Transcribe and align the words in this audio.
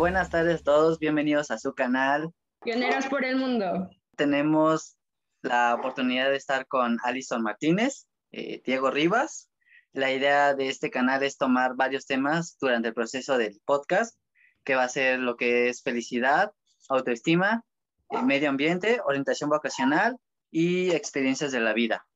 Buenas 0.00 0.30
tardes 0.30 0.62
a 0.62 0.64
todos, 0.64 0.98
bienvenidos 0.98 1.50
a 1.50 1.58
su 1.58 1.74
canal. 1.74 2.32
Pioneras 2.62 3.06
por 3.08 3.22
el 3.22 3.36
Mundo. 3.36 3.90
Tenemos 4.16 4.96
la 5.42 5.74
oportunidad 5.74 6.30
de 6.30 6.36
estar 6.36 6.66
con 6.66 6.96
Alison 7.04 7.42
Martínez, 7.42 8.06
eh, 8.32 8.62
Diego 8.64 8.90
Rivas. 8.90 9.50
La 9.92 10.10
idea 10.10 10.54
de 10.54 10.68
este 10.68 10.90
canal 10.90 11.22
es 11.22 11.36
tomar 11.36 11.76
varios 11.76 12.06
temas 12.06 12.56
durante 12.58 12.88
el 12.88 12.94
proceso 12.94 13.36
del 13.36 13.60
podcast, 13.66 14.18
que 14.64 14.74
va 14.74 14.84
a 14.84 14.88
ser 14.88 15.18
lo 15.18 15.36
que 15.36 15.68
es 15.68 15.82
felicidad, 15.82 16.50
autoestima, 16.88 17.62
eh, 18.08 18.22
medio 18.22 18.48
ambiente, 18.48 19.02
orientación 19.04 19.50
vocacional 19.50 20.16
y 20.50 20.92
experiencias 20.92 21.52
de 21.52 21.60
la 21.60 21.74
vida. 21.74 22.06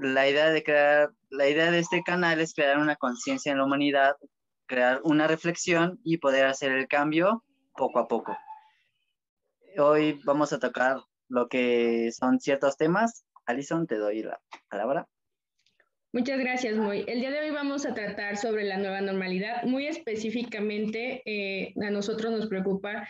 La 0.00 0.28
idea 0.28 0.50
de 0.50 0.64
crear, 0.64 1.12
la 1.28 1.48
idea 1.48 1.70
de 1.70 1.78
este 1.78 2.02
canal 2.02 2.40
es 2.40 2.52
crear 2.52 2.78
una 2.78 2.96
conciencia 2.96 3.52
en 3.52 3.58
la 3.58 3.64
humanidad 3.64 4.16
crear 4.70 5.00
una 5.02 5.26
reflexión 5.26 5.98
y 6.04 6.18
poder 6.18 6.46
hacer 6.46 6.70
el 6.70 6.86
cambio 6.86 7.44
poco 7.76 7.98
a 7.98 8.06
poco. 8.06 8.36
Hoy 9.76 10.20
vamos 10.24 10.52
a 10.52 10.60
tocar 10.60 10.98
lo 11.28 11.48
que 11.48 12.12
son 12.12 12.38
ciertos 12.38 12.76
temas. 12.76 13.24
Alison, 13.46 13.88
te 13.88 13.96
doy 13.96 14.22
la 14.22 14.40
palabra. 14.68 15.08
Muchas 16.12 16.38
gracias, 16.38 16.76
Moy. 16.76 17.04
El 17.08 17.18
día 17.18 17.32
de 17.32 17.40
hoy 17.40 17.50
vamos 17.50 17.84
a 17.84 17.94
tratar 17.94 18.36
sobre 18.36 18.62
la 18.62 18.78
nueva 18.78 19.00
normalidad. 19.00 19.64
Muy 19.64 19.88
específicamente, 19.88 21.22
eh, 21.24 21.74
a 21.84 21.90
nosotros 21.90 22.30
nos 22.30 22.46
preocupa 22.46 23.08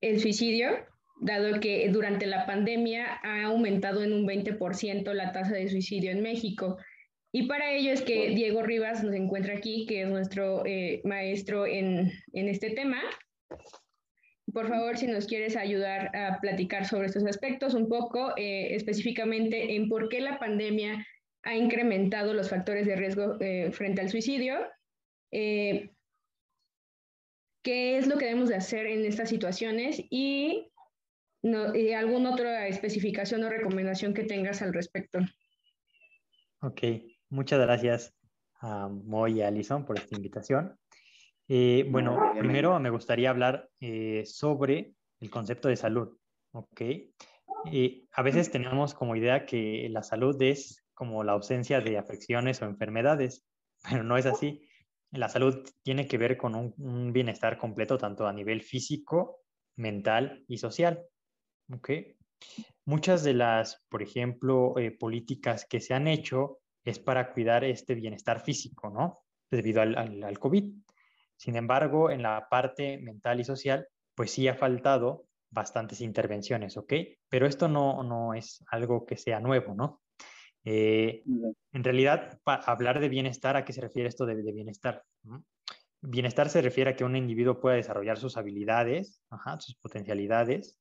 el 0.00 0.18
suicidio, 0.20 0.84
dado 1.20 1.60
que 1.60 1.88
durante 1.90 2.26
la 2.26 2.44
pandemia 2.44 3.20
ha 3.22 3.44
aumentado 3.44 4.02
en 4.02 4.12
un 4.12 4.26
20% 4.26 5.12
la 5.12 5.30
tasa 5.30 5.54
de 5.54 5.68
suicidio 5.68 6.10
en 6.10 6.22
México. 6.22 6.76
Y 7.32 7.46
para 7.46 7.72
ello 7.72 7.92
es 7.92 8.02
que 8.02 8.30
Diego 8.30 8.62
Rivas 8.62 9.04
nos 9.04 9.14
encuentra 9.14 9.54
aquí, 9.54 9.84
que 9.86 10.02
es 10.02 10.08
nuestro 10.08 10.64
eh, 10.64 11.02
maestro 11.04 11.66
en, 11.66 12.10
en, 12.32 12.48
este 12.48 12.70
tema. 12.70 13.02
Por 14.52 14.66
favor, 14.68 14.96
si 14.96 15.06
nos 15.06 15.26
quieres 15.26 15.54
ayudar 15.54 16.16
a 16.16 16.40
platicar 16.40 16.86
sobre 16.86 17.06
estos 17.06 17.26
aspectos 17.26 17.74
un 17.74 17.88
poco, 17.88 18.32
eh, 18.36 18.74
específicamente 18.74 19.74
en 19.76 19.88
por 19.88 20.08
qué 20.08 20.20
la 20.20 20.38
pandemia 20.38 21.06
ha 21.42 21.54
incrementado 21.54 22.32
los 22.32 22.48
factores 22.48 22.86
de 22.86 22.96
riesgo 22.96 23.36
eh, 23.40 23.70
frente 23.72 24.00
al 24.00 24.08
suicidio, 24.08 24.56
qué 25.30 25.90
es 27.98 28.06
lo 28.06 28.16
que 28.16 28.24
debemos 28.24 28.48
de 28.48 28.56
hacer 28.56 28.86
en 28.86 29.04
estas 29.04 29.28
situaciones 29.28 30.02
y, 30.08 30.70
no, 31.42 31.74
y 31.74 31.92
alguna 31.92 32.32
otra 32.32 32.66
especificación 32.68 33.44
o 33.44 33.50
recomendación 33.50 34.14
que 34.14 34.24
tengas 34.24 34.62
al 34.62 34.72
respecto. 34.72 35.18
Ok, 36.62 36.80
Muchas 37.30 37.60
gracias 37.60 38.14
a 38.60 38.88
Moy 38.88 39.38
y 39.38 39.42
a 39.42 39.48
Alison 39.48 39.84
por 39.84 39.98
esta 39.98 40.16
invitación. 40.16 40.78
Eh, 41.46 41.86
bueno, 41.90 42.18
primero 42.38 42.78
me 42.80 42.88
gustaría 42.88 43.28
hablar 43.28 43.68
eh, 43.80 44.24
sobre 44.24 44.94
el 45.20 45.30
concepto 45.30 45.68
de 45.68 45.76
salud. 45.76 46.16
¿ok? 46.52 46.82
a 48.12 48.22
veces 48.22 48.50
tenemos 48.50 48.94
como 48.94 49.16
idea 49.16 49.44
que 49.44 49.88
la 49.90 50.02
salud 50.02 50.40
es 50.40 50.86
como 50.94 51.22
la 51.22 51.32
ausencia 51.32 51.80
de 51.80 51.98
afecciones 51.98 52.62
o 52.62 52.64
enfermedades, 52.64 53.44
pero 53.90 54.02
no 54.04 54.16
es 54.16 54.24
así. 54.24 54.66
La 55.10 55.28
salud 55.28 55.68
tiene 55.82 56.06
que 56.06 56.18
ver 56.18 56.38
con 56.38 56.54
un, 56.54 57.12
bienestar 57.12 57.58
completo, 57.58 57.98
tanto 57.98 58.26
a 58.26 58.32
nivel 58.32 58.62
físico, 58.62 59.42
mental 59.76 60.44
y 60.48 60.58
social. 60.58 61.04
¿ok? 61.72 61.90
Muchas 62.86 63.22
de 63.22 63.34
las, 63.34 63.84
por 63.90 64.02
ejemplo, 64.02 64.78
eh, 64.78 64.90
políticas 64.90 65.66
que 65.68 65.80
se 65.80 65.92
han 65.92 66.08
hecho 66.08 66.60
es 66.88 66.98
para 66.98 67.32
cuidar 67.32 67.64
este 67.64 67.94
bienestar 67.94 68.40
físico, 68.40 68.90
¿no? 68.90 69.20
Debido 69.50 69.82
al, 69.82 69.96
al, 69.96 70.38
COVID. 70.38 70.72
Sin 71.36 71.56
embargo, 71.56 72.10
en 72.10 72.22
la 72.22 72.48
parte 72.48 72.98
mental 72.98 73.40
y 73.40 73.44
social, 73.44 73.86
pues 74.14 74.30
sí 74.30 74.48
ha 74.48 74.54
faltado 74.54 75.26
bastantes 75.50 76.00
intervenciones, 76.00 76.76
¿ok? 76.76 76.92
Pero 77.28 77.46
esto 77.46 77.68
no, 77.68 78.02
no 78.02 78.34
es 78.34 78.64
algo 78.70 79.06
que 79.06 79.16
sea 79.16 79.40
nuevo, 79.40 79.74
¿no? 79.74 80.00
Eh, 80.64 81.22
en 81.72 81.84
realidad, 81.84 82.40
para 82.42 82.62
hablar 82.64 83.00
de 83.00 83.08
bienestar, 83.08 83.56
¿a 83.56 83.64
qué 83.64 83.72
se 83.72 83.80
refiere 83.80 84.08
esto 84.08 84.26
de, 84.26 84.34
bienestar? 84.34 85.02
Bienestar 86.00 86.48
se 86.48 86.62
refiere 86.62 86.90
a 86.90 86.96
que 86.96 87.04
un 87.04 87.16
individuo 87.16 87.60
pueda 87.60 87.76
desarrollar 87.76 88.18
sus 88.18 88.36
habilidades, 88.36 89.22
sus 89.60 89.76
potencialidades, 89.76 90.76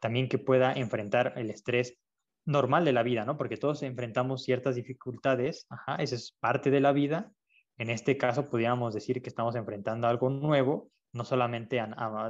también 0.00 0.28
que 0.28 0.38
pueda 0.38 0.72
enfrentar 0.72 1.34
el 1.36 1.50
estrés 1.50 1.98
normal 2.44 2.84
de 2.84 2.92
la 2.92 3.02
vida, 3.02 3.24
¿no? 3.24 3.36
Porque 3.36 3.56
todos 3.56 3.82
enfrentamos 3.82 4.44
ciertas 4.44 4.74
dificultades, 4.74 5.66
ajá, 5.70 5.96
eso 5.96 6.14
es 6.14 6.36
parte 6.40 6.70
de 6.70 6.80
la 6.80 6.92
vida. 6.92 7.32
En 7.78 7.90
este 7.90 8.16
caso, 8.16 8.48
podríamos 8.48 8.94
decir 8.94 9.22
que 9.22 9.28
estamos 9.28 9.56
enfrentando 9.56 10.06
algo 10.06 10.30
nuevo, 10.30 10.90
no 11.12 11.24
solamente 11.24 11.82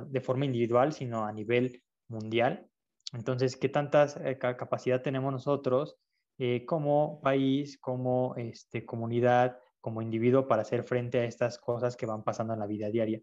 de 0.06 0.20
forma 0.20 0.44
individual, 0.44 0.92
sino 0.92 1.25
a 1.25 1.32
nivel 1.32 1.82
mundial. 2.08 2.66
Entonces, 3.12 3.56
¿qué 3.56 3.69
tanta 3.69 4.06
eh, 4.25 4.38
capacidad 4.38 5.02
tenemos 5.02 5.32
nosotros 5.32 5.97
eh, 6.38 6.64
como 6.64 7.20
país, 7.20 7.78
como 7.78 8.34
este, 8.36 8.84
comunidad, 8.84 9.58
como 9.81 10.02
individuo 10.02 10.48
para 10.48 10.62
hacer 10.62 10.84
frente 10.84 11.20
a 11.20 11.25
estas 11.25 11.58
cosas 11.58 11.96
que 11.96 12.06
van 12.06 12.25
pasando 12.25 12.54
en 12.54 12.60
la 12.60 12.66
vida 12.66 12.91
diaria? 12.91 13.20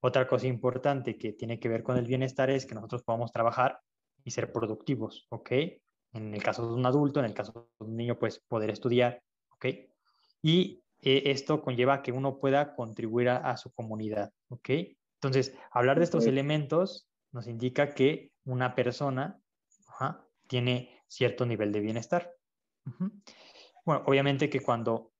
Otra 0.00 0.26
cosa 0.26 0.46
importante 0.46 1.18
que 1.18 1.32
tiene 1.32 1.60
que 1.60 1.68
ver 1.68 1.82
con 1.82 1.98
el 1.98 2.06
bienestar 2.06 2.48
es 2.50 2.64
que 2.64 2.74
nosotros 2.74 3.02
podamos 3.02 3.32
trabajar 3.32 3.80
y 4.24 4.30
ser 4.30 4.52
productivos, 4.52 5.26
¿ok? 5.30 5.50
En 6.12 6.34
el 6.34 6.42
caso 6.42 6.66
de 6.66 6.74
un 6.74 6.86
adulto, 6.86 7.20
en 7.20 7.26
el 7.26 7.34
caso 7.34 7.68
de 7.78 7.86
un 7.86 7.96
niño, 7.96 8.18
pues 8.18 8.40
poder 8.48 8.70
estudiar, 8.70 9.22
¿ok? 9.50 9.66
Y 10.42 10.82
eh, 11.02 11.22
esto 11.26 11.62
conlleva 11.62 12.02
que 12.02 12.12
uno 12.12 12.38
pueda 12.38 12.74
contribuir 12.74 13.28
a, 13.30 13.56
su 13.56 13.72
comunidad, 13.72 14.32
¿ok? 14.48 14.70
Entonces, 15.14 15.54
hablar 15.70 15.98
de 15.98 16.04
estos 16.04 16.26
elementos 16.26 17.08
nos 17.32 17.46
indica 17.46 17.94
que 17.94 18.32
una 18.44 18.74
persona 18.74 19.38
tiene 20.46 21.02
cierto 21.06 21.44
nivel 21.44 21.72
de 21.72 21.80
bienestar. 21.80 22.32
Bueno, 23.84 24.02
obviamente 24.06 24.48
que 24.48 24.60
cuando 24.60 25.12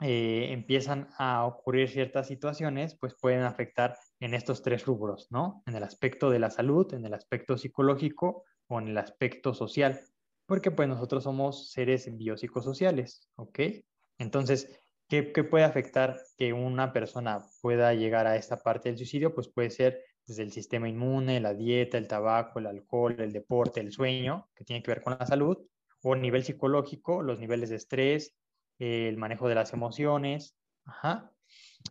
eh, 0.00 0.48
empiezan 0.50 1.08
a 1.18 1.44
ocurrir 1.44 1.90
ciertas 1.90 2.28
situaciones, 2.28 2.96
pues 2.98 3.14
pueden 3.20 3.42
afectar 3.42 3.96
en 4.20 4.34
estos 4.34 4.62
tres 4.62 4.86
rubros, 4.86 5.26
¿no? 5.30 5.62
En 5.66 5.74
el 5.74 5.82
aspecto 5.82 6.30
de 6.30 6.38
la 6.38 6.50
salud, 6.50 6.92
en 6.94 7.04
el 7.04 7.14
aspecto 7.14 7.58
psicológico 7.58 8.44
o 8.68 8.80
en 8.80 8.88
el 8.88 8.98
aspecto 8.98 9.54
social, 9.54 10.00
porque 10.46 10.70
pues 10.70 10.88
nosotros 10.88 11.24
somos 11.24 11.70
seres 11.70 12.08
biopsicosociales, 12.16 13.28
¿ok? 13.36 13.60
Entonces, 14.18 14.80
¿qué, 15.08 15.22
puede 15.22 15.64
afectar 15.64 16.18
que 16.36 16.52
una 16.52 16.92
persona 16.92 17.44
pueda 17.60 17.94
llegar 17.94 18.26
a 18.26 18.36
esta 18.36 18.56
parte 18.58 18.88
del 18.88 18.98
suicidio? 18.98 19.34
Pues 19.34 19.48
puede 19.48 19.70
ser 19.70 20.02
desde 20.26 20.42
el 20.42 20.52
sistema 20.52 20.88
inmune, 20.88 21.40
la 21.40 21.54
dieta, 21.54 21.98
el 21.98 22.08
tabaco, 22.08 22.58
el 22.58 22.66
alcohol, 22.66 23.16
el 23.18 23.32
deporte, 23.32 23.80
el 23.80 23.92
sueño, 23.92 24.48
que 24.54 24.64
tiene 24.64 24.82
que 24.82 24.90
ver 24.90 25.02
con 25.02 25.16
la 25.18 25.26
salud, 25.26 25.58
o 26.02 26.14
a 26.14 26.16
nivel 26.16 26.44
psicológico, 26.44 27.22
los 27.22 27.38
niveles 27.38 27.70
de 27.70 27.76
estrés, 27.76 28.36
el 28.78 29.16
manejo 29.16 29.48
de 29.48 29.54
las 29.54 29.72
emociones, 29.72 30.56
ajá, 30.84 31.32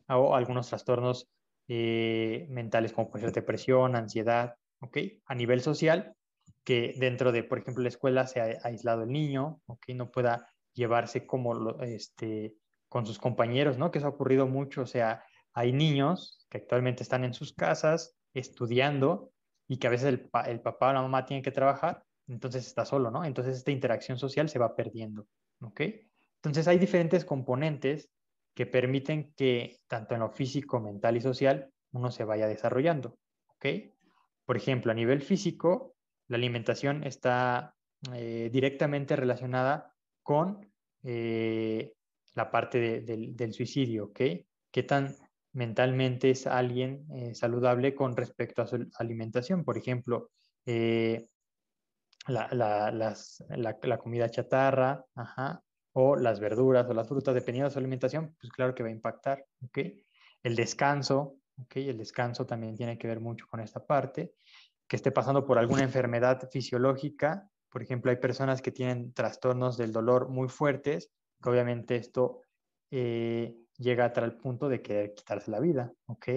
o 0.10 0.36
algunos 0.36 0.70
trastornos 0.70 1.30
eh, 1.68 2.46
mentales 2.50 2.94
como 2.94 3.10
puede 3.10 3.26
ser 3.26 3.34
depresión, 3.34 3.96
ansiedad, 3.96 4.56
¿ok? 4.80 4.98
A 5.26 5.36
nivel 5.36 5.62
social, 5.62 6.16
que 6.66 6.96
dentro 6.98 7.32
de, 7.32 7.44
por 7.44 7.60
ejemplo, 7.60 7.84
la 7.84 7.90
escuela 7.90 8.28
se 8.28 8.42
ha 8.42 8.60
aislado 8.64 9.04
el 9.04 9.10
niño, 9.10 9.62
que 9.80 9.94
no 9.94 10.12
pueda 10.12 10.50
llevarse 10.74 11.26
como 11.26 11.80
este, 11.82 12.56
con 12.90 13.06
sus 13.06 13.20
compañeros, 13.20 13.78
¿no? 13.78 13.92
Que 13.92 14.00
eso 14.00 14.08
ha 14.08 14.12
ocurrido 14.12 14.48
mucho, 14.48 14.82
o 14.82 14.86
sea, 14.86 15.24
hay 15.54 15.72
niños 15.72 16.46
que 16.50 16.58
actualmente 16.58 17.04
están 17.04 17.24
en 17.24 17.34
sus 17.34 17.54
casas 17.54 18.18
estudiando 18.34 19.32
y 19.68 19.78
que 19.78 19.88
a 19.88 19.92
veces 19.92 20.08
el, 20.08 20.30
el 20.48 20.60
papá 20.60 20.90
o 20.90 20.94
la 20.94 21.02
mamá 21.02 21.26
tienen 21.26 21.44
que 21.44 21.52
trabajar, 21.52 22.04
entonces 22.28 22.66
está 22.66 22.84
solo, 22.84 23.12
¿no? 23.12 23.24
Entonces 23.24 23.56
esta 23.56 23.72
interacción 23.72 24.18
social 24.18 24.50
se 24.50 24.60
va 24.60 24.76
perdiendo, 24.76 25.28
¿ok? 25.62 25.82
Entonces 26.38 26.68
hay 26.68 26.80
diferentes 26.80 27.26
componentes 27.26 28.10
que 28.56 28.66
permiten 28.66 29.34
que 29.36 29.80
tanto 29.88 30.16
en 30.16 30.22
lo 30.22 30.30
físico, 30.30 30.80
mental 30.80 31.16
y 31.16 31.22
social 31.22 31.70
uno 31.92 32.12
se 32.12 32.26
vaya 32.26 32.48
desarrollando, 32.48 33.18
¿ok? 33.50 33.66
Por 34.46 34.58
ejemplo, 34.58 34.92
a 34.92 34.96
nivel 34.96 35.22
físico, 35.22 35.95
la 36.28 36.38
alimentación 36.38 37.04
está 37.04 37.76
eh, 38.14 38.50
directamente 38.52 39.16
relacionada 39.16 39.94
con 40.22 40.72
eh, 41.04 41.94
la 42.34 42.52
parte 42.52 43.02
del 43.02 43.54
suicidio, 43.54 44.06
¿ok? 44.06 44.20
¿Qué 44.72 44.84
tan 44.84 45.16
mentalmente 45.54 46.32
es 46.32 46.48
alguien 46.48 47.06
eh, 47.16 47.34
saludable 47.34 47.96
con 47.96 48.16
respecto 48.16 48.62
a 48.62 48.68
su 48.68 48.88
alimentación? 49.00 49.64
Por 49.64 49.78
ejemplo, 49.78 50.32
la, 52.28 53.98
comida 54.00 54.30
chatarra, 54.30 55.06
o 55.94 56.18
las 56.18 56.42
verduras 56.42 56.90
o 56.90 56.94
las 56.94 57.08
frutas, 57.08 57.34
dependiendo 57.34 57.70
de 57.70 57.74
su 57.74 57.80
alimentación, 57.80 58.36
pues 58.40 58.52
claro 58.52 58.76
que 58.76 58.84
va 58.84 58.90
a 58.90 58.92
impactar, 58.92 59.46
¿ok? 59.64 59.80
El 60.44 60.56
descanso, 60.56 61.38
¿ok? 61.58 61.78
El 61.78 61.98
descanso 61.98 62.46
también 62.46 62.76
tiene 62.76 62.98
que 62.98 63.08
ver 63.08 63.22
mucho 63.22 63.48
con 63.48 63.62
esta 63.62 63.86
parte 63.86 64.34
que 64.88 64.96
esté 64.96 65.12
pasando 65.12 65.46
por 65.46 65.58
alguna 65.58 65.84
enfermedad 65.84 66.50
fisiológica. 66.50 67.50
Por 67.70 67.82
ejemplo, 67.82 68.12
hay 68.12 68.18
personas 68.18 68.62
que 68.62 68.72
tienen 68.72 69.14
trastornos 69.14 69.78
del 69.78 69.92
dolor 69.92 70.30
muy 70.30 70.48
fuertes, 70.48 71.12
que 71.42 71.50
obviamente 71.50 71.96
esto 71.96 72.42
eh, 72.92 73.56
llega 73.78 74.06
a 74.06 74.14
tal 74.14 74.38
punto 74.38 74.70
de 74.70 74.82
querer 74.82 75.14
quitarse 75.14 75.52
la 75.52 75.60
vida, 75.60 75.92
¿ok? 76.06 76.28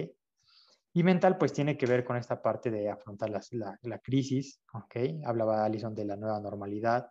Y 0.93 1.03
mental, 1.03 1.37
pues 1.37 1.53
tiene 1.53 1.77
que 1.77 1.85
ver 1.85 2.03
con 2.03 2.17
esta 2.17 2.41
parte 2.41 2.71
de 2.71 2.89
afrontar 2.89 3.29
la, 3.29 3.41
la, 3.83 3.99
crisis, 3.99 4.61
¿ok? 4.73 5.23
Hablaba 5.23 5.63
Alison 5.63 5.93
de 5.93 6.05
la 6.05 6.15
nueva 6.15 6.39
normalidad, 6.39 7.09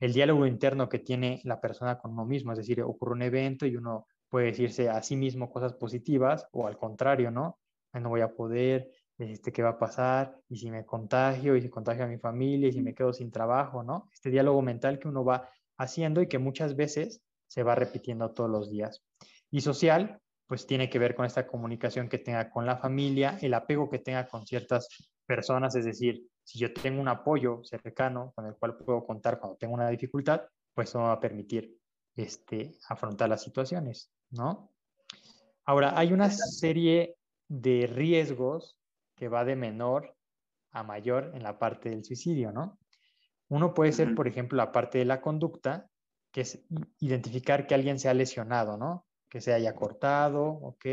El 0.00 0.12
diálogo 0.12 0.46
interno 0.46 0.88
que 0.88 0.98
tiene 0.98 1.40
la 1.44 1.60
persona 1.60 1.96
con 1.96 2.10
uno 2.10 2.26
mismo, 2.26 2.52
es 2.52 2.58
decir, 2.58 2.82
ocurre 2.82 3.12
un 3.12 3.22
evento 3.22 3.66
y 3.66 3.76
uno 3.76 4.08
puede 4.28 4.46
decirse 4.46 4.90
a 4.90 5.00
sí 5.02 5.14
mismo 5.14 5.50
cosas 5.50 5.74
positivas 5.74 6.48
o 6.52 6.66
al 6.66 6.76
contrario, 6.76 7.30
¿no? 7.30 7.60
No 7.92 8.08
voy 8.08 8.22
a 8.22 8.34
poder, 8.34 8.90
este, 9.30 9.52
¿qué 9.52 9.62
va 9.62 9.70
a 9.70 9.78
pasar? 9.78 10.38
¿Y 10.48 10.56
si 10.56 10.70
me 10.70 10.84
contagio? 10.84 11.56
¿Y 11.56 11.62
si 11.62 11.68
contagio 11.68 12.04
a 12.04 12.08
mi 12.08 12.18
familia? 12.18 12.68
¿Y 12.68 12.72
si 12.72 12.82
me 12.82 12.94
quedo 12.94 13.12
sin 13.12 13.30
trabajo? 13.30 13.82
¿No? 13.82 14.08
Este 14.12 14.30
diálogo 14.30 14.62
mental 14.62 14.98
que 14.98 15.08
uno 15.08 15.24
va 15.24 15.48
haciendo 15.78 16.20
y 16.22 16.28
que 16.28 16.38
muchas 16.38 16.76
veces 16.76 17.22
se 17.46 17.62
va 17.62 17.74
repitiendo 17.74 18.32
todos 18.32 18.50
los 18.50 18.70
días. 18.70 19.02
Y 19.50 19.60
social, 19.60 20.20
pues 20.46 20.66
tiene 20.66 20.88
que 20.88 20.98
ver 20.98 21.14
con 21.14 21.26
esta 21.26 21.46
comunicación 21.46 22.08
que 22.08 22.18
tenga 22.18 22.50
con 22.50 22.66
la 22.66 22.78
familia, 22.78 23.38
el 23.40 23.54
apego 23.54 23.88
que 23.88 23.98
tenga 23.98 24.26
con 24.26 24.46
ciertas 24.46 24.88
personas, 25.26 25.74
es 25.76 25.84
decir, 25.84 26.26
si 26.44 26.58
yo 26.58 26.72
tengo 26.72 27.00
un 27.00 27.08
apoyo 27.08 27.62
cercano 27.64 28.32
con 28.34 28.46
el 28.46 28.54
cual 28.56 28.76
puedo 28.76 29.06
contar 29.06 29.38
cuando 29.38 29.56
tengo 29.56 29.74
una 29.74 29.88
dificultad, 29.88 30.42
pues 30.74 30.88
eso 30.88 31.00
va 31.00 31.12
a 31.12 31.20
permitir 31.20 31.78
este, 32.16 32.72
afrontar 32.88 33.28
las 33.28 33.42
situaciones, 33.42 34.10
¿no? 34.30 34.70
Ahora, 35.64 35.96
hay 35.96 36.12
una 36.12 36.30
serie 36.30 37.16
de 37.48 37.86
riesgos 37.86 38.76
que 39.14 39.28
va 39.28 39.44
de 39.44 39.56
menor 39.56 40.14
a 40.72 40.82
mayor 40.82 41.32
en 41.34 41.42
la 41.42 41.58
parte 41.58 41.90
del 41.90 42.04
suicidio, 42.04 42.52
¿no? 42.52 42.78
Uno 43.48 43.74
puede 43.74 43.92
ser, 43.92 44.14
por 44.14 44.26
ejemplo, 44.26 44.56
la 44.56 44.72
parte 44.72 44.98
de 44.98 45.04
la 45.04 45.20
conducta, 45.20 45.86
que 46.32 46.40
es 46.40 46.64
identificar 47.00 47.66
que 47.66 47.74
alguien 47.74 47.98
se 47.98 48.08
ha 48.08 48.14
lesionado, 48.14 48.78
¿no? 48.78 49.06
Que 49.28 49.40
se 49.42 49.52
haya 49.52 49.74
cortado, 49.74 50.46
¿ok? 50.46 50.84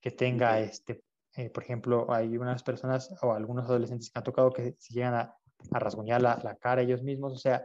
Que 0.00 0.10
tenga, 0.10 0.58
este, 0.58 1.04
eh, 1.36 1.50
por 1.50 1.62
ejemplo, 1.62 2.12
hay 2.12 2.36
unas 2.36 2.64
personas 2.64 3.14
o 3.22 3.32
algunos 3.32 3.66
adolescentes 3.66 4.10
que 4.10 4.18
han 4.18 4.24
tocado 4.24 4.50
que 4.52 4.74
se 4.78 4.94
llegan 4.94 5.14
a, 5.14 5.36
a 5.70 5.78
rasguñar 5.78 6.20
la, 6.20 6.40
la, 6.42 6.56
cara 6.56 6.82
ellos 6.82 7.02
mismos, 7.02 7.32
o 7.32 7.38
sea, 7.38 7.64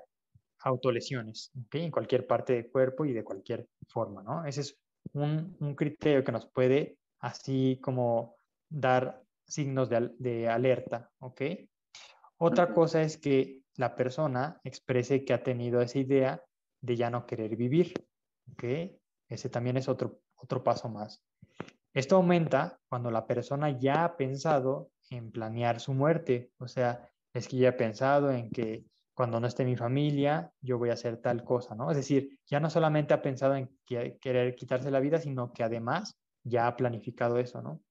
autolesiones, 0.59 1.51
¿ok? 1.65 1.75
En 1.75 1.91
cualquier 1.91 2.27
parte 2.27 2.53
del 2.53 2.69
cuerpo 2.69 3.05
y 3.05 3.13
de 3.13 3.23
cualquier 3.23 3.67
forma, 3.87 4.21
¿no? 4.21 4.45
Ese 4.45 4.61
es 4.61 4.79
un, 5.13 5.57
un 5.59 5.73
criterio 5.73 6.23
que 6.23 6.31
nos 6.31 6.45
puede 6.45 6.99
así 7.19 7.79
como 7.81 8.35
dar 8.69 9.23
signos 9.49 9.89
de, 9.89 10.11
de 10.17 10.47
alerta, 10.47 11.09
¿ok? 11.19 11.41
Otra 12.37 12.73
cosa 12.73 13.01
es 13.01 13.17
que 13.17 13.59
la 13.75 13.95
persona 13.95 14.59
exprese 14.63 15.25
que 15.25 15.33
ha 15.33 15.43
tenido 15.43 15.81
esa 15.81 15.99
idea 15.99 16.43
de 16.81 16.95
ya 16.95 17.09
no 17.09 17.25
querer 17.25 17.55
vivir, 17.55 17.93
¿ok? 18.51 18.63
Ese 19.27 19.49
también 19.49 19.77
es 19.77 19.89
otro, 19.89 20.21
otro 20.35 20.63
paso 20.63 20.89
más. 20.89 21.23
Esto 21.93 22.17
aumenta 22.17 22.79
cuando 22.87 23.11
la 23.11 23.25
persona 23.25 23.77
ya 23.77 24.05
ha 24.05 24.15
pensado 24.15 24.91
en 25.09 25.31
planear 25.31 25.79
su 25.79 25.93
muerte, 25.93 26.51
o 26.59 26.67
sea, 26.67 27.09
es 27.33 27.47
que 27.47 27.57
ya 27.57 27.69
ha 27.69 27.77
pensado 27.77 28.31
en 28.31 28.51
que 28.51 28.85
cuando 29.13 29.39
no 29.39 29.47
esté 29.47 29.65
mi 29.65 29.75
familia, 29.75 30.51
yo 30.61 30.77
voy 30.77 30.91
a 30.91 30.93
hacer 30.93 31.17
tal 31.17 31.43
cosa, 31.43 31.75
¿no? 31.75 31.91
Es 31.91 31.97
decir, 31.97 32.39
ya 32.45 32.59
no 32.59 32.69
solamente 32.69 33.13
ha 33.13 33.21
pensado 33.21 33.55
en 33.55 33.69
querer 33.85 34.55
quitarse 34.55 34.91
la 34.91 35.01
vida, 35.01 35.19
sino 35.19 35.51
que 35.51 35.63
además 35.63 36.17
ya 36.43 36.67
ha 36.67 36.77
planificado 36.77 37.37
eso, 37.37 37.61
¿no? 37.61 37.81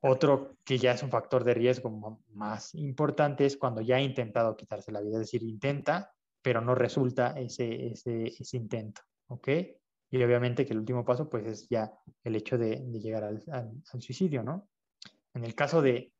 Otro 0.00 0.56
que 0.64 0.78
ya 0.78 0.92
es 0.92 1.02
un 1.02 1.10
factor 1.10 1.44
de 1.44 1.54
riesgo 1.54 2.20
más 2.32 2.74
importante 2.74 3.46
es 3.46 3.56
cuando 3.56 3.80
ya 3.80 3.96
ha 3.96 4.00
intentado 4.00 4.56
quitarse 4.56 4.92
la 4.92 5.00
vida, 5.00 5.14
es 5.14 5.30
decir, 5.30 5.42
intenta, 5.42 6.14
pero 6.42 6.60
no 6.60 6.74
resulta 6.74 7.38
ese, 7.38 7.88
ese, 7.88 8.26
ese 8.26 8.56
intento. 8.56 9.02
Y 10.10 10.22
obviamente 10.22 10.64
que 10.64 10.72
el 10.72 10.78
último 10.78 11.04
paso, 11.04 11.28
pues 11.28 11.46
es 11.46 11.68
ya 11.68 11.92
el 12.22 12.36
hecho 12.36 12.56
de, 12.56 12.76
llegar 13.00 13.24
al, 13.24 13.42
al, 13.50 13.82
suicidio, 13.84 14.42
¿no? 14.42 14.68
En 15.34 15.44
el 15.44 15.54
caso 15.54 15.82
de, 15.82 16.12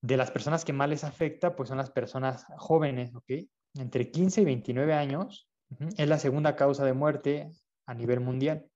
de 0.00 0.16
las 0.16 0.30
personas 0.30 0.64
que 0.64 0.72
más 0.72 0.88
les 0.88 1.04
afecta, 1.04 1.54
pues 1.54 1.68
son 1.68 1.78
las 1.78 1.90
personas 1.90 2.46
jóvenes, 2.56 3.14
¿ok? 3.14 3.30
Entre 3.74 4.10
15 4.10 4.42
y 4.42 4.44
29 4.44 4.94
años 4.94 5.48
es 5.96 6.08
la 6.08 6.18
segunda 6.18 6.56
causa 6.56 6.84
de 6.84 6.92
muerte 6.92 7.50
a 7.86 7.94
nivel 7.94 8.20
mundial. 8.20 8.66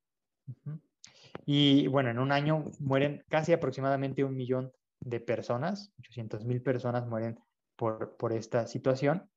Y 1.47 1.87
bueno, 1.87 2.11
en 2.11 2.19
un 2.19 2.33
año 2.33 2.65
mueren 2.81 3.25
casi 3.29 3.53
aproximadamente 3.53 4.25
un 4.25 4.35
millón 4.35 4.73
de 5.01 5.21
personas, 5.21 5.93
800 6.01 6.45
mil 6.45 6.61
personas 6.61 7.07
mueren 7.07 7.39
por, 7.77 8.17
por 8.17 8.33
esta 8.33 8.67
situación. 8.67 9.31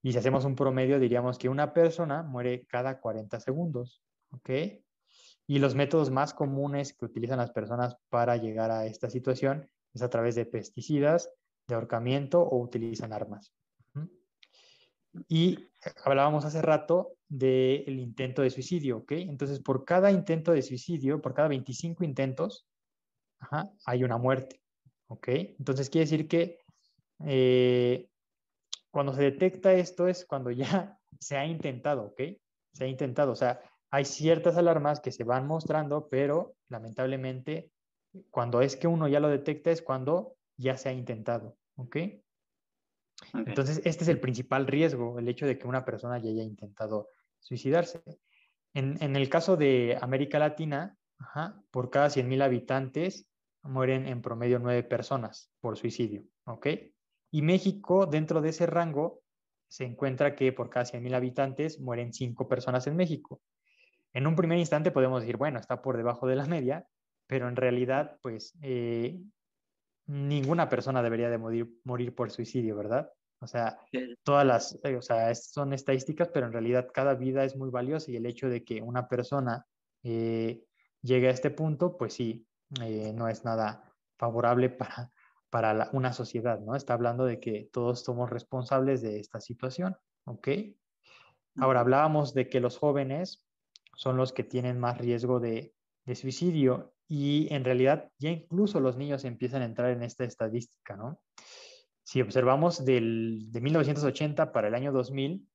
Y 0.00 0.12
si 0.12 0.18
hacemos 0.18 0.44
un 0.44 0.54
promedio, 0.54 1.00
diríamos 1.00 1.36
que 1.36 1.48
una 1.48 1.74
persona 1.74 2.22
muere 2.22 2.64
cada 2.66 3.00
40 3.00 3.40
segundos. 3.40 4.00
¿Ok? 4.30 4.50
Y 5.48 5.58
los 5.58 5.74
métodos 5.74 6.10
más 6.10 6.32
comunes 6.32 6.92
que 6.92 7.06
utilizan 7.06 7.38
las 7.38 7.50
personas 7.50 7.96
para 8.08 8.36
llegar 8.36 8.70
a 8.70 8.86
esta 8.86 9.10
situación 9.10 9.68
es 9.94 10.02
a 10.02 10.10
través 10.10 10.36
de 10.36 10.46
pesticidas, 10.46 11.30
de 11.66 11.74
ahorcamiento 11.74 12.40
o 12.40 12.62
utilizan 12.62 13.12
armas. 13.12 13.52
Y 15.26 15.70
hablábamos 16.04 16.44
hace 16.44 16.62
rato 16.62 17.17
del 17.28 17.98
intento 17.98 18.42
de 18.42 18.50
suicidio, 18.50 18.98
¿ok? 18.98 19.12
Entonces, 19.12 19.60
por 19.60 19.84
cada 19.84 20.10
intento 20.10 20.52
de 20.52 20.62
suicidio, 20.62 21.20
por 21.20 21.34
cada 21.34 21.48
25 21.48 22.04
intentos, 22.04 22.66
hay 23.84 24.04
una 24.04 24.16
muerte, 24.16 24.60
¿ok? 25.08 25.28
Entonces, 25.28 25.90
quiere 25.90 26.06
decir 26.06 26.28
que 26.28 26.58
eh, 27.26 28.08
cuando 28.90 29.12
se 29.12 29.22
detecta 29.22 29.72
esto 29.74 30.08
es 30.08 30.24
cuando 30.24 30.50
ya 30.50 30.98
se 31.20 31.36
ha 31.36 31.46
intentado, 31.46 32.06
¿ok? 32.06 32.22
Se 32.72 32.84
ha 32.84 32.86
intentado, 32.86 33.32
o 33.32 33.36
sea, 33.36 33.60
hay 33.90 34.04
ciertas 34.04 34.56
alarmas 34.56 35.00
que 35.00 35.12
se 35.12 35.24
van 35.24 35.46
mostrando, 35.46 36.08
pero 36.08 36.54
lamentablemente, 36.68 37.70
cuando 38.30 38.60
es 38.60 38.76
que 38.76 38.86
uno 38.86 39.08
ya 39.08 39.20
lo 39.20 39.28
detecta 39.28 39.70
es 39.70 39.82
cuando 39.82 40.36
ya 40.56 40.76
se 40.76 40.88
ha 40.88 40.92
intentado, 40.92 41.56
¿ok? 41.76 41.96
Entonces, 43.34 43.80
este 43.84 44.04
es 44.04 44.08
el 44.08 44.20
principal 44.20 44.66
riesgo, 44.66 45.18
el 45.18 45.28
hecho 45.28 45.46
de 45.46 45.58
que 45.58 45.66
una 45.66 45.84
persona 45.84 46.18
ya 46.18 46.30
haya 46.30 46.42
intentado 46.42 47.08
suicidarse. 47.40 48.02
En, 48.74 49.16
el 49.16 49.28
caso 49.28 49.56
de 49.56 49.98
América 50.00 50.38
Latina, 50.38 50.96
por 51.70 51.90
cada 51.90 52.08
100.000 52.08 52.42
habitantes 52.42 53.28
mueren 53.62 54.06
en 54.06 54.22
promedio 54.22 54.58
nueve 54.58 54.82
personas 54.82 55.50
por 55.60 55.76
suicidio. 55.76 56.24
Y 57.30 57.42
México, 57.42 58.06
dentro 58.06 58.40
de 58.40 58.50
ese 58.50 58.66
rango, 58.66 59.22
se 59.68 59.84
encuentra 59.84 60.34
que 60.34 60.52
por 60.52 60.70
cada 60.70 60.86
100.000 60.86 61.14
habitantes 61.14 61.80
mueren 61.80 62.12
cinco 62.12 62.48
personas 62.48 62.86
en 62.86 62.96
México. 62.96 63.40
En 64.12 64.26
un 64.26 64.36
primer 64.36 64.58
instante 64.58 64.90
podemos 64.90 65.20
decir, 65.20 65.36
bueno, 65.36 65.58
está 65.58 65.82
por 65.82 65.96
debajo 65.96 66.26
de 66.26 66.36
la 66.36 66.46
media, 66.46 66.86
pero 67.26 67.48
en 67.48 67.56
realidad, 67.56 68.18
pues, 68.22 68.56
eh, 68.62 69.20
ninguna 70.06 70.68
persona 70.68 71.02
debería 71.02 71.28
de 71.28 71.38
morir, 71.38 71.68
morir 71.84 72.14
por 72.14 72.30
suicidio, 72.30 72.76
¿verdad? 72.76 73.12
O 73.40 73.46
sea, 73.46 73.78
todas 74.24 74.46
las, 74.46 74.78
eh, 74.82 74.96
o 74.96 75.02
sea, 75.02 75.34
son 75.34 75.72
estadísticas, 75.72 76.28
pero 76.28 76.46
en 76.46 76.52
realidad 76.52 76.88
cada 76.92 77.14
vida 77.14 77.44
es 77.44 77.56
muy 77.56 77.70
valiosa 77.70 78.10
y 78.10 78.16
el 78.16 78.26
hecho 78.26 78.48
de 78.48 78.64
que 78.64 78.82
una 78.82 79.08
persona 79.08 79.64
eh, 80.02 80.64
llegue 81.02 81.28
a 81.28 81.32
este 81.32 81.50
punto, 81.50 81.96
pues 81.96 82.14
sí, 82.14 82.46
eh, 82.82 83.12
no 83.14 83.28
es 83.28 83.44
nada 83.44 83.94
favorable 84.18 84.70
para, 84.70 85.12
para 85.50 85.88
una 85.92 86.12
sociedad, 86.12 86.58
¿no? 86.60 86.74
Está 86.74 86.94
hablando 86.94 87.24
de 87.24 87.38
que 87.38 87.68
todos 87.72 88.02
somos 88.02 88.28
responsables 88.28 89.02
de 89.02 89.20
esta 89.20 89.40
situación, 89.40 89.96
¿ok? 90.24 90.48
Ahora 91.56 91.80
hablábamos 91.80 92.34
de 92.34 92.48
que 92.48 92.60
los 92.60 92.76
jóvenes 92.76 93.44
son 93.94 94.16
los 94.16 94.32
que 94.32 94.44
tienen 94.44 94.78
más 94.78 94.98
riesgo 94.98 95.40
de, 95.40 95.74
de 96.04 96.14
suicidio 96.14 96.94
y 97.08 97.52
en 97.52 97.64
realidad 97.64 98.10
ya 98.18 98.30
incluso 98.30 98.80
los 98.80 98.96
niños 98.96 99.24
empiezan 99.24 99.62
a 99.62 99.64
entrar 99.64 99.90
en 99.90 100.02
esta 100.02 100.24
estadística, 100.24 100.96
¿no? 100.96 101.20
Si 102.08 102.22
observamos 102.22 102.86
del, 102.86 103.52
de 103.52 103.60
1980 103.60 104.50
para 104.50 104.68
el 104.68 104.74
año 104.74 104.92
2000, 104.92 105.46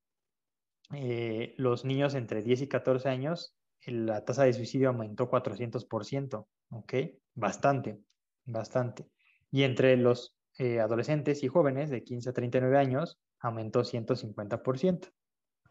eh, 0.94 1.56
los 1.58 1.84
niños 1.84 2.14
entre 2.14 2.44
10 2.44 2.62
y 2.62 2.68
14 2.68 3.10
años, 3.10 3.58
la 3.88 4.24
tasa 4.24 4.44
de 4.44 4.54
suicidio 4.54 4.90
aumentó 4.90 5.32
400%, 5.32 6.46
¿ok? 6.70 6.94
Bastante, 7.34 8.04
bastante. 8.46 9.10
Y 9.50 9.64
entre 9.64 9.98
los 9.98 10.38
eh, 10.60 10.80
adolescentes 10.80 11.42
y 11.42 11.48
jóvenes 11.48 11.90
de 11.90 12.04
15 12.04 12.30
a 12.30 12.34
39 12.34 12.78
años, 12.78 13.20
aumentó 13.40 13.82
150%, 13.82 15.12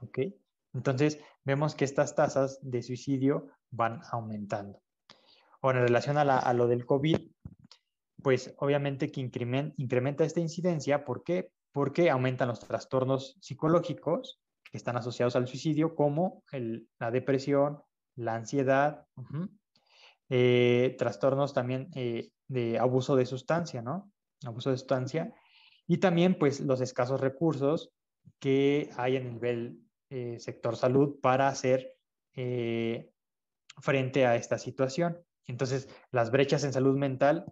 ¿ok? 0.01 0.19
Entonces, 0.75 1.21
vemos 1.45 1.77
que 1.77 1.85
estas 1.85 2.17
tasas 2.17 2.59
de 2.61 2.83
suicidio 2.83 3.51
van 3.71 4.01
aumentando. 4.11 4.83
Ahora, 5.61 5.79
en 5.79 5.87
relación 5.87 6.19
a, 6.19 6.53
lo 6.55 6.67
del 6.67 6.87
COVID, 6.87 7.19
pues 8.23 8.55
obviamente 8.59 9.11
que 9.11 9.21
incrementa, 9.21 10.25
esta 10.25 10.41
incidencia. 10.41 11.05
¿Por 11.05 11.23
qué? 11.23 11.51
Porque 11.73 12.11
aumentan 12.11 12.49
los 12.49 12.61
trastornos 12.61 13.37
psicológicos 13.41 14.41
que 14.71 14.79
están 14.79 14.97
asociados 14.97 15.37
al 15.37 15.49
suicidio, 15.49 15.95
como 15.95 16.43
la 16.99 17.11
depresión, 17.11 17.83
la 18.17 18.35
ansiedad, 18.35 19.07
eh, 20.29 20.95
trastornos 20.99 21.53
también 21.53 21.91
eh, 21.95 22.31
de 22.49 22.79
abuso 22.79 23.17
de 23.17 23.27
sustancia, 23.27 23.83
¿no? 23.83 24.11
Abuso 24.47 24.71
de 24.71 24.79
sustancia. 24.79 25.33
Y 25.87 25.99
también, 25.99 26.39
pues, 26.39 26.61
los 26.61 26.81
escasos 26.81 27.21
recursos 27.21 27.91
que 28.39 28.91
hay 28.97 29.17
el 29.17 29.35
nivel 29.35 29.81
eh, 30.11 30.39
sector 30.39 30.77
salud 30.77 31.21
para 31.21 31.49
hacer 31.49 31.95
frente 33.79 34.25
a 34.25 34.37
esta 34.37 34.57
situación. 34.57 35.23
Entonces, 35.47 35.89
las 36.11 36.31
brechas 36.31 36.65
en 36.65 36.73
salud 36.73 36.97
mental 36.97 37.45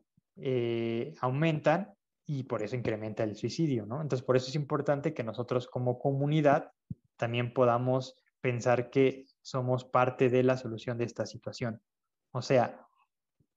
eh, 0.42 1.14
aumentan 1.20 1.94
y 2.26 2.44
por 2.44 2.62
eso 2.62 2.76
incrementa 2.76 3.24
el 3.24 3.36
suicidio, 3.36 3.86
¿no? 3.86 4.00
Entonces, 4.00 4.24
por 4.24 4.36
eso 4.36 4.48
es 4.48 4.54
importante 4.54 5.14
que 5.14 5.24
nosotros 5.24 5.66
como 5.66 5.98
comunidad 5.98 6.72
también 7.16 7.52
podamos 7.52 8.16
pensar 8.40 8.90
que 8.90 9.26
somos 9.42 9.84
parte 9.84 10.30
de 10.30 10.42
la 10.42 10.56
solución 10.56 10.96
de 10.98 11.04
esta 11.04 11.26
situación. 11.26 11.82
O 12.32 12.42
sea, 12.42 12.86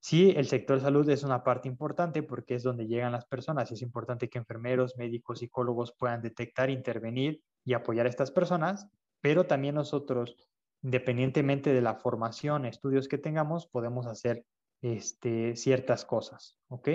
sí, 0.00 0.34
el 0.36 0.46
sector 0.46 0.80
salud 0.80 1.08
es 1.08 1.22
una 1.22 1.44
parte 1.44 1.68
importante 1.68 2.22
porque 2.22 2.56
es 2.56 2.62
donde 2.62 2.86
llegan 2.86 3.12
las 3.12 3.26
personas 3.26 3.70
y 3.70 3.74
es 3.74 3.82
importante 3.82 4.28
que 4.28 4.38
enfermeros, 4.38 4.96
médicos, 4.96 5.38
psicólogos 5.38 5.94
puedan 5.98 6.20
detectar, 6.20 6.68
intervenir 6.68 7.42
y 7.64 7.74
apoyar 7.74 8.06
a 8.06 8.10
estas 8.10 8.30
personas, 8.30 8.88
pero 9.20 9.46
también 9.46 9.76
nosotros, 9.76 10.36
independientemente 10.82 11.72
de 11.72 11.80
la 11.80 11.94
formación, 11.94 12.66
estudios 12.66 13.08
que 13.08 13.18
tengamos, 13.18 13.66
podemos 13.66 14.06
hacer 14.06 14.44
este, 14.84 15.56
ciertas 15.56 16.04
cosas, 16.04 16.58
¿ok? 16.68 16.88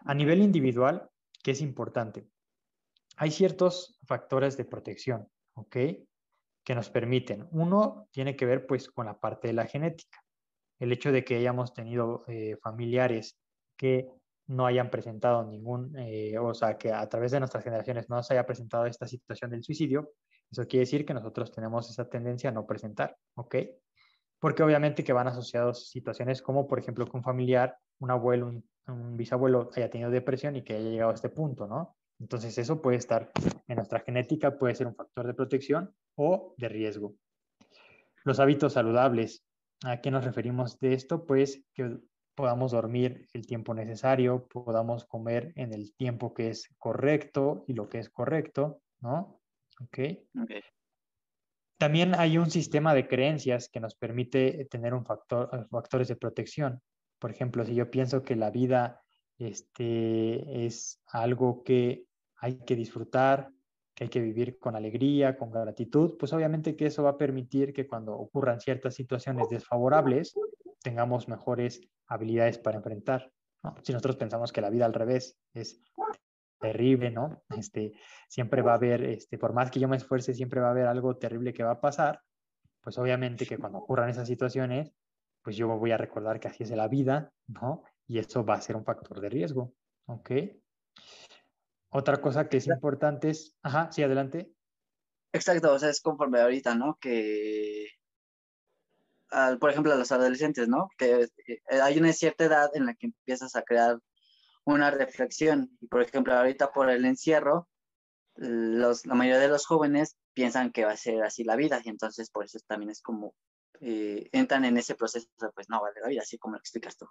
A 0.00 0.14
nivel 0.14 0.42
individual, 0.42 1.08
¿qué 1.42 1.52
es 1.52 1.62
importante? 1.62 2.28
Hay 3.16 3.30
ciertos 3.30 3.98
factores 4.04 4.58
de 4.58 4.66
protección, 4.66 5.26
¿ok? 5.54 5.76
Que 6.62 6.74
nos 6.74 6.90
permiten. 6.90 7.48
Uno 7.52 8.08
tiene 8.10 8.36
que 8.36 8.44
ver 8.44 8.66
pues 8.66 8.90
con 8.90 9.06
la 9.06 9.18
parte 9.18 9.48
de 9.48 9.54
la 9.54 9.66
genética. 9.66 10.22
El 10.78 10.92
hecho 10.92 11.10
de 11.10 11.24
que 11.24 11.36
hayamos 11.36 11.72
tenido 11.72 12.24
eh, 12.28 12.58
familiares 12.62 13.40
que 13.78 14.10
no 14.46 14.66
hayan 14.66 14.90
presentado 14.90 15.42
ningún, 15.42 15.96
eh, 15.96 16.36
o 16.38 16.52
sea, 16.52 16.76
que 16.76 16.92
a 16.92 17.08
través 17.08 17.32
de 17.32 17.38
nuestras 17.38 17.64
generaciones 17.64 18.10
no 18.10 18.22
se 18.22 18.34
haya 18.34 18.44
presentado 18.44 18.84
esta 18.84 19.06
situación 19.06 19.52
del 19.52 19.64
suicidio, 19.64 20.12
eso 20.50 20.66
quiere 20.66 20.80
decir 20.80 21.06
que 21.06 21.14
nosotros 21.14 21.50
tenemos 21.50 21.88
esa 21.88 22.10
tendencia 22.10 22.50
a 22.50 22.52
no 22.52 22.66
presentar, 22.66 23.16
¿ok? 23.36 23.56
Porque 24.38 24.62
obviamente 24.62 25.04
que 25.04 25.12
van 25.12 25.28
asociados 25.28 25.88
situaciones 25.88 26.42
como, 26.42 26.66
por 26.66 26.78
ejemplo, 26.78 27.06
que 27.06 27.16
un 27.16 27.22
familiar, 27.22 27.76
un 28.00 28.10
abuelo, 28.10 28.48
un, 28.86 29.16
bisabuelo 29.16 29.70
haya 29.74 29.88
tenido 29.88 30.10
depresión 30.10 30.56
y 30.56 30.62
que 30.62 30.74
haya 30.74 30.90
llegado 30.90 31.10
a 31.10 31.14
este 31.14 31.30
punto, 31.30 31.66
¿no? 31.66 31.96
Entonces 32.20 32.56
eso 32.58 32.82
puede 32.82 32.98
estar 32.98 33.30
en 33.66 33.76
nuestra 33.76 34.00
genética, 34.00 34.58
puede 34.58 34.74
ser 34.74 34.86
un 34.86 34.94
factor 34.94 35.26
de 35.26 35.34
protección 35.34 35.94
o 36.16 36.54
de 36.58 36.68
riesgo. 36.68 37.14
Los 38.24 38.40
hábitos 38.40 38.74
saludables. 38.74 39.44
¿A 39.84 40.00
qué 40.00 40.10
nos 40.10 40.24
referimos 40.24 40.78
de 40.80 40.94
esto? 40.94 41.26
Pues 41.26 41.64
que 41.74 41.98
podamos 42.34 42.72
dormir 42.72 43.28
el 43.32 43.46
tiempo 43.46 43.74
necesario, 43.74 44.46
podamos 44.48 45.04
comer 45.04 45.52
en 45.56 45.72
el 45.72 45.94
tiempo 45.94 46.34
que 46.34 46.48
es 46.48 46.68
correcto 46.78 47.64
y 47.66 47.74
lo 47.74 47.88
que 47.88 47.98
es 47.98 48.10
correcto, 48.10 48.80
¿no? 49.00 49.40
Ok. 49.80 49.98
okay. 50.42 50.62
También 51.78 52.14
hay 52.14 52.38
un 52.38 52.50
sistema 52.50 52.94
de 52.94 53.08
creencias 53.08 53.68
que 53.68 53.80
nos 53.80 53.94
permite 53.94 54.66
tener 54.66 54.94
un 54.94 55.04
factor, 55.04 55.68
factores 55.70 56.08
de 56.08 56.16
protección. 56.16 56.80
Por 57.18 57.30
ejemplo, 57.30 57.64
si 57.64 57.74
yo 57.74 57.90
pienso 57.90 58.22
que 58.22 58.36
la 58.36 58.50
vida 58.50 59.02
este, 59.38 60.66
es 60.66 61.00
algo 61.06 61.62
que 61.64 62.06
hay 62.36 62.58
que 62.64 62.76
disfrutar, 62.76 63.50
que 63.94 64.04
hay 64.04 64.10
que 64.10 64.20
vivir 64.20 64.58
con 64.58 64.76
alegría, 64.76 65.36
con 65.36 65.50
gratitud, 65.50 66.16
pues 66.18 66.32
obviamente 66.32 66.76
que 66.76 66.86
eso 66.86 67.02
va 67.02 67.10
a 67.10 67.18
permitir 67.18 67.72
que 67.72 67.86
cuando 67.86 68.14
ocurran 68.14 68.60
ciertas 68.60 68.94
situaciones 68.94 69.48
desfavorables 69.48 70.34
tengamos 70.82 71.28
mejores 71.28 71.80
habilidades 72.06 72.58
para 72.58 72.76
enfrentar. 72.76 73.30
Si 73.82 73.92
nosotros 73.92 74.16
pensamos 74.16 74.52
que 74.52 74.60
la 74.60 74.70
vida 74.70 74.84
al 74.84 74.92
revés 74.92 75.38
es 75.54 75.80
terrible, 76.64 77.10
¿no? 77.10 77.42
Este, 77.50 77.92
siempre 78.26 78.62
va 78.62 78.72
a 78.72 78.76
haber, 78.76 79.04
este, 79.04 79.36
por 79.36 79.52
más 79.52 79.70
que 79.70 79.80
yo 79.80 79.86
me 79.86 79.98
esfuerce, 79.98 80.32
siempre 80.32 80.60
va 80.62 80.68
a 80.68 80.70
haber 80.70 80.86
algo 80.86 81.18
terrible 81.18 81.52
que 81.52 81.62
va 81.62 81.72
a 81.72 81.80
pasar, 81.80 82.22
pues 82.80 82.96
obviamente 82.96 83.44
que 83.44 83.58
cuando 83.58 83.78
ocurran 83.78 84.08
esas 84.08 84.26
situaciones, 84.26 84.90
pues 85.42 85.56
yo 85.56 85.68
voy 85.68 85.92
a 85.92 85.98
recordar 85.98 86.40
que 86.40 86.48
así 86.48 86.62
es 86.62 86.70
la 86.70 86.88
vida, 86.88 87.30
¿no? 87.48 87.82
Y 88.06 88.18
eso 88.18 88.46
va 88.46 88.54
a 88.54 88.62
ser 88.62 88.76
un 88.76 88.84
factor 88.84 89.20
de 89.20 89.28
riesgo, 89.28 89.74
¿ok? 90.06 90.30
Otra 91.90 92.22
cosa 92.22 92.48
que 92.48 92.56
es 92.56 92.66
importante 92.66 93.28
es, 93.28 93.58
ajá, 93.62 93.92
sí, 93.92 94.02
adelante. 94.02 94.50
Exacto, 95.34 95.70
o 95.70 95.78
sea, 95.78 95.90
es 95.90 96.00
conforme 96.00 96.40
ahorita, 96.40 96.74
¿no? 96.74 96.96
Que, 96.98 97.88
por 99.60 99.68
ejemplo, 99.68 99.92
a 99.92 99.96
los 99.96 100.12
adolescentes, 100.12 100.66
¿no? 100.66 100.88
Que 100.96 101.28
eh, 101.46 101.60
hay 101.82 101.98
una 101.98 102.12
cierta 102.14 102.46
edad 102.46 102.70
en 102.74 102.86
la 102.86 102.94
que 102.94 103.08
empiezas 103.08 103.54
a 103.54 103.62
crear 103.62 103.98
una 104.64 104.90
reflexión. 104.90 105.70
Y, 105.80 105.86
por 105.86 106.02
ejemplo, 106.02 106.34
ahorita 106.34 106.72
por 106.72 106.90
el 106.90 107.04
encierro, 107.04 107.68
los, 108.36 109.06
la 109.06 109.14
mayoría 109.14 109.40
de 109.40 109.48
los 109.48 109.66
jóvenes 109.66 110.16
piensan 110.32 110.72
que 110.72 110.84
va 110.84 110.92
a 110.92 110.96
ser 110.96 111.22
así 111.22 111.44
la 111.44 111.56
vida 111.56 111.80
y 111.84 111.88
entonces 111.88 112.30
por 112.30 112.44
eso 112.44 112.58
también 112.66 112.90
es 112.90 113.00
como 113.00 113.34
eh, 113.80 114.28
entran 114.32 114.64
en 114.64 114.76
ese 114.76 114.94
proceso, 114.94 115.28
pues 115.54 115.68
no 115.68 115.80
vale 115.80 116.00
la 116.00 116.08
vida, 116.08 116.22
así 116.22 116.38
como 116.38 116.54
lo 116.54 116.60
explicas 116.60 116.96
tú. 116.96 117.06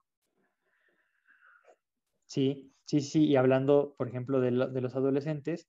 Sí, 2.26 2.74
sí, 2.86 3.02
sí, 3.02 3.26
y 3.26 3.36
hablando, 3.36 3.96
por 3.98 4.08
ejemplo, 4.08 4.40
de, 4.40 4.52
los 4.52 4.96
adolescentes, 4.96 5.68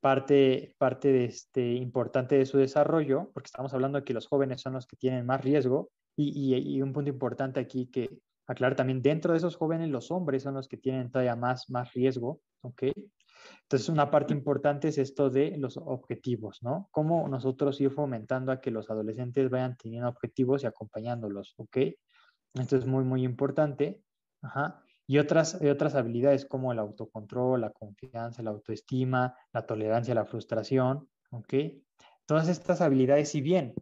parte, 0.00 0.74
parte 0.78 1.08
de 1.12 1.26
este, 1.26 1.74
importante 1.74 2.36
de 2.36 2.46
su 2.46 2.56
desarrollo, 2.56 3.30
porque 3.34 3.48
estamos 3.48 3.74
hablando 3.74 3.98
de 3.98 4.04
que 4.04 4.14
los 4.14 4.26
jóvenes 4.26 4.62
son 4.62 4.72
los 4.72 4.86
que 4.86 4.96
tienen 4.96 5.26
más 5.26 5.42
riesgo, 5.42 5.90
y, 6.16 6.56
y, 6.56 6.82
un 6.82 6.92
punto 6.92 7.10
importante 7.10 7.60
aquí 7.60 7.86
que 7.86 8.18
aclarar 8.48 8.76
también, 8.76 9.02
dentro 9.02 9.32
de 9.32 9.38
esos 9.38 9.56
jóvenes, 9.56 9.88
los 9.90 10.10
hombres 10.10 10.42
son 10.42 10.54
los 10.54 10.68
que 10.68 10.78
tienen 10.78 11.10
todavía 11.10 11.36
más, 11.36 11.70
más 11.70 11.92
riesgo, 11.92 12.40
¿ok? 12.62 12.84
Entonces, 13.62 13.88
una 13.88 14.10
parte 14.10 14.32
importante 14.32 14.88
es 14.88 14.98
esto 14.98 15.30
de 15.30 15.56
los 15.58 15.76
objetivos, 15.76 16.58
¿no? 16.62 16.88
Cómo 16.90 17.28
nosotros 17.28 17.80
ir 17.80 17.90
fomentando 17.90 18.50
a 18.50 18.60
que 18.60 18.70
los 18.70 18.90
adolescentes 18.90 19.50
vayan 19.50 19.76
teniendo 19.76 20.08
objetivos 20.08 20.64
y 20.64 20.66
acompañándolos, 20.66 21.54
¿ok? 21.58 21.76
Esto 22.54 22.76
es 22.76 22.86
muy, 22.86 23.04
muy 23.04 23.22
importante. 23.24 24.02
Ajá. 24.42 24.82
Y 25.06 25.18
otras, 25.18 25.60
otras 25.62 25.94
habilidades 25.94 26.46
como 26.46 26.72
el 26.72 26.78
autocontrol, 26.78 27.60
la 27.60 27.70
confianza, 27.70 28.42
la 28.42 28.50
autoestima, 28.50 29.34
la 29.52 29.66
tolerancia 29.66 30.12
a 30.12 30.16
la 30.16 30.26
frustración, 30.26 31.08
¿ok? 31.30 31.54
Todas 32.26 32.48
estas 32.48 32.80
habilidades, 32.80 33.30
si 33.30 33.40
bien 33.40 33.74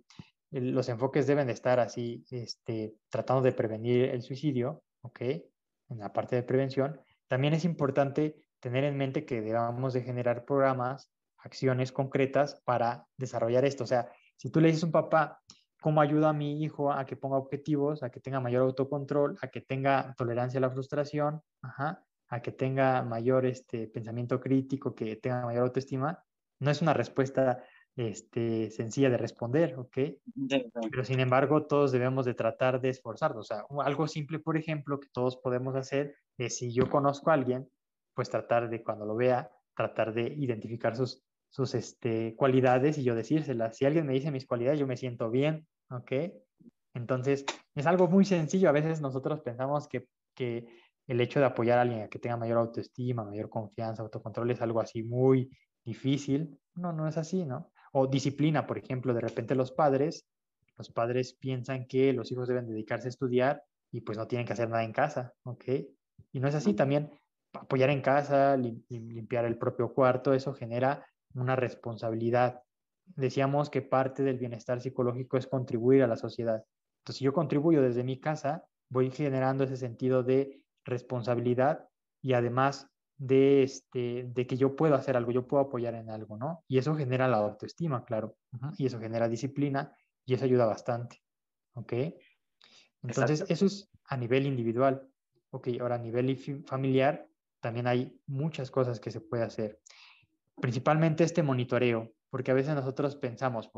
los 0.61 0.89
enfoques 0.89 1.27
deben 1.27 1.47
de 1.47 1.53
estar 1.53 1.81
así, 1.81 2.25
este, 2.31 2.95
tratando 3.09 3.43
de 3.43 3.53
prevenir 3.53 4.05
el 4.11 4.23
suicidio, 4.23 4.83
¿ok? 5.03 5.21
En 5.89 5.99
la 5.99 6.13
parte 6.13 6.37
de 6.37 6.43
prevención, 6.43 7.01
también 7.29 7.55
es 7.55 7.65
importante 7.65 8.37
tener 8.61 8.85
en 8.85 8.97
mente 8.97 9.25
que 9.25 9.41
debamos 9.41 9.93
de 9.93 10.03
generar 10.03 10.45
programas, 10.45 11.11
acciones 11.39 11.93
concretas 11.93 12.61
para 12.65 13.07
desarrollar 13.17 13.65
esto. 13.65 13.85
O 13.85 13.87
sea, 13.87 14.11
si 14.37 14.51
tú 14.51 14.61
le 14.61 14.69
dices 14.69 14.83
a 14.83 14.87
un 14.87 14.93
papá, 14.93 15.41
cómo 15.81 16.01
ayuda 16.01 16.31
a 16.31 16.33
mi 16.33 16.63
hijo 16.63 16.91
a 16.91 17.05
que 17.05 17.17
ponga 17.17 17.37
objetivos, 17.37 18.03
a 18.03 18.11
que 18.11 18.21
tenga 18.21 18.41
mayor 18.41 18.63
autocontrol, 18.63 19.39
a 19.41 19.49
que 19.49 19.61
tenga 19.61 20.15
tolerancia 20.17 20.59
a 20.59 20.63
la 20.63 20.71
frustración, 20.71 21.43
a 21.63 22.43
que 22.43 22.51
tenga 22.51 23.03
mayor 23.03 23.47
este, 23.47 23.87
pensamiento 23.87 24.41
crítico, 24.41 24.95
que 24.95 25.17
tenga 25.17 25.45
mayor 25.45 25.63
autoestima, 25.65 26.25
no 26.59 26.71
es 26.71 26.83
una 26.83 26.95
respuesta 26.95 27.63
este, 27.97 28.71
sencilla 28.71 29.09
de 29.09 29.17
responder, 29.17 29.75
¿ok? 29.79 29.99
Pero 30.91 31.05
sin 31.05 31.19
embargo, 31.19 31.67
todos 31.67 31.93
debemos 31.93 32.27
de 32.27 32.35
tratar 32.35 32.81
de 32.81 32.91
esforzarnos. 32.91 33.51
O 33.51 33.55
sea, 33.55 33.65
algo 33.85 34.07
simple, 34.07 34.39
por 34.39 34.59
ejemplo, 34.59 35.01
que 35.01 35.09
todos 35.13 35.39
podemos 35.39 35.75
hacer 35.77 36.15
es 36.37 36.59
si 36.59 36.73
yo 36.73 36.91
conozco 36.91 37.31
a 37.31 37.35
alguien, 37.35 37.69
pues 38.15 38.29
tratar 38.29 38.69
de 38.69 38.83
cuando 38.83 39.07
lo 39.07 39.17
vea, 39.17 39.51
tratar 39.75 40.13
de 40.13 40.29
identificar 40.29 40.95
sus, 40.95 41.25
sus 41.49 41.75
este, 41.75 42.35
cualidades 42.37 42.99
y 42.99 43.03
yo 43.03 43.15
decírselas. 43.15 43.79
Si 43.79 43.87
alguien 43.87 44.07
me 44.07 44.13
dice 44.13 44.31
mis 44.31 44.47
cualidades, 44.47 44.79
yo 44.79 44.87
me 44.87 44.99
siento 44.99 45.31
bien, 45.31 45.67
¿ok? 45.91 46.13
Entonces, 46.93 47.47
es 47.75 47.87
algo 47.87 48.09
muy 48.09 48.27
sencillo. 48.27 48.69
A 48.69 48.73
veces 48.73 49.01
nosotros 49.01 49.41
pensamos 49.41 49.89
que, 49.89 50.07
que 50.35 50.67
el 51.07 51.21
hecho 51.23 51.41
de 51.41 51.47
apoyar 51.47 51.79
a 51.79 51.83
alguien 51.83 52.03
a 52.03 52.09
que 52.09 52.19
tenga 52.19 52.37
mayor 52.37 52.59
autoestima, 52.59 53.25
mayor 53.25 53.49
confianza, 53.49 54.03
autocontrol 54.03 54.51
es 54.51 54.61
algo 54.61 54.81
así 54.81 55.03
muy 55.03 55.51
difícil. 55.83 56.59
No, 56.75 56.93
no 56.93 57.09
es 57.09 57.17
así, 57.17 57.47
¿no? 57.47 57.71
O 57.97 58.07
disciplina, 58.07 58.67
por 58.67 58.79
ejemplo, 58.79 59.15
de 59.15 59.21
repente 59.21 59.55
los 59.55 59.73
padres, 59.73 60.27
los 60.77 60.91
padres 60.91 61.33
piensan 61.33 61.87
que 61.87 62.13
los 62.13 62.31
hijos 62.31 62.49
deben 62.49 62.67
dedicarse 62.67 63.09
a 63.09 63.15
estudiar 63.15 63.63
y 63.91 64.03
pues 64.03 64.19
no 64.19 64.27
tienen 64.27 64.47
que 64.47 64.53
hacer 64.53 64.69
nada 64.69 64.85
en 64.85 64.93
casa, 64.93 65.33
¿ok? 65.45 65.65
Y 66.33 66.41
no 66.41 66.49
es 66.49 66.55
así, 66.55 66.75
también 66.75 67.11
apoyar 67.55 67.89
en 67.91 68.03
casa, 68.03 68.57
limpiar 68.57 69.47
el 69.47 69.57
propio 69.57 69.95
cuarto, 69.95 70.35
eso 70.35 70.53
genera 70.53 71.07
una 71.35 71.57
responsabilidad 71.57 72.63
decíamos 73.15 73.71
que 73.71 73.83
parte 73.83 74.23
del 74.23 74.39
bienestar 74.39 74.81
psicológico 74.81 75.37
es 75.37 75.47
contribuir 75.47 76.03
a 76.03 76.09
la 76.09 76.17
sociedad. 76.17 76.65
Entonces, 77.01 77.19
si 77.19 77.25
yo 77.25 77.33
contribuyo 77.33 77.83
desde 77.83 78.03
mi 78.03 78.19
casa, 78.19 78.65
voy 78.89 79.11
generando 79.11 79.65
ese 79.65 79.77
sentido 79.77 80.23
de 80.23 80.63
responsabilidad 80.85 81.89
y 82.23 82.33
además 82.33 82.89
de, 83.19 83.63
este, 83.63 84.25
de 84.29 84.47
que 84.47 84.57
yo 84.57 84.77
puedo 84.77 84.95
hacer 84.95 85.17
algo, 85.17 85.33
yo 85.33 85.47
puedo 85.47 85.63
apoyar 85.65 85.95
en 85.95 86.11
algo, 86.11 86.37
¿no? 86.37 86.65
Y 86.69 86.79
eso 86.79 86.95
genera 86.95 87.29
la 87.29 87.39
autoestima, 87.39 88.05
claro, 88.05 88.37
y 88.77 88.87
eso 88.87 88.99
genera 88.99 89.29
disciplina 89.29 89.95
y 90.25 90.35
eso 90.35 90.45
ayuda 90.45 90.67
bastante, 90.67 91.23
¿ok? 91.75 91.93
Entonces, 93.03 93.45
eso 93.49 93.67
es 93.67 93.89
a 94.09 94.17
nivel 94.17 94.47
individual. 94.47 95.09
Ok, 95.51 95.69
ahora 95.81 95.95
a 95.95 95.99
nivel 95.99 96.37
familiar 96.67 97.27
también 97.61 97.87
hay 97.87 98.21
muchas 98.27 98.71
cosas 98.71 99.01
que 99.01 99.11
se 99.11 99.21
puede 99.21 99.45
hacer. 99.45 99.81
Principalmente 100.61 101.25
este 101.25 101.43
monitoreo, 101.43 102.13
porque 102.31 102.51
a 102.51 102.55
veces 102.55 102.75
nosotros 102.75 103.17
pensamos, 103.17 103.71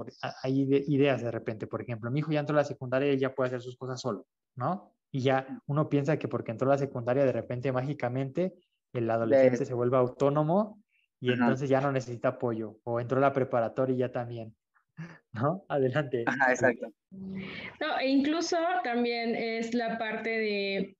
hay 0.42 0.62
ideas 0.88 1.22
de 1.22 1.30
repente, 1.30 1.66
por 1.66 1.82
ejemplo, 1.82 2.10
mi 2.10 2.20
hijo 2.20 2.32
ya 2.32 2.40
entró 2.40 2.56
a 2.56 2.62
la 2.62 2.64
secundaria 2.64 3.12
y 3.12 3.18
ya 3.18 3.34
puede 3.34 3.48
hacer 3.48 3.62
sus 3.62 3.76
cosas 3.76 4.00
solo, 4.00 4.26
¿no? 4.56 4.94
Y 5.10 5.20
ya 5.20 5.62
uno 5.66 5.88
piensa 5.88 6.18
que 6.18 6.28
porque 6.28 6.50
entró 6.50 6.68
a 6.68 6.74
la 6.74 6.78
secundaria, 6.78 7.24
de 7.24 7.32
repente 7.32 7.72
mágicamente 7.72 8.54
el 8.92 9.10
adolescente 9.10 9.64
se 9.64 9.74
vuelve 9.74 9.96
autónomo 9.96 10.82
y 11.20 11.32
entonces 11.32 11.68
ya 11.68 11.80
no 11.80 11.92
necesita 11.92 12.28
apoyo. 12.28 12.78
O 12.84 13.00
entró 13.00 13.18
a 13.18 13.22
la 13.22 13.32
preparatoria 13.32 13.94
y 13.94 13.98
ya 13.98 14.12
también. 14.12 14.54
¿No? 15.32 15.64
Adelante. 15.68 16.24
Ajá, 16.26 16.50
exacto. 16.50 16.92
No, 17.10 17.98
e 18.00 18.08
incluso 18.08 18.56
también 18.84 19.34
es 19.34 19.74
la 19.74 19.98
parte 19.98 20.30
de, 20.30 20.96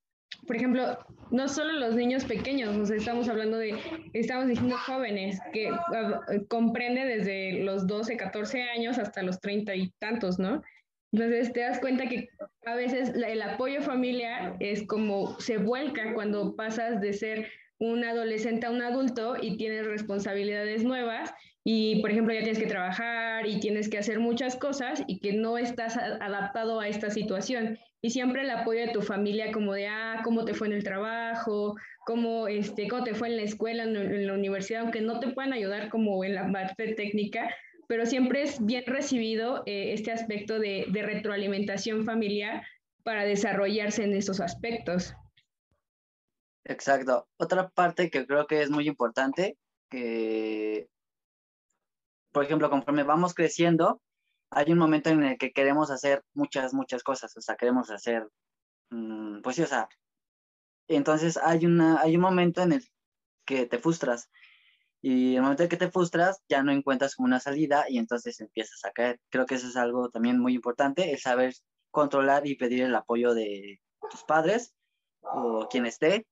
por 0.47 0.57
ejemplo, 0.57 0.99
no 1.31 1.49
solo 1.49 1.73
los 1.73 1.95
niños 1.95 2.25
pequeños, 2.25 2.75
nos 2.75 2.91
estamos 2.91 3.29
hablando 3.29 3.59
de, 3.59 3.75
estamos 4.13 4.49
diciendo 4.49 4.77
jóvenes, 4.79 5.39
que 5.53 5.69
ah, 5.69 6.21
comprende 6.49 7.05
desde 7.05 7.65
los 7.65 7.87
12, 7.87 8.17
14 8.17 8.63
años 8.63 8.99
hasta 8.99 9.23
los 9.23 9.41
30 9.41 9.75
y 9.75 9.91
tantos, 9.99 10.39
¿no? 10.39 10.63
Entonces 11.13 11.53
te 11.53 11.61
das 11.61 11.81
cuenta 11.81 12.07
que 12.07 12.29
a 12.67 12.75
veces 12.75 13.11
el 13.15 13.43
apoyo 13.43 13.81
familiar 13.81 14.57
es 14.61 14.87
como 14.87 15.41
se 15.41 15.57
vuelca 15.57 16.13
cuando 16.13 16.55
pasas 16.55 17.01
de 17.01 17.15
ser 17.15 17.49
un 17.79 18.05
adolescente 18.05 18.67
a 18.67 18.71
un 18.71 18.83
adulto 18.83 19.37
y 19.41 19.57
tienes 19.57 19.87
responsabilidades 19.87 20.85
nuevas 20.85 21.33
y, 21.65 22.01
por 22.01 22.11
ejemplo, 22.11 22.33
ya 22.33 22.41
tienes 22.41 22.59
que 22.59 22.67
trabajar 22.67 23.47
y 23.47 23.61
tienes 23.61 23.91
que 23.91 23.99
hacer 23.99 24.21
muchas 24.21 24.57
cosas 24.57 25.03
y 25.07 25.21
que 25.21 25.35
no 25.35 25.59
estás 25.59 25.99
adaptado 25.99 26.81
a 26.81 26.89
esta 26.89 27.11
situación. 27.11 27.79
Y 28.01 28.09
siempre 28.11 28.43
el 28.43 28.51
apoyo 28.51 28.81
de 28.81 28.93
tu 28.93 29.03
familia 29.03 29.53
como 29.53 29.75
de, 29.75 29.87
ah, 29.87 30.21
cómo 30.25 30.45
te 30.45 30.55
fue 30.55 30.69
en 30.69 30.73
el 30.73 30.83
trabajo, 30.83 31.77
cómo, 32.07 32.49
este, 32.49 32.89
cómo 32.89 33.05
te 33.05 33.15
fue 33.15 33.29
en 33.29 33.37
la 33.37 33.43
escuela, 33.43 33.83
en, 33.83 34.27
la 34.27 34.33
universidad, 34.33 34.81
aunque 34.81 35.03
no 35.03 35.21
te 35.21 35.29
puedan 35.29 35.53
ayudar 35.53 35.91
como 35.91 36.25
en 36.25 36.35
la 36.35 36.51
parte 36.51 36.95
técnica, 36.95 37.55
pero 37.87 38.07
siempre 38.07 38.43
es 38.43 38.65
bien 38.65 38.85
recibido 38.87 39.63
eh, 39.67 39.93
este 39.93 40.11
aspecto 40.11 40.59
de, 40.59 40.87
de 40.89 41.03
retroalimentación 41.03 42.07
familiar 42.07 42.63
para 43.03 43.25
desarrollarse 43.25 44.05
en 44.05 44.15
estos 44.15 44.41
aspectos. 44.41 45.15
Exacto. 46.69 47.27
Otra 47.39 47.71
parte 47.71 48.11
que 48.11 48.27
creo 48.27 48.47
que 48.47 48.61
es 48.63 48.71
muy 48.71 48.87
importante, 48.87 49.57
que, 49.91 50.89
por 52.31 52.45
ejemplo, 52.45 52.69
conforme 52.69 53.05
vamos 53.05 53.33
creciendo, 53.35 54.03
hay 54.51 54.71
un 54.73 54.79
momento 54.79 55.09
en 55.11 55.23
el 55.25 55.39
que 55.39 55.51
queremos 55.53 55.91
hacer 55.91 56.23
muchas, 56.35 56.75
muchas 56.75 57.03
cosas, 57.03 57.35
o 57.37 57.41
sea, 57.41 57.57
queremos 57.57 57.91
hacer, 57.91 58.29
mm, 58.91 59.41
pues 59.41 59.57
sí, 59.57 59.63
o 59.63 59.67
sea, 59.67 59.89
entonces 60.89 61.39
hay, 61.39 61.67
una, 61.67 62.01
hay 62.01 62.17
un 62.17 62.23
momento 62.23 62.63
en 62.63 62.73
el 62.73 62.85
que 63.47 63.67
te 63.67 63.79
frustras 63.79 64.31
y 65.03 65.37
el 65.37 65.43
momento 65.43 65.63
en 65.65 65.69
que 65.71 65.77
te 65.79 65.91
frustras 65.91 66.43
ya 66.49 66.63
no 66.63 66.73
encuentras 66.73 67.19
una 67.19 67.41
salida 67.41 67.87
y 67.89 67.99
entonces 67.99 68.41
empiezas 68.41 68.85
a 68.85 68.93
caer. 68.93 69.21
Creo 69.31 69.47
que 69.47 69.57
eso 69.57 69.69
es 69.69 69.77
algo 69.77 70.11
también 70.11 70.39
muy 70.41 70.55
importante, 70.55 71.13
el 71.13 71.19
saber 71.19 71.55
controlar 71.91 72.47
y 72.47 72.57
pedir 72.57 72.85
el 72.85 72.95
apoyo 72.95 73.35
de 73.35 73.81
tus 74.11 74.25
padres 74.25 74.75
o 75.23 75.69
quien 75.71 75.87
esté 75.87 76.27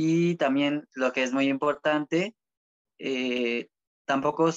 y 0.00 0.36
también 0.36 0.86
lo 0.94 1.12
que 1.12 1.24
es 1.24 1.32
muy 1.32 1.48
importante, 1.48 2.36
eh, 3.00 3.66
tampoco 4.04 4.48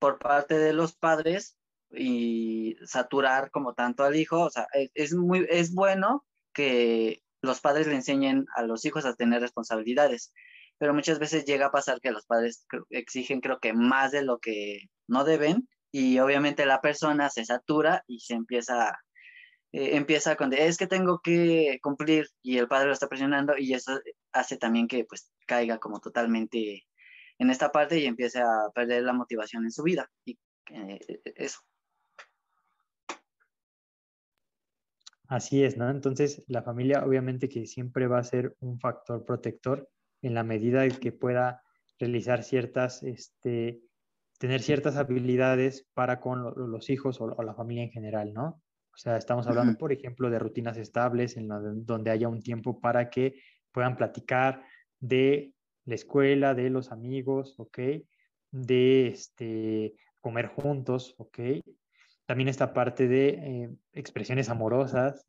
por 0.00 0.18
parte 0.18 0.58
de 0.58 0.72
los 0.72 0.96
padres 0.96 1.56
y 1.92 2.76
saturar 2.84 3.52
como 3.52 3.74
tanto 3.74 4.02
al 4.02 4.16
hijo, 4.16 4.40
o 4.40 4.50
sea, 4.50 4.66
e, 4.74 4.90
es, 4.94 5.14
muy, 5.14 5.46
es 5.48 5.72
bueno 5.72 6.26
que 6.52 7.22
los 7.40 7.60
padres 7.60 7.86
le 7.86 7.94
enseñen 7.94 8.46
a 8.56 8.64
los 8.64 8.84
hijos 8.84 9.04
a 9.04 9.14
tener 9.14 9.42
responsabilidades, 9.42 10.32
pero 10.76 10.92
muchas 10.92 11.20
veces 11.20 11.44
llega 11.44 11.66
a 11.66 11.72
pasar 11.72 12.00
que 12.00 12.10
los 12.10 12.26
padres 12.26 12.66
exigen 12.90 13.40
creo 13.40 13.60
que 13.60 13.74
más 13.74 14.10
de 14.10 14.24
lo 14.24 14.40
que 14.40 14.88
no 15.06 15.22
deben 15.22 15.68
y 15.92 16.18
obviamente 16.18 16.66
la 16.66 16.80
persona 16.80 17.30
se 17.30 17.44
satura 17.44 18.02
y 18.08 18.18
se 18.18 18.34
empieza 18.34 18.98
eh, 19.76 19.96
empieza 19.96 20.36
con 20.36 20.52
es 20.52 20.76
que 20.76 20.86
tengo 20.86 21.18
que 21.20 21.80
cumplir 21.82 22.28
y 22.42 22.58
el 22.58 22.68
padre 22.68 22.86
lo 22.86 22.92
está 22.92 23.08
presionando 23.08 23.58
y 23.58 23.74
eso 23.74 23.98
hace 24.30 24.56
también 24.56 24.86
que 24.86 25.04
pues 25.04 25.32
caiga 25.48 25.78
como 25.78 25.98
totalmente 25.98 26.86
en 27.40 27.50
esta 27.50 27.72
parte 27.72 27.98
y 27.98 28.06
empiece 28.06 28.40
a 28.40 28.70
perder 28.72 29.02
la 29.02 29.12
motivación 29.12 29.64
en 29.64 29.72
su 29.72 29.82
vida 29.82 30.08
y 30.24 30.38
eh, 30.70 31.00
eso. 31.34 31.58
Así 35.26 35.64
es, 35.64 35.76
¿no? 35.76 35.90
Entonces 35.90 36.44
la 36.46 36.62
familia 36.62 37.04
obviamente 37.04 37.48
que 37.48 37.66
siempre 37.66 38.06
va 38.06 38.20
a 38.20 38.22
ser 38.22 38.56
un 38.60 38.78
factor 38.78 39.24
protector 39.24 39.90
en 40.22 40.34
la 40.34 40.44
medida 40.44 40.84
en 40.84 40.94
que 41.00 41.10
pueda 41.10 41.64
realizar 41.98 42.44
ciertas, 42.44 43.02
este, 43.02 43.82
tener 44.38 44.62
ciertas 44.62 44.94
habilidades 44.94 45.84
para 45.94 46.20
con 46.20 46.54
los 46.70 46.90
hijos 46.90 47.20
o 47.20 47.42
la 47.42 47.54
familia 47.54 47.82
en 47.82 47.90
general, 47.90 48.32
¿no? 48.32 48.62
O 48.94 48.96
sea, 48.96 49.16
estamos 49.16 49.46
hablando, 49.48 49.76
por 49.76 49.92
ejemplo, 49.92 50.30
de 50.30 50.38
rutinas 50.38 50.76
estables 50.76 51.36
en 51.36 51.48
donde 51.84 52.10
haya 52.10 52.28
un 52.28 52.40
tiempo 52.40 52.80
para 52.80 53.10
que 53.10 53.40
puedan 53.72 53.96
platicar 53.96 54.64
de 55.00 55.52
la 55.84 55.96
escuela, 55.96 56.54
de 56.54 56.70
los 56.70 56.92
amigos, 56.92 57.56
¿ok? 57.58 57.78
De 58.52 59.08
este, 59.08 59.96
comer 60.20 60.46
juntos, 60.46 61.16
¿ok? 61.18 61.38
También 62.24 62.48
esta 62.48 62.72
parte 62.72 63.08
de 63.08 63.28
eh, 63.28 63.70
expresiones 63.92 64.48
amorosas. 64.48 65.26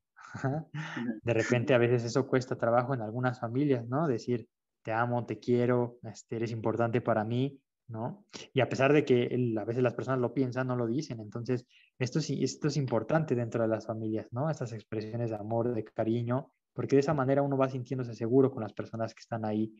de 1.23 1.33
repente 1.33 1.73
a 1.73 1.79
veces 1.79 2.03
eso 2.03 2.27
cuesta 2.27 2.57
trabajo 2.57 2.93
en 2.93 3.01
algunas 3.01 3.39
familias, 3.39 3.87
¿no? 3.87 4.07
Decir, 4.07 4.47
te 4.83 4.91
amo, 4.91 5.25
te 5.25 5.39
quiero, 5.39 5.97
este, 6.03 6.35
eres 6.35 6.51
importante 6.51 7.01
para 7.01 7.23
mí, 7.23 7.59
¿no? 7.87 8.25
Y 8.53 8.61
a 8.61 8.69
pesar 8.69 8.93
de 8.93 9.05
que 9.05 9.53
a 9.59 9.63
veces 9.63 9.83
las 9.83 9.93
personas 9.93 10.19
lo 10.19 10.33
piensan, 10.33 10.67
no 10.67 10.75
lo 10.75 10.87
dicen. 10.87 11.19
Entonces, 11.19 11.67
esto, 11.99 12.19
sí, 12.19 12.43
esto 12.43 12.67
es 12.67 12.77
importante 12.77 13.35
dentro 13.35 13.61
de 13.61 13.67
las 13.67 13.85
familias, 13.85 14.27
¿no? 14.31 14.49
Estas 14.49 14.73
expresiones 14.73 15.29
de 15.29 15.35
amor, 15.35 15.73
de 15.73 15.83
cariño, 15.83 16.51
porque 16.73 16.95
de 16.95 17.01
esa 17.01 17.13
manera 17.13 17.41
uno 17.41 17.57
va 17.57 17.69
sintiéndose 17.69 18.13
seguro 18.13 18.51
con 18.51 18.63
las 18.63 18.73
personas 18.73 19.13
que 19.13 19.21
están 19.21 19.45
ahí. 19.45 19.73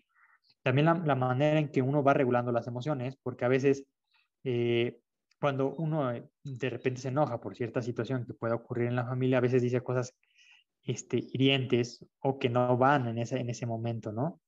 También 0.62 0.86
la, 0.86 1.16
manera 1.16 1.60
en 1.60 1.70
que 1.70 1.82
uno 1.82 2.04
va 2.04 2.14
regulando 2.14 2.52
las 2.52 2.68
emociones, 2.68 3.18
porque 3.22 3.46
a 3.46 3.50
veces 3.50 3.86
eh, 4.44 5.00
cuando 5.40 5.76
uno 5.76 6.12
eh, 6.12 6.28
de 6.44 6.70
repente 6.70 7.02
se 7.02 7.10
enoja 7.10 7.40
por 7.40 7.56
cierta 7.56 7.82
situación 7.82 8.26
que 8.26 8.34
pueda 8.34 8.56
ocurrir 8.56 8.88
en 8.88 8.96
la 8.96 9.06
familia, 9.06 9.38
a 9.38 9.42
veces 9.42 9.62
dice 9.62 9.82
cosas 9.82 10.16
este, 10.84 11.18
hirientes 11.18 12.06
o 12.20 12.40
que 12.40 12.50
no 12.50 12.78
van 12.78 13.08
en 13.08 13.18
ese, 13.18 13.40
en 13.40 13.50
ese 13.50 13.66
momento, 13.66 14.12
¿no? 14.12 14.40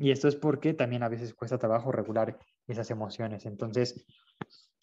Y 0.00 0.10
esto 0.10 0.26
es 0.26 0.34
porque 0.34 0.74
también 0.74 1.04
a 1.04 1.08
veces 1.08 1.34
cuesta 1.34 1.56
trabajo 1.56 1.92
regular 1.92 2.36
esas 2.68 2.90
emociones. 2.90 3.46
Entonces, 3.46 4.06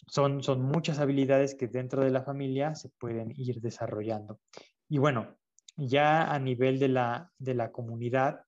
son, 0.08 0.44
son 0.44 0.62
muchas 0.62 1.00
habilidades 1.00 1.56
que 1.56 1.68
dentro 1.68 2.04
de 2.04 2.12
la 2.12 2.24
familia 2.24 2.76
se 2.76 2.90
pueden 2.90 3.34
ir 3.38 3.62
desarrollando. 3.62 4.40
Y 4.90 4.98
bueno, 4.98 5.38
ya 5.78 6.32
a 6.32 6.40
nivel 6.40 6.80
de 6.80 6.90
la, 6.90 7.32
de 7.38 7.54
la 7.54 7.72
comunidad, 7.72 8.42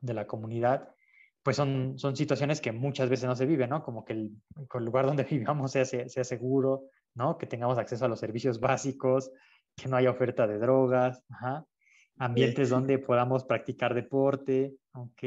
de 0.00 0.14
la 0.14 0.26
comunidad, 0.26 0.94
pues 1.42 1.56
son, 1.56 1.98
son 1.98 2.16
situaciones 2.16 2.60
que 2.60 2.72
muchas 2.72 3.08
veces 3.08 3.26
no 3.26 3.36
se 3.36 3.46
viven, 3.46 3.70
¿no? 3.70 3.82
Como 3.82 4.04
que 4.04 4.12
el, 4.12 4.30
el 4.74 4.84
lugar 4.84 5.06
donde 5.06 5.24
vivamos 5.30 5.72
sea, 5.72 5.84
sea, 5.84 6.24
seguro, 6.24 6.84
¿no? 7.14 7.38
Que 7.38 7.46
tengamos 7.46 7.78
acceso 7.78 8.04
a 8.04 8.08
los 8.08 8.20
servicios 8.20 8.60
básicos, 8.60 9.30
que 9.76 9.88
no 9.88 9.96
haya 9.96 10.10
oferta 10.10 10.46
de 10.46 10.58
drogas, 10.58 11.24
ambientes 12.18 12.68
donde 12.68 12.98
podamos 12.98 13.44
practicar 13.44 13.94
deporte, 13.94 14.76
¿ok? 14.92 15.22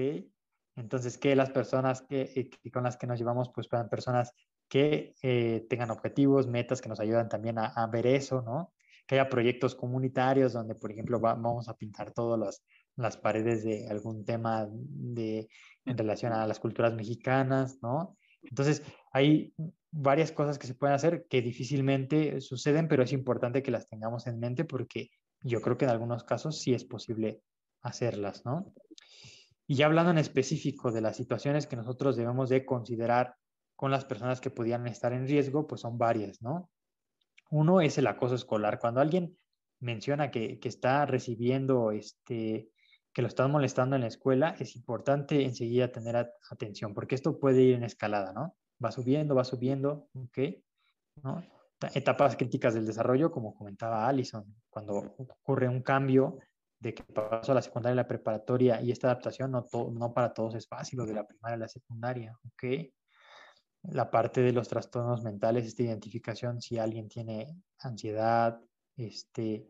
Entonces, 0.76 1.18
que 1.18 1.36
las 1.36 1.52
personas 1.52 2.02
que, 2.02 2.32
eh, 2.36 2.72
con 2.72 2.84
las 2.84 2.98
que 2.98 3.08
nos 3.08 3.20
llevamos, 3.20 3.52
pues 3.54 3.68
puedan 3.68 3.90
personas 3.90 4.34
que 4.68 5.14
eh, 5.22 5.66
tengan 5.70 5.92
objetivos, 5.92 6.48
metas 6.48 6.82
que 6.82 6.90
nos 6.90 7.00
ayudan 7.00 7.30
también 7.30 7.58
a, 7.60 7.88
ver 7.88 8.08
eso, 8.08 8.42
¿no? 8.42 8.74
Que 9.06 9.16
haya 9.16 9.30
proyectos 9.30 9.76
comunitarios 9.76 10.54
donde, 10.54 10.76
por 10.76 10.92
ejemplo, 10.92 11.20
vamos 11.20 11.70
a 11.70 11.76
pintar 11.76 12.12
todas 12.12 12.40
las, 12.40 12.66
las 12.96 13.18
paredes 13.18 13.64
de 13.64 13.88
algún 13.88 14.26
tema 14.26 14.68
de, 14.72 15.48
en 15.86 15.98
relación 15.98 16.34
a 16.34 16.48
las 16.48 16.60
culturas 16.60 16.94
mexicanas, 16.94 17.78
¿no? 17.82 18.18
Entonces, 18.42 18.84
hay 19.12 19.54
varias 19.92 20.32
cosas 20.32 20.58
que 20.58 20.68
se 20.68 20.74
pueden 20.74 20.96
hacer 20.96 21.28
que 21.30 21.42
difícilmente 21.42 22.42
suceden, 22.42 22.88
pero 22.88 23.04
es 23.04 23.14
importante 23.14 23.62
que 23.62 23.72
las 23.72 23.88
tengamos 23.88 24.26
en 24.26 24.40
mente 24.40 24.66
porque 24.66 25.10
yo 25.44 25.62
creo 25.62 25.78
que 25.78 25.86
en 25.86 25.92
algunos 25.92 26.24
casos 26.24 26.60
sí 26.60 26.74
es 26.74 26.84
posible 26.84 27.42
hacerlas, 27.82 28.44
¿no? 28.46 28.74
Y 29.68 29.76
ya 29.76 29.86
hablando 29.86 30.12
en 30.12 30.18
específico 30.18 30.92
de 30.92 31.02
las 31.02 31.16
situaciones 31.16 31.68
que 31.68 31.76
nosotros 31.76 32.16
debemos 32.16 32.50
de 32.50 32.66
considerar 32.66 33.36
con 33.76 33.92
las 33.92 34.06
personas 34.06 34.42
que 34.42 34.50
podían 34.50 34.88
estar 34.88 35.14
en 35.14 35.28
riesgo, 35.28 35.68
pues 35.68 35.82
son 35.82 35.98
varias, 35.98 36.42
¿no? 36.42 36.70
Uno 37.50 37.82
es 37.82 37.98
el 37.98 38.08
acoso 38.08 38.36
escolar. 38.36 38.80
Cuando 38.80 39.02
alguien 39.02 39.38
menciona 39.80 40.32
que, 40.32 40.60
que 40.60 40.70
está 40.70 41.06
recibiendo, 41.06 41.92
este, 41.92 42.70
que 43.14 43.22
lo 43.22 43.28
están 43.28 43.52
molestando 43.52 43.96
en 43.96 44.02
la 44.02 44.08
escuela, 44.08 44.56
es 44.60 44.76
importante 44.76 45.44
enseguida 45.44 45.92
tener 45.92 46.32
atención, 46.50 46.94
porque 46.94 47.16
esto 47.16 47.40
puede 47.40 47.62
ir 47.62 47.76
en 47.76 47.84
escalada, 47.84 48.34
¿no? 48.34 48.56
Va 48.84 48.92
subiendo, 48.92 49.36
va 49.36 49.44
subiendo, 49.44 50.08
¿ok? 50.14 50.40
¿No? 51.24 51.44
Etapas 51.94 52.36
críticas 52.36 52.74
del 52.74 52.86
desarrollo, 52.86 53.32
como 53.32 53.54
comentaba 53.54 54.08
Alison, 54.08 54.46
cuando 54.70 55.16
ocurre 55.18 55.68
un 55.68 55.84
cambio 55.84 56.40
de 56.84 56.94
que 56.94 57.04
pasó 57.04 57.54
a 57.54 57.56
la 57.56 57.62
secundaria 57.62 57.94
y 57.94 57.96
la 57.96 58.08
preparatoria 58.08 58.82
y 58.82 58.92
esta 58.92 59.08
adaptación 59.08 59.52
no, 59.52 59.66
no 59.92 60.14
para 60.14 60.34
todos 60.34 60.56
es 60.56 60.68
fácil, 60.68 61.00
lo 61.00 61.06
de 61.06 61.14
la 61.14 61.26
primaria 61.26 61.56
a 61.56 61.60
la 61.60 61.68
secundaria, 61.70 62.38
¿ok? 62.44 62.64
La 63.84 64.12
parte 64.12 64.42
de 64.42 64.52
los 64.52 64.68
trastornos 64.68 65.24
mentales, 65.24 65.66
esta 65.66 65.84
identificación, 65.84 66.62
si 66.62 66.78
alguien 66.78 67.08
tiene 67.08 67.56
ansiedad, 67.80 68.60
este, 68.98 69.70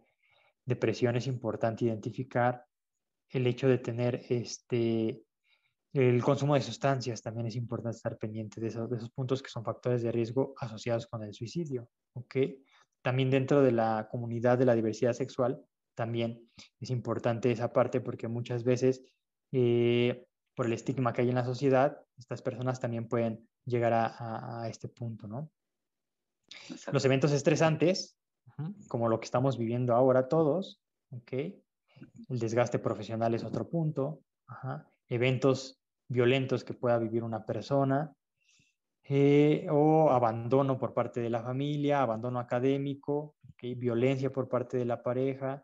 depresión, 0.65 1.15
es 1.15 1.27
importante 1.27 1.85
identificar, 1.85 2.65
el 3.29 3.45
hecho 3.45 3.67
de 3.67 3.77
tener 3.77 4.25
este, 4.29 5.23
el 5.93 6.23
consumo 6.23 6.55
de 6.55 6.61
sustancias, 6.61 7.21
también 7.21 7.45
es 7.47 7.55
importante 7.55 7.97
estar 7.97 8.17
pendiente 8.17 8.59
de 8.59 8.67
esos, 8.67 8.89
de 8.89 8.97
esos 8.97 9.11
puntos 9.11 9.41
que 9.43 9.49
son 9.49 9.63
factores 9.63 10.01
de 10.01 10.11
riesgo 10.11 10.55
asociados 10.57 11.05
con 11.05 11.23
el 11.23 11.33
suicidio. 11.33 11.89
¿ok? 12.13 12.35
También 13.03 13.29
dentro 13.29 13.61
de 13.61 13.71
la 13.71 14.07
comunidad 14.09 14.57
de 14.57 14.65
la 14.65 14.75
diversidad 14.75 15.13
sexual, 15.13 15.63
también 15.95 16.49
es 16.79 16.89
importante 16.89 17.51
esa 17.51 17.71
parte 17.71 18.01
porque 18.01 18.27
muchas 18.27 18.63
veces 18.63 19.03
eh, 19.51 20.25
por 20.55 20.65
el 20.65 20.73
estigma 20.73 21.13
que 21.13 21.21
hay 21.21 21.29
en 21.29 21.35
la 21.35 21.45
sociedad, 21.45 21.99
estas 22.17 22.41
personas 22.41 22.79
también 22.79 23.07
pueden 23.07 23.47
llegar 23.65 23.93
a, 23.93 24.67
este 24.69 24.87
punto, 24.87 25.27
¿no? 25.27 25.49
Los 26.91 27.05
eventos 27.05 27.31
estresantes, 27.31 28.17
como 28.87 29.09
lo 29.09 29.19
que 29.19 29.25
estamos 29.25 29.57
viviendo 29.57 29.95
ahora 29.95 30.27
todos, 30.27 30.81
¿ok? 31.11 31.33
El 32.29 32.39
desgaste 32.39 32.77
profesional 32.79 33.33
es 33.33 33.43
otro 33.43 33.67
punto, 33.69 34.21
eventos 35.07 35.79
violentos 36.07 36.63
que 36.63 36.73
pueda 36.73 36.99
vivir 36.99 37.23
una 37.23 37.45
persona, 37.45 38.13
eh, 39.05 39.67
o 39.69 40.11
abandono 40.11 40.77
por 40.77 40.93
parte 40.93 41.19
de 41.19 41.29
la 41.29 41.43
familia, 41.43 42.01
abandono 42.01 42.39
académico, 42.39 43.35
¿okay? 43.51 43.75
violencia 43.75 44.31
por 44.31 44.47
parte 44.47 44.77
de 44.77 44.85
la 44.85 45.03
pareja. 45.03 45.63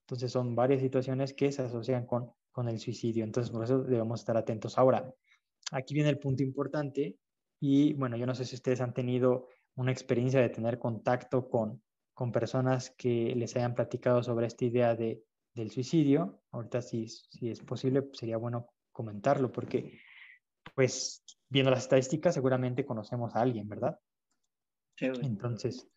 Entonces 0.00 0.32
son 0.32 0.54
varias 0.54 0.80
situaciones 0.80 1.34
que 1.34 1.52
se 1.52 1.62
asocian 1.62 2.06
con, 2.06 2.32
con 2.50 2.68
el 2.68 2.78
suicidio. 2.78 3.24
Entonces 3.24 3.50
por 3.52 3.64
eso 3.64 3.82
debemos 3.82 4.20
estar 4.20 4.36
atentos. 4.36 4.78
Ahora, 4.78 5.12
aquí 5.70 5.94
viene 5.94 6.10
el 6.10 6.18
punto 6.18 6.42
importante 6.42 7.18
y 7.60 7.94
bueno, 7.94 8.16
yo 8.16 8.26
no 8.26 8.34
sé 8.34 8.44
si 8.44 8.56
ustedes 8.56 8.80
han 8.80 8.94
tenido 8.94 9.48
una 9.76 9.92
experiencia 9.92 10.40
de 10.40 10.48
tener 10.50 10.78
contacto 10.78 11.48
con, 11.48 11.82
con 12.14 12.32
personas 12.32 12.90
que 12.90 13.34
les 13.36 13.56
hayan 13.56 13.74
platicado 13.74 14.22
sobre 14.22 14.46
esta 14.46 14.64
idea 14.64 14.94
de, 14.94 15.22
del 15.54 15.70
suicidio. 15.70 16.42
Ahorita 16.50 16.82
si, 16.82 17.08
si 17.08 17.50
es 17.50 17.60
posible, 17.60 18.08
sería 18.12 18.36
bueno 18.36 18.68
comentarlo 18.92 19.50
porque 19.50 19.98
pues 20.74 21.24
viendo 21.48 21.70
las 21.70 21.84
estadísticas 21.84 22.34
seguramente 22.34 22.84
conocemos 22.84 23.34
a 23.34 23.40
alguien, 23.40 23.68
¿verdad? 23.68 23.98
Entonces, 24.98 25.88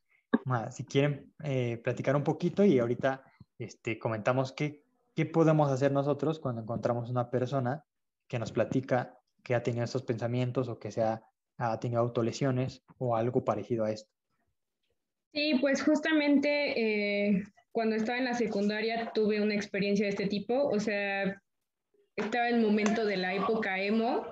si 0.71 0.85
quieren 0.85 1.33
eh, 1.43 1.77
platicar 1.77 2.15
un 2.15 2.23
poquito 2.23 2.63
y 2.63 2.79
ahorita 2.79 3.23
este, 3.59 3.99
comentamos 3.99 4.51
qué, 4.51 4.83
qué 5.15 5.25
podemos 5.25 5.71
hacer 5.71 5.91
nosotros 5.91 6.39
cuando 6.39 6.61
encontramos 6.61 7.09
una 7.09 7.29
persona 7.29 7.85
que 8.27 8.39
nos 8.39 8.51
platica 8.51 9.19
que 9.43 9.55
ha 9.55 9.63
tenido 9.63 9.83
estos 9.85 10.03
pensamientos 10.03 10.67
o 10.69 10.79
que 10.79 10.91
se 10.91 11.03
ha, 11.03 11.23
ha 11.57 11.79
tenido 11.79 12.01
autolesiones 12.01 12.83
o 12.97 13.15
algo 13.15 13.45
parecido 13.45 13.85
a 13.85 13.91
esto. 13.91 14.11
Sí, 15.33 15.55
pues 15.59 15.83
justamente 15.83 17.27
eh, 17.27 17.43
cuando 17.71 17.95
estaba 17.95 18.17
en 18.17 18.25
la 18.25 18.33
secundaria 18.33 19.11
tuve 19.13 19.41
una 19.41 19.53
experiencia 19.53 20.05
de 20.05 20.11
este 20.11 20.27
tipo, 20.27 20.67
o 20.69 20.79
sea, 20.79 21.41
estaba 22.15 22.47
el 22.47 22.61
momento 22.61 23.05
de 23.05 23.17
la 23.17 23.35
época 23.35 23.81
emo, 23.81 24.25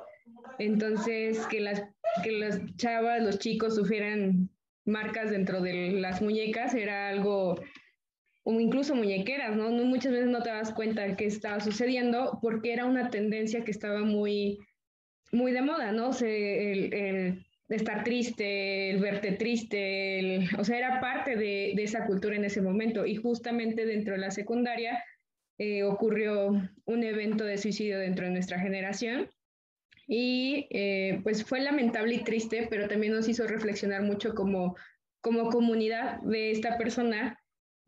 entonces 0.60 1.46
que 1.48 1.60
las, 1.60 1.84
que 2.24 2.32
las 2.32 2.62
chavas, 2.78 3.22
los 3.22 3.40
chicos 3.40 3.76
sufrieran 3.76 4.50
marcas 4.86 5.32
dentro 5.32 5.62
de 5.62 5.92
las 5.92 6.22
muñecas 6.22 6.74
era 6.74 7.10
algo, 7.10 7.56
o 8.44 8.60
incluso 8.60 8.96
muñequeras, 8.96 9.56
¿no? 9.56 9.70
Muchas 9.72 10.12
veces 10.12 10.28
no 10.28 10.42
te 10.42 10.50
das 10.50 10.74
cuenta 10.74 11.16
qué 11.16 11.26
estaba 11.26 11.60
sucediendo 11.60 12.40
porque 12.42 12.74
era 12.74 12.86
una 12.86 13.10
tendencia 13.10 13.64
que 13.64 13.72
estaba 13.72 14.02
muy, 14.02 14.60
muy 15.32 15.52
de 15.52 15.62
moda, 15.62 15.92
¿no? 15.92 16.10
O 16.10 16.14
sea, 16.14 16.30
el, 16.30 17.46
estar 17.70 18.04
triste, 18.04 18.92
el 18.92 19.00
verte 19.00 19.32
triste, 19.32 20.48
o 20.58 20.64
sea, 20.64 20.78
era 20.78 21.00
parte 21.00 21.36
de, 21.36 21.74
de, 21.76 21.84
esa 21.84 22.06
cultura 22.06 22.36
en 22.36 22.46
ese 22.46 22.62
momento. 22.62 23.06
Y 23.06 23.16
justamente 23.16 23.86
dentro 23.86 24.14
de 24.14 24.20
la 24.20 24.32
secundaria 24.32 25.04
eh, 25.58 25.84
ocurrió 25.84 26.52
un 26.86 27.04
evento 27.04 27.46
de 27.46 27.58
suicidio 27.58 28.00
dentro 28.00 28.26
de 28.26 28.32
nuestra 28.32 28.60
generación. 28.60 29.30
Y 30.08 30.68
eh, 30.72 31.22
pues 31.24 31.46
fue 31.46 31.62
lamentable 31.62 32.16
y 32.16 32.24
triste, 32.24 32.68
pero 32.70 32.88
también 32.88 33.14
nos 33.14 33.30
hizo 33.30 33.48
reflexionar 33.48 34.02
mucho 34.02 34.34
como, 34.34 34.76
como 35.22 35.50
comunidad 35.50 36.20
de 36.22 36.52
esta 36.52 36.78
persona 36.78 37.40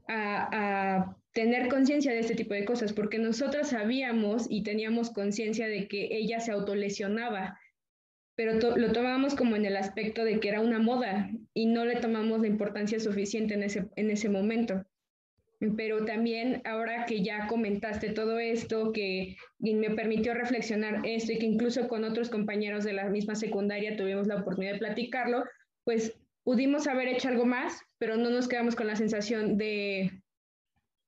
a, 0.07 1.15
tener 1.33 1.67
conciencia 1.67 2.13
de 2.13 2.19
este 2.19 2.35
tipo 2.35 2.53
de 2.53 2.63
cosas, 2.63 2.93
porque 2.93 3.19
nosotros 3.19 3.67
sabíamos 3.67 4.47
y 4.49 4.63
teníamos 4.63 5.09
conciencia 5.09 5.67
de 5.67 5.89
que 5.89 6.07
ella 6.11 6.39
se 6.39 6.53
autolesionaba, 6.53 7.59
pero 8.35 8.53
lo 8.77 8.91
tomábamos 8.93 9.35
como 9.35 9.57
en 9.57 9.65
el 9.65 9.75
aspecto 9.75 10.23
de 10.23 10.39
que 10.39 10.47
era 10.47 10.61
una 10.61 10.79
moda 10.79 11.29
y 11.53 11.65
no 11.65 11.83
le 11.83 11.97
tomamos 11.97 12.39
la 12.39 12.47
importancia 12.47 13.01
suficiente 13.01 13.53
en 13.53 13.63
ese, 13.63 13.89
en 13.97 14.11
ese 14.11 14.29
momento. 14.29 14.85
Pero 15.75 16.05
también 16.05 16.61
ahora 16.63 17.05
que 17.05 17.21
ya 17.21 17.47
comentaste 17.47 18.11
todo 18.11 18.39
esto, 18.39 18.93
que 18.93 19.35
me 19.59 19.89
permitió 19.89 20.33
reflexionar 20.33 21.01
esto 21.03 21.33
y 21.33 21.37
que 21.37 21.45
incluso 21.45 21.89
con 21.89 22.05
otros 22.05 22.29
compañeros 22.29 22.85
de 22.85 22.93
la 22.93 23.09
misma 23.09 23.35
secundaria 23.35 23.97
tuvimos 23.97 24.27
la 24.27 24.37
oportunidad 24.37 24.73
de 24.73 24.79
platicarlo, 24.79 25.43
pues 25.83 26.13
pudimos 26.45 26.87
haber 26.87 27.09
hecho 27.09 27.27
algo 27.27 27.45
más, 27.45 27.81
pero 27.97 28.15
no 28.15 28.29
nos 28.29 28.47
quedamos 28.47 28.75
con 28.75 28.87
la 28.87 28.95
sensación 28.95 29.57
de, 29.57 30.21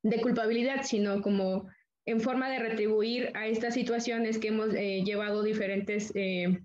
de 0.03 0.21
culpabilidad, 0.21 0.83
sino 0.83 1.21
como 1.21 1.69
en 2.05 2.19
forma 2.19 2.49
de 2.49 2.59
retribuir 2.59 3.31
a 3.35 3.47
estas 3.47 3.75
situaciones 3.75 4.39
que 4.39 4.47
hemos 4.47 4.73
eh, 4.73 5.03
llevado 5.05 5.43
diferentes 5.43 6.11
eh, 6.15 6.59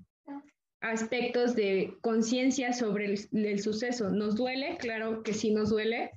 aspectos 0.81 1.55
de 1.55 1.95
conciencia 2.01 2.73
sobre 2.73 3.15
el, 3.33 3.61
suceso. 3.61 4.11
¿Nos 4.11 4.37
duele? 4.37 4.79
Claro 4.79 5.23
que 5.23 5.35
sí 5.35 5.53
nos 5.53 5.69
duele, 5.69 6.11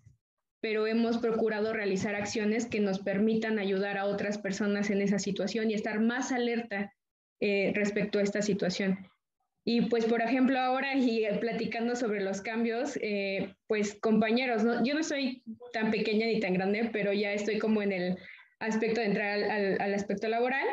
pero 0.61 0.87
hemos 0.87 1.17
procurado 1.17 1.73
realizar 1.73 2.15
acciones 2.15 2.67
que 2.67 2.79
nos 2.79 2.99
permitan 2.99 3.59
ayudar 3.59 3.97
a 3.97 4.05
otras 4.05 4.37
personas 4.37 4.89
en 4.91 5.01
esa 5.01 5.19
situación 5.19 5.69
y 5.69 5.73
estar 5.73 5.99
más 5.99 6.31
alerta 6.31 6.93
eh, 7.41 7.73
respecto 7.75 8.19
a 8.19 8.23
esta 8.23 8.41
situación. 8.41 8.97
Y 9.67 9.81
pues, 9.87 10.05
por 10.05 10.21
ejemplo, 10.21 10.59
ahora 10.59 10.95
y 10.95 11.25
platicando 11.39 11.95
sobre 11.95 12.21
los 12.21 12.41
cambios, 12.41 12.99
eh, 13.01 13.55
pues 13.65 13.95
compañeros, 13.95 14.61
yo 14.83 14.93
no 14.93 15.03
soy 15.03 15.41
tan 15.73 15.89
pequeña 15.89 16.27
ni 16.27 16.39
tan 16.39 16.53
grande, 16.53 16.89
pero 16.93 17.11
ya 17.11 17.33
estoy 17.33 17.57
como 17.57 17.81
en 17.81 17.91
el 17.91 18.17
aspecto 18.59 18.99
de 18.99 19.07
entrar 19.07 19.43
al, 19.43 19.81
al, 19.81 19.93
aspecto 19.95 20.27
laboral, 20.27 20.67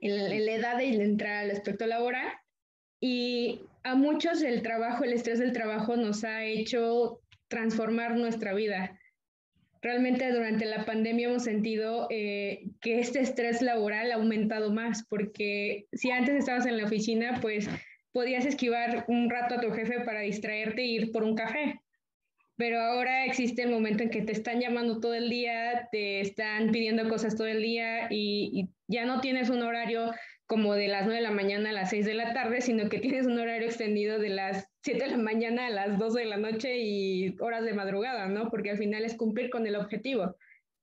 en 0.00 0.44
la 0.44 0.52
edad 0.52 0.76
de 0.76 0.88
entrar 0.88 1.44
al 1.44 1.52
aspecto 1.52 1.86
laboral. 1.86 2.26
Y 3.00 3.60
a 3.84 3.94
muchos 3.94 4.42
el 4.42 4.62
trabajo, 4.62 5.04
el 5.04 5.12
estrés 5.12 5.38
del 5.38 5.52
trabajo 5.52 5.94
nos 5.94 6.24
ha 6.24 6.42
hecho 6.42 7.20
transformar 7.46 8.16
nuestra 8.16 8.54
vida. 8.54 8.98
Realmente 9.84 10.32
durante 10.32 10.64
la 10.64 10.86
pandemia 10.86 11.28
hemos 11.28 11.44
sentido 11.44 12.06
eh, 12.08 12.70
que 12.80 13.00
este 13.00 13.20
estrés 13.20 13.60
laboral 13.60 14.10
ha 14.10 14.14
aumentado 14.14 14.72
más, 14.72 15.04
porque 15.10 15.84
si 15.92 16.10
antes 16.10 16.36
estabas 16.36 16.64
en 16.64 16.78
la 16.78 16.86
oficina, 16.86 17.38
pues 17.42 17.68
podías 18.10 18.46
esquivar 18.46 19.04
un 19.08 19.28
rato 19.28 19.56
a 19.56 19.60
tu 19.60 19.70
jefe 19.72 20.00
para 20.00 20.20
distraerte 20.20 20.80
e 20.80 20.86
ir 20.86 21.12
por 21.12 21.22
un 21.22 21.34
café. 21.34 21.82
Pero 22.56 22.80
ahora 22.80 23.26
existe 23.26 23.60
el 23.60 23.72
momento 23.72 24.02
en 24.04 24.08
que 24.08 24.22
te 24.22 24.32
están 24.32 24.58
llamando 24.58 25.00
todo 25.00 25.12
el 25.12 25.28
día, 25.28 25.86
te 25.92 26.22
están 26.22 26.70
pidiendo 26.70 27.06
cosas 27.06 27.36
todo 27.36 27.48
el 27.48 27.60
día 27.60 28.06
y, 28.08 28.52
y 28.54 28.68
ya 28.88 29.04
no 29.04 29.20
tienes 29.20 29.50
un 29.50 29.60
horario 29.60 30.12
como 30.46 30.74
de 30.74 30.88
las 30.88 31.06
9 31.06 31.16
de 31.16 31.22
la 31.22 31.30
mañana 31.30 31.70
a 31.70 31.72
las 31.72 31.90
6 31.90 32.04
de 32.04 32.14
la 32.14 32.34
tarde, 32.34 32.60
sino 32.60 32.88
que 32.88 32.98
tienes 32.98 33.26
un 33.26 33.38
horario 33.38 33.66
extendido 33.66 34.18
de 34.18 34.28
las 34.28 34.68
7 34.82 35.04
de 35.04 35.10
la 35.12 35.16
mañana 35.16 35.66
a 35.66 35.70
las 35.70 35.98
12 35.98 36.20
de 36.20 36.26
la 36.26 36.36
noche 36.36 36.78
y 36.78 37.34
horas 37.40 37.64
de 37.64 37.72
madrugada, 37.72 38.28
¿no? 38.28 38.50
Porque 38.50 38.70
al 38.70 38.78
final 38.78 39.04
es 39.04 39.16
cumplir 39.16 39.50
con 39.50 39.66
el 39.66 39.76
objetivo, 39.76 40.36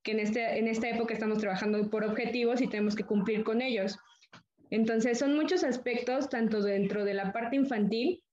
que 0.04 0.14
en, 0.14 0.20
este, 0.20 0.58
en 0.58 0.68
esta 0.68 0.90
época 0.90 1.14
estamos 1.14 1.38
trabajando 1.38 1.90
por 1.90 2.04
objetivos 2.04 2.62
y 2.62 2.68
tenemos 2.68 2.96
que 2.96 3.04
cumplir 3.04 3.44
con 3.44 3.62
ellos. 3.62 4.00
Entonces, 4.72 5.20
son 5.20 5.36
muchos 5.36 5.64
aspectos, 5.64 6.30
tanto 6.30 6.62
dentro 6.62 7.06
de 7.06 7.14
la 7.14 7.32
parte 7.32 7.58
infantil, 7.58 8.24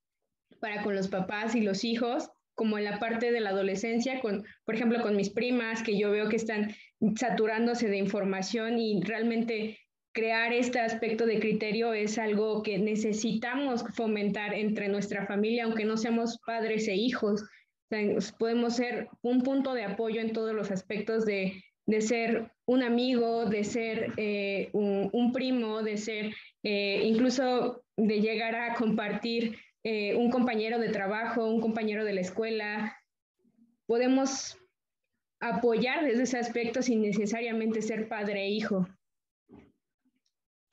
para 0.61 0.83
con 0.83 0.95
los 0.95 1.09
papás 1.09 1.55
y 1.55 1.61
los 1.61 1.85
hijos, 1.85 2.31
como 2.55 2.79
en 2.79 2.85
la 2.85 2.99
parte 2.99 3.31
de 3.31 3.41
la 3.41 3.51
adolescencia, 3.51 4.21
con, 4.21 4.45
por 4.65 4.75
ejemplo, 4.75 5.01
con 5.03 5.15
mis 5.15 5.31
primas, 5.31 5.83
que 5.83 5.99
yo 5.99 6.11
veo 6.11 6.29
que 6.29 6.37
están 6.37 6.75
saturándose 7.17 7.89
de 7.89 7.99
información 7.99 8.79
y 8.79 9.01
realmente 9.03 9.79
crear 10.19 10.53
este 10.53 10.81
aspecto 10.81 11.27
de 11.27 11.39
criterio 11.39 11.93
es 11.93 12.19
algo 12.19 12.65
que 12.65 12.77
necesitamos 12.77 13.85
fomentar 13.95 14.53
entre 14.53 14.89
nuestra 14.89 15.27
familia, 15.27 15.63
aunque 15.63 15.85
no 15.85 15.97
seamos 15.97 16.39
padres 16.45 16.89
e 16.89 16.97
hijos. 16.97 17.45
podemos 18.37 18.75
ser 18.75 19.09
un 19.23 19.43
punto 19.43 19.75
de 19.75 19.85
apoyo 19.85 20.21
en 20.21 20.33
todos 20.33 20.53
los 20.57 20.73
aspectos 20.73 21.25
de, 21.25 21.63
de 21.87 22.01
ser 22.01 22.51
un 22.67 22.83
amigo, 22.83 23.47
de 23.47 23.63
ser 23.63 24.13
eh, 24.17 24.71
un, 24.73 25.33
primo, 25.33 25.85
de 25.85 25.97
ser 25.97 26.35
eh, 26.65 27.03
incluso 27.05 27.85
de 27.97 28.21
llegar 28.21 28.57
a 28.57 28.75
compartir 28.75 29.57
eh, 29.85 30.17
un 30.17 30.31
compañero 30.31 30.81
de 30.81 30.89
trabajo, 30.89 31.47
un 31.47 31.61
compañero 31.61 32.05
de 32.05 32.15
la 32.15 32.23
escuela. 32.23 32.99
Podemos 33.87 34.59
apoyar 35.41 36.05
desde 36.05 36.25
ese 36.25 36.39
aspecto 36.39 36.83
sin 36.83 37.03
necesariamente 37.03 37.83
ser 37.83 38.09
padre 38.09 38.47
e 38.47 38.51
hijo. 38.51 38.89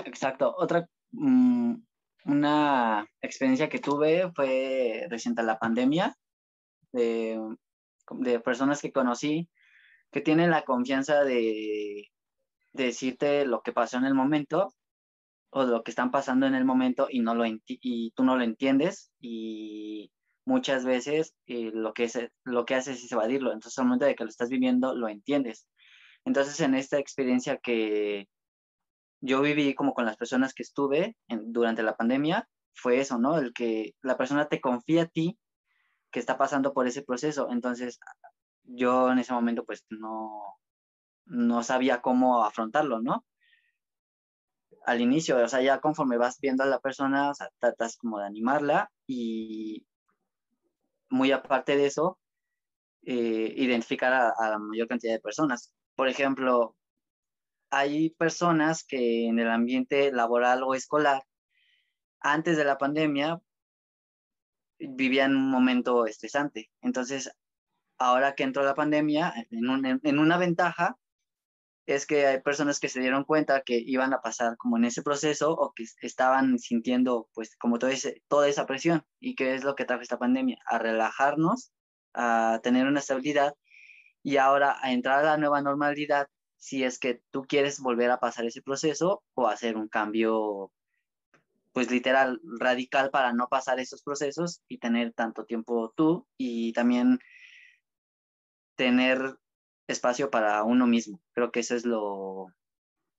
Exacto. 0.05 0.55
Otra, 0.57 0.87
mm, 1.11 1.75
una 2.25 3.07
experiencia 3.21 3.69
que 3.69 3.79
tuve 3.79 4.31
fue 4.33 5.07
reciente 5.09 5.43
la 5.43 5.59
pandemia, 5.59 6.15
de, 6.91 7.39
de, 8.11 8.39
personas 8.39 8.81
que 8.81 8.91
conocí 8.91 9.49
que 10.11 10.21
tienen 10.21 10.51
la 10.51 10.63
confianza 10.63 11.23
de, 11.25 12.09
decirte 12.73 13.45
lo 13.45 13.61
que 13.61 13.73
pasó 13.73 13.97
en 13.97 14.05
el 14.05 14.13
momento 14.13 14.73
o 15.51 15.63
lo 15.63 15.83
que 15.83 15.91
están 15.91 16.11
pasando 16.11 16.45
en 16.45 16.55
el 16.55 16.65
momento 16.65 17.07
y, 17.09 17.19
no 17.21 17.35
lo 17.35 17.45
y 17.45 18.11
tú 18.11 18.23
no 18.23 18.37
lo 18.37 18.43
entiendes 18.43 19.11
y 19.19 20.11
muchas 20.45 20.85
veces 20.85 21.35
eh, 21.47 21.71
lo, 21.73 21.93
que 21.93 22.05
es, 22.05 22.19
lo 22.43 22.65
que 22.65 22.75
haces 22.75 23.03
es 23.03 23.11
evadirlo. 23.11 23.51
Entonces, 23.53 23.77
al 23.79 23.85
momento 23.85 24.05
de 24.05 24.15
que 24.15 24.23
lo 24.23 24.29
estás 24.29 24.49
viviendo, 24.49 24.95
lo 24.95 25.09
entiendes. 25.09 25.67
Entonces, 26.25 26.59
en 26.59 26.75
esta 26.75 26.97
experiencia 26.99 27.57
que 27.57 28.27
yo 29.25 29.41
viví 29.41 29.73
como 29.73 29.93
con 29.93 30.05
las 30.05 30.17
personas 30.17 30.53
que 30.53 30.63
estuve 30.63 31.15
durante 31.27 31.83
la 31.83 31.95
pandemia, 31.95 32.47
fue 32.73 32.99
eso, 32.99 33.17
¿no? 33.17 33.37
El 33.37 33.53
que 33.53 33.95
la 34.01 34.17
persona 34.17 34.47
te 34.47 34.61
confía 34.61 35.03
a 35.03 35.07
ti 35.07 35.37
que 36.11 36.19
está 36.19 36.37
pasando 36.37 36.73
por 36.73 36.87
ese 36.87 37.01
proceso. 37.01 37.49
Entonces, 37.49 37.99
yo 38.63 39.11
en 39.11 39.19
ese 39.19 39.33
momento 39.33 39.65
pues 39.65 39.85
no, 39.89 40.57
no 41.25 41.63
sabía 41.63 42.01
cómo 42.01 42.43
afrontarlo, 42.43 43.01
¿no? 43.01 43.25
Al 44.85 45.01
inicio, 45.01 45.43
o 45.43 45.47
sea, 45.47 45.61
ya 45.61 45.79
conforme 45.79 46.17
vas 46.17 46.39
viendo 46.39 46.63
a 46.63 46.67
la 46.67 46.79
persona, 46.79 47.31
o 47.31 47.33
sea, 47.33 47.49
tratas 47.59 47.97
como 47.97 48.19
de 48.19 48.27
animarla 48.27 48.91
y 49.07 49.85
muy 51.09 51.31
aparte 51.31 51.75
de 51.75 51.87
eso, 51.87 52.19
eh, 53.03 53.53
identificar 53.57 54.13
a, 54.13 54.49
la 54.49 54.59
mayor 54.59 54.87
cantidad 54.87 55.13
de 55.13 55.19
personas. 55.19 55.73
Por 55.95 56.07
ejemplo, 56.07 56.75
hay 57.69 58.11
personas 58.11 58.83
que 58.83 59.27
en 59.27 59.39
el 59.39 59.49
ambiente 59.49 60.11
laboral 60.11 60.63
o 60.63 60.75
escolar, 60.75 61.23
antes 62.19 62.57
de 62.57 62.65
la 62.65 62.77
pandemia, 62.77 63.39
vivían 64.79 65.35
un 65.35 65.49
momento 65.49 66.05
estresante. 66.05 66.69
Entonces, 66.81 67.31
ahora 67.97 68.35
que 68.35 68.43
entró 68.43 68.63
la 68.63 68.75
pandemia, 68.75 69.33
en, 69.51 69.99
en 70.03 70.19
una 70.19 70.37
ventaja 70.37 70.97
es 71.85 72.05
que 72.07 72.25
hay 72.25 72.41
personas 72.41 72.79
que 72.79 72.89
se 72.89 72.99
dieron 72.99 73.23
cuenta 73.25 73.61
que 73.61 73.77
iban 73.77 74.13
a 74.13 74.21
pasar 74.21 74.57
como 74.57 74.77
en 74.77 74.85
ese 74.85 75.03
proceso 75.03 75.51
o 75.51 75.73
que 75.73 75.85
estaban 76.01 76.57
sintiendo 76.57 77.29
pues 77.33 77.55
como 77.57 77.77
todo 77.77 77.91
toda 78.27 78.47
esa 78.47 78.65
presión 78.65 79.05
y 79.19 79.35
que 79.35 79.53
es 79.53 79.63
lo 79.63 79.75
que 79.75 79.85
trajo 79.85 80.01
esta 80.01 80.17
pandemia, 80.17 80.57
a 80.65 80.79
relajarnos, 80.79 81.71
a 82.13 82.59
tener 82.63 82.87
una 82.87 82.99
estabilidad 82.99 83.53
y 84.23 84.37
ahora 84.37 84.77
a 84.81 84.93
entrar 84.93 85.19
a 85.19 85.23
la 85.23 85.37
nueva 85.37 85.61
normalidad 85.61 86.27
si 86.57 86.83
es 86.83 86.99
que 86.99 87.21
tú 87.31 87.43
quieres 87.43 87.79
volver 87.79 88.11
a 88.11 88.19
pasar 88.19 88.45
ese 88.45 88.61
proceso 88.61 89.23
o 89.33 89.47
hacer 89.47 89.77
un 89.77 89.87
cambio 89.87 90.71
pues 91.73 91.91
literal 91.91 92.39
radical 92.57 93.09
para 93.09 93.33
no 93.33 93.49
pasar 93.49 93.81
esos 93.81 94.01
procesos 94.01 94.61
y 94.69 94.77
tener 94.77 95.11
tanto 95.11 95.43
tiempo 95.43 95.91
tú 95.93 96.25
y 96.37 96.71
también 96.71 97.19
tener 98.75 99.37
espacio 99.87 100.31
para 100.31 100.63
uno 100.63 100.87
mismo. 100.87 101.21
Creo 101.33 101.51
que 101.51 101.59
eso 101.59 101.75
es 101.75 101.85
lo, 101.85 102.47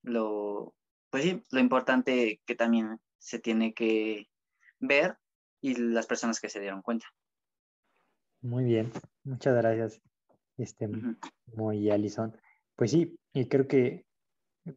lo, 0.02 0.74
pues 1.10 1.24
sí, 1.24 1.42
lo 1.50 1.60
importante 1.60 2.40
que 2.46 2.54
también 2.54 2.98
se 3.18 3.38
tiene 3.38 3.74
que 3.74 4.28
ver 4.78 5.18
y 5.60 5.74
las 5.74 6.06
personas 6.06 6.40
que 6.40 6.48
se 6.48 6.60
dieron 6.60 6.80
cuenta. 6.80 7.06
Muy 8.40 8.64
bien, 8.64 8.90
muchas 9.24 9.54
gracias, 9.54 10.00
este, 10.56 10.88
muy 11.46 11.90
Alison. 11.90 12.34
Pues 12.76 12.90
sí, 12.90 13.18
y 13.32 13.48
creo 13.48 13.66
que 13.66 14.04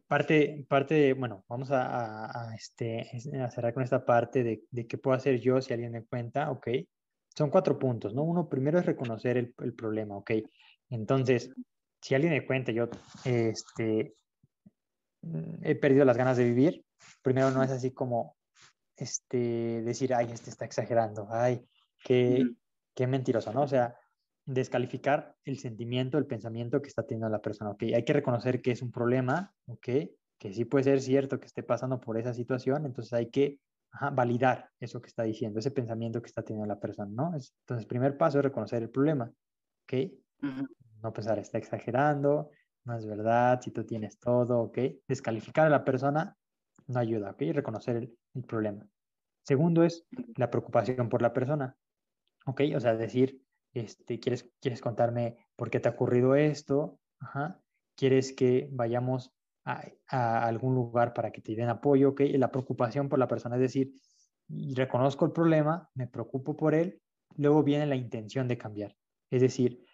parte, 0.07 0.65
parte 0.67 1.13
bueno, 1.13 1.43
vamos 1.47 1.69
a, 1.71 2.53
este, 2.55 3.09
a 3.41 3.51
cerrar 3.51 3.73
con 3.73 3.83
esta 3.83 4.05
parte 4.05 4.43
de, 4.43 4.63
de 4.71 4.87
qué 4.87 4.97
puedo 4.97 5.15
hacer 5.15 5.39
yo 5.39 5.61
si 5.61 5.73
alguien 5.73 5.91
me 5.91 6.05
cuenta, 6.05 6.49
ok. 6.51 6.67
Son 7.35 7.49
cuatro 7.49 7.77
puntos, 7.77 8.13
¿no? 8.13 8.23
Uno, 8.23 8.49
primero 8.49 8.79
es 8.79 8.85
reconocer 8.85 9.37
el, 9.37 9.53
el 9.59 9.73
problema, 9.73 10.17
ok. 10.17 10.31
Entonces, 10.89 11.51
si 12.01 12.15
alguien 12.15 12.33
me 12.33 12.45
cuenta, 12.45 12.71
yo 12.71 12.89
este, 13.25 14.15
he 15.61 15.75
perdido 15.75 16.05
las 16.05 16.17
ganas 16.17 16.37
de 16.37 16.45
vivir, 16.45 16.85
primero 17.21 17.51
no 17.51 17.61
es 17.63 17.71
así 17.71 17.91
como 17.91 18.35
este, 18.95 19.81
decir, 19.83 20.13
ay, 20.13 20.29
este 20.31 20.49
está 20.49 20.65
exagerando, 20.65 21.27
ay, 21.29 21.61
qué, 22.03 22.43
qué 22.95 23.07
mentiroso, 23.07 23.53
¿no? 23.53 23.61
O 23.63 23.67
sea, 23.67 23.95
descalificar 24.45 25.35
el 25.45 25.59
sentimiento, 25.59 26.17
el 26.17 26.25
pensamiento 26.25 26.81
que 26.81 26.87
está 26.87 27.03
teniendo 27.03 27.29
la 27.29 27.41
persona, 27.41 27.71
¿ok? 27.71 27.83
Hay 27.95 28.03
que 28.03 28.13
reconocer 28.13 28.61
que 28.61 28.71
es 28.71 28.81
un 28.81 28.91
problema, 28.91 29.53
¿ok? 29.67 29.87
Que 30.37 30.53
sí 30.53 30.65
puede 30.65 30.85
ser 30.85 31.01
cierto 31.01 31.39
que 31.39 31.45
esté 31.45 31.63
pasando 31.63 31.99
por 31.99 32.17
esa 32.17 32.33
situación, 32.33 32.85
entonces 32.85 33.13
hay 33.13 33.29
que 33.29 33.59
validar 34.13 34.69
eso 34.79 35.01
que 35.01 35.07
está 35.07 35.23
diciendo, 35.23 35.59
ese 35.59 35.71
pensamiento 35.71 36.21
que 36.21 36.27
está 36.27 36.43
teniendo 36.43 36.67
la 36.67 36.79
persona, 36.79 37.11
¿no? 37.11 37.31
Entonces, 37.35 37.85
primer 37.87 38.17
paso 38.17 38.39
es 38.39 38.45
reconocer 38.45 38.83
el 38.83 38.89
problema, 38.89 39.31
¿ok? 39.83 40.11
no 41.01 41.13
pensar, 41.13 41.39
está 41.39 41.57
exagerando, 41.57 42.49
no 42.85 42.97
es 42.97 43.05
verdad, 43.05 43.61
si 43.61 43.71
tú 43.71 43.85
tienes 43.85 44.19
todo, 44.19 44.61
¿ok? 44.61 44.77
Descalificar 45.07 45.67
a 45.67 45.69
la 45.69 45.83
persona 45.83 46.35
no 46.87 46.99
ayuda, 46.99 47.31
¿ok? 47.31 47.41
Reconocer 47.53 47.95
el, 47.97 48.43
problema. 48.47 48.87
Segundo 49.43 49.83
es 49.83 50.05
la 50.35 50.49
preocupación 50.49 51.09
por 51.09 51.21
la 51.21 51.33
persona, 51.33 51.75
¿ok? 52.45 52.61
O 52.75 52.79
sea, 52.79 52.95
decir, 52.95 53.41
este, 53.73 54.19
¿quieres, 54.19 54.49
¿quieres 54.59 54.81
contarme 54.81 55.37
por 55.55 55.69
qué 55.69 55.79
te 55.79 55.89
ha 55.89 55.91
ocurrido 55.91 56.35
esto? 56.35 56.99
Ajá. 57.19 57.61
¿Quieres 57.95 58.33
que 58.33 58.69
vayamos 58.71 59.31
a, 59.65 59.83
a, 60.07 60.45
algún 60.45 60.73
lugar 60.75 61.13
para 61.13 61.31
que 61.31 61.41
te 61.41 61.55
den 61.55 61.69
apoyo? 61.69 62.09
¿ok? 62.09 62.21
La 62.33 62.51
preocupación 62.51 63.09
por 63.09 63.19
la 63.19 63.27
persona 63.27 63.55
es 63.55 63.61
decir, 63.61 63.93
reconozco 64.47 65.25
el 65.25 65.31
problema, 65.31 65.89
me 65.93 66.07
preocupo 66.07 66.55
por 66.55 66.73
él, 66.73 67.01
luego 67.37 67.63
viene 67.63 67.85
la 67.85 67.95
intención 67.95 68.47
de 68.47 68.57
cambiar. 68.57 68.95
Es 69.29 69.41
decir, 69.41 69.85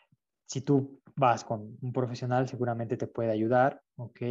si 0.46 0.62
tú 0.62 1.02
vas 1.16 1.44
con 1.44 1.78
un 1.82 1.94
profesional, 1.94 2.48
seguramente 2.48 2.98
te 2.98 3.08
puede 3.08 3.32
ayudar, 3.32 3.82
¿ok? 3.98 4.22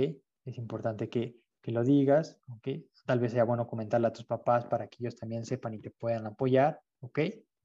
Es 0.44 0.58
importante 0.58 1.08
que, 1.08 1.40
que 1.60 1.72
lo 1.72 1.82
digas, 1.82 2.40
¿ok? 2.48 2.68
Tal 3.04 3.20
vez 3.20 3.32
sea 3.32 3.44
bueno 3.44 3.66
comentarle 3.66 4.06
a 4.06 4.12
tus 4.12 4.24
papás 4.24 4.64
para 4.66 4.86
que 4.86 4.98
ellos 5.00 5.16
también 5.16 5.44
sepan 5.44 5.74
y 5.74 5.80
te 5.80 5.90
puedan 5.90 6.26
apoyar, 6.26 6.80
¿ok? 7.00 7.18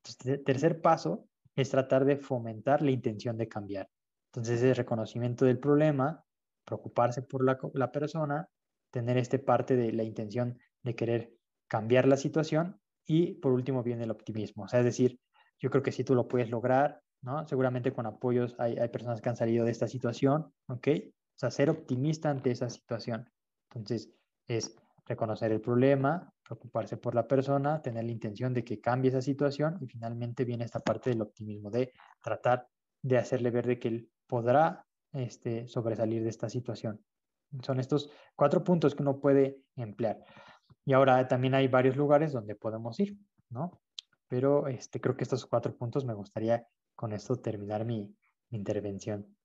Entonces, 0.04 0.44
tercer 0.44 0.82
paso 0.82 1.29
es 1.62 1.70
tratar 1.70 2.06
de 2.06 2.18
fomentar 2.18 2.82
la 2.82 2.92
intención 2.92 3.38
de 3.38 3.48
cambiar. 3.48 3.90
Entonces, 4.32 4.62
el 4.62 4.76
reconocimiento 4.76 5.46
del 5.46 5.60
problema, 5.60 6.24
preocuparse 6.66 7.22
por 7.22 7.44
la, 7.44 7.58
la 7.74 7.92
persona, 7.92 8.48
tener 8.92 9.18
este 9.18 9.40
parte 9.40 9.76
de 9.76 9.92
la 9.92 10.04
intención 10.04 10.58
de 10.84 10.96
querer 10.96 11.34
cambiar 11.68 12.08
la 12.08 12.18
situación 12.18 12.80
y 13.06 13.36
por 13.36 13.54
último 13.54 13.84
viene 13.84 14.04
el 14.04 14.12
optimismo. 14.12 14.64
O 14.64 14.68
sea, 14.68 14.80
es 14.80 14.86
decir, 14.86 15.20
yo 15.60 15.70
creo 15.70 15.84
que 15.84 15.92
si 15.92 16.04
tú 16.04 16.16
lo 16.16 16.28
puedes 16.28 16.50
lograr, 16.50 17.02
¿no? 17.22 17.46
Seguramente 17.48 17.92
con 17.92 18.06
apoyos 18.06 18.56
hay, 18.60 18.78
hay 18.78 18.90
personas 18.90 19.22
que 19.22 19.30
han 19.30 19.36
salido 19.36 19.66
de 19.66 19.72
esta 19.72 19.88
situación, 19.88 20.54
¿ok? 20.68 20.88
O 20.88 21.40
sea, 21.40 21.52
ser 21.52 21.70
optimista 21.70 22.30
ante 22.30 22.52
esa 22.52 22.70
situación. 22.70 23.30
Entonces, 23.70 24.12
es 24.48 24.76
reconocer 25.10 25.52
el 25.52 25.60
problema, 25.60 26.32
preocuparse 26.44 26.96
por 26.96 27.16
la 27.16 27.28
persona, 27.28 27.82
tener 27.82 28.06
la 28.06 28.12
intención 28.12 28.54
de 28.54 28.64
que 28.64 28.80
cambie 28.80 29.10
esa 29.10 29.22
situación 29.22 29.78
y 29.82 29.88
finalmente 29.88 30.46
viene 30.46 30.64
esta 30.64 30.80
parte 30.80 31.10
del 31.10 31.22
optimismo, 31.22 31.72
de 31.72 31.92
tratar 32.24 32.68
de 33.02 33.18
hacerle 33.18 33.50
ver 33.50 33.66
de 33.66 33.80
que 33.80 33.88
él 33.88 34.10
podrá 34.28 34.86
este, 35.12 35.68
sobresalir 35.68 36.24
de 36.24 36.30
esta 36.30 36.48
situación. 36.48 37.04
Son 37.64 37.80
estos 37.80 38.12
cuatro 38.36 38.64
puntos 38.64 38.94
que 38.94 39.02
uno 39.02 39.20
puede 39.20 39.58
emplear. 39.76 40.24
Y 40.86 40.94
ahora 40.94 41.28
también 41.28 41.56
hay 41.56 41.68
varios 41.68 41.98
lugares 41.98 42.32
donde 42.32 42.56
podemos 42.56 43.00
ir, 43.00 43.18
¿no? 43.50 43.82
Pero 44.28 44.68
este, 44.68 45.02
creo 45.02 45.18
que 45.18 45.24
estos 45.24 45.48
cuatro 45.48 45.76
puntos 45.76 46.06
me 46.06 46.14
gustaría 46.14 46.68
con 46.96 47.14
esto 47.14 47.36
terminar 47.38 47.84
mi, 47.84 48.16
intervención. 48.52 49.36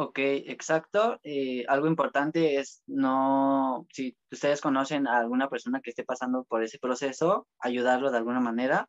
Ok, 0.00 0.18
exacto. 0.20 1.18
Eh, 1.24 1.64
algo 1.66 1.88
importante 1.88 2.56
es 2.60 2.82
no, 2.86 3.84
si 3.92 4.16
ustedes 4.30 4.60
conocen 4.60 5.08
a 5.08 5.18
alguna 5.18 5.48
persona 5.50 5.80
que 5.82 5.90
esté 5.90 6.04
pasando 6.04 6.44
por 6.44 6.62
ese 6.62 6.78
proceso, 6.78 7.48
ayudarlo 7.58 8.12
de 8.12 8.18
alguna 8.18 8.38
manera. 8.38 8.88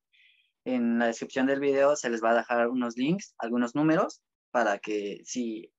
En 0.65 0.99
la 0.99 1.07
descripción 1.07 1.47
del 1.47 1.59
video 1.61 1.95
se 1.95 2.11
les 2.11 2.23
va 2.23 2.31
a 2.31 2.35
dejar 2.35 2.69
unos 2.69 2.95
links, 2.95 3.33
algunos 3.39 3.73
números, 3.73 4.21
para 4.51 4.77
que 4.77 5.21
si 5.25 5.73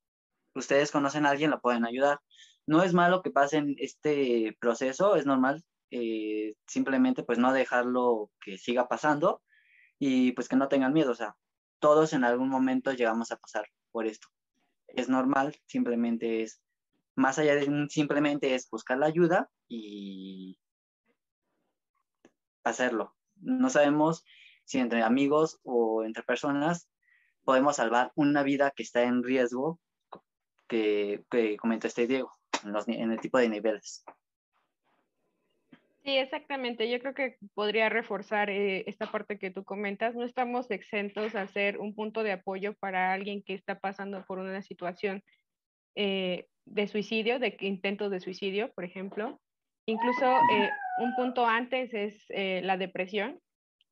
ustedes 0.56 0.90
conocen 0.90 1.26
a 1.26 1.30
alguien, 1.30 1.52
lo 1.52 1.60
pueden 1.60 1.86
ayudar. 1.86 2.18
No 2.66 2.82
es 2.82 2.92
malo 2.92 3.22
que 3.22 3.30
pasen 3.30 3.76
este 3.78 4.56
proceso, 4.60 5.14
es 5.16 5.26
normal. 5.26 5.62
Eh, 5.92 6.54
simplemente 6.66 7.22
pues 7.22 7.38
no 7.38 7.52
dejarlo 7.52 8.30
que 8.40 8.58
siga 8.58 8.88
pasando 8.88 9.42
y 9.98 10.32
pues 10.32 10.48
que 10.48 10.56
no 10.56 10.68
tengan 10.68 10.92
miedo, 10.92 11.12
o 11.12 11.14
sea, 11.14 11.36
todos 11.80 12.12
en 12.14 12.24
algún 12.24 12.48
momento 12.48 12.92
llegamos 12.92 13.32
a 13.32 13.36
pasar 13.36 13.66
por 13.92 14.06
esto. 14.06 14.28
Es 14.94 15.08
normal, 15.08 15.56
simplemente 15.66 16.42
es, 16.42 16.62
más 17.16 17.38
allá 17.38 17.54
de 17.54 17.86
simplemente 17.88 18.54
es 18.54 18.68
buscar 18.70 18.98
la 18.98 19.06
ayuda 19.06 19.50
y 19.68 20.58
hacerlo. 22.64 23.16
No 23.36 23.70
sabemos 23.70 24.24
si 24.64 24.78
entre 24.78 25.02
amigos 25.02 25.60
o 25.64 26.04
entre 26.04 26.22
personas 26.22 26.88
podemos 27.44 27.76
salvar 27.76 28.12
una 28.14 28.42
vida 28.42 28.70
que 28.70 28.82
está 28.82 29.02
en 29.02 29.22
riesgo 29.22 29.80
que, 30.68 31.24
que 31.30 31.56
comentó 31.56 31.86
este 31.88 32.06
Diego 32.06 32.32
en 32.86 33.12
el 33.12 33.20
tipo 33.20 33.38
de 33.38 33.48
niveles. 33.48 34.04
Sí, 36.10 36.16
exactamente. 36.16 36.90
Yo 36.90 36.98
creo 36.98 37.14
que 37.14 37.36
podría 37.54 37.88
reforzar 37.88 38.50
eh, 38.50 38.82
esta 38.88 39.12
parte 39.12 39.38
que 39.38 39.52
tú 39.52 39.62
comentas. 39.62 40.16
No 40.16 40.24
estamos 40.24 40.68
exentos 40.72 41.36
a 41.36 41.46
ser 41.46 41.78
un 41.78 41.94
punto 41.94 42.24
de 42.24 42.32
apoyo 42.32 42.74
para 42.80 43.12
alguien 43.12 43.44
que 43.44 43.54
está 43.54 43.78
pasando 43.78 44.24
por 44.24 44.40
una 44.40 44.60
situación 44.60 45.22
eh, 45.94 46.48
de 46.64 46.88
suicidio, 46.88 47.38
de 47.38 47.56
intentos 47.60 48.10
de 48.10 48.18
suicidio, 48.18 48.72
por 48.72 48.82
ejemplo. 48.82 49.40
Incluso 49.86 50.26
eh, 50.52 50.70
un 50.98 51.14
punto 51.14 51.46
antes 51.46 51.94
es 51.94 52.24
eh, 52.30 52.60
la 52.64 52.76
depresión. 52.76 53.38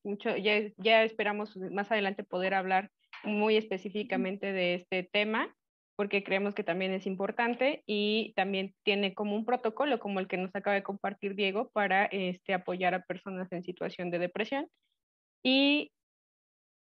Mucho, 0.02 0.36
ya, 0.36 0.60
ya 0.76 1.04
esperamos 1.04 1.56
más 1.70 1.88
adelante 1.92 2.24
poder 2.24 2.52
hablar 2.52 2.90
muy 3.22 3.56
específicamente 3.56 4.52
de 4.52 4.74
este 4.74 5.04
tema 5.04 5.54
porque 5.98 6.22
creemos 6.22 6.54
que 6.54 6.62
también 6.62 6.92
es 6.92 7.06
importante 7.06 7.82
y 7.84 8.32
también 8.36 8.72
tiene 8.84 9.14
como 9.14 9.34
un 9.34 9.44
protocolo 9.44 9.98
como 9.98 10.20
el 10.20 10.28
que 10.28 10.36
nos 10.36 10.54
acaba 10.54 10.74
de 10.74 10.84
compartir 10.84 11.34
Diego 11.34 11.70
para 11.70 12.04
este, 12.04 12.54
apoyar 12.54 12.94
a 12.94 13.02
personas 13.02 13.50
en 13.50 13.64
situación 13.64 14.12
de 14.12 14.20
depresión. 14.20 14.68
Y 15.42 15.90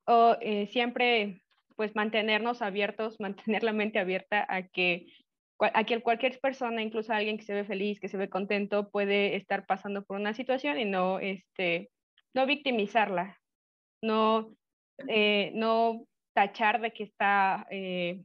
eh, 0.09 0.67
siempre 0.73 1.41
pues 1.77 1.95
mantenernos 1.95 2.63
abiertos, 2.63 3.21
mantener 3.21 3.63
la 3.63 3.73
mente 3.73 4.01
abierta 4.01 4.45
a 4.49 4.63
que, 4.67 5.07
a 5.61 5.85
que 5.85 6.01
cualquier 6.01 6.41
persona, 6.41 6.83
incluso 6.83 7.13
alguien 7.13 7.39
que 7.39 7.45
se 7.45 7.55
ve 7.55 7.65
feliz, 7.65 8.01
que 8.01 8.09
se 8.09 8.17
ve 8.17 8.29
contento, 8.29 8.91
puede 8.91 9.37
estar 9.37 9.67
pasando 9.67 10.05
por 10.05 10.17
una 10.19 10.35
situación 10.35 10.81
y 10.81 10.85
no, 10.85 11.21
este, 11.21 11.93
no 12.35 12.45
victimizarla, 12.45 13.39
no, 14.03 14.53
eh, 15.07 15.53
no 15.55 16.09
tachar 16.35 16.81
de 16.81 16.93
que 16.93 17.05
está 17.05 17.69
eh, 17.71 18.25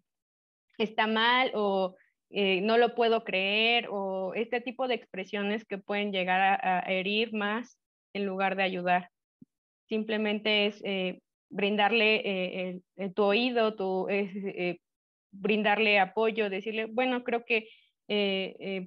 está 0.84 1.08
mal 1.08 1.52
o 1.54 1.96
eh, 2.34 2.62
no 2.62 2.78
lo 2.78 2.96
puedo 2.96 3.26
creer 3.26 3.88
o 3.90 4.34
este 4.36 4.62
tipo 4.62 4.88
de 4.88 4.96
expresiones 4.96 5.66
que 5.66 5.78
pueden 5.78 6.14
llegar 6.14 6.60
a, 6.64 6.80
herir 6.90 7.34
más 7.34 7.78
en 8.14 8.26
lugar 8.26 8.56
de 8.56 8.64
ayudar. 8.64 9.10
Simplemente 9.90 10.68
es 10.68 10.82
eh, 10.86 11.20
brindarle 11.50 12.22
eh, 12.24 12.82
tu 13.14 13.24
oído, 13.24 13.76
tu, 13.76 14.08
brindarle 15.32 16.00
apoyo, 16.00 16.50
decirle, 16.50 16.86
bueno, 16.86 17.24
creo 17.24 17.44
que 17.46 17.68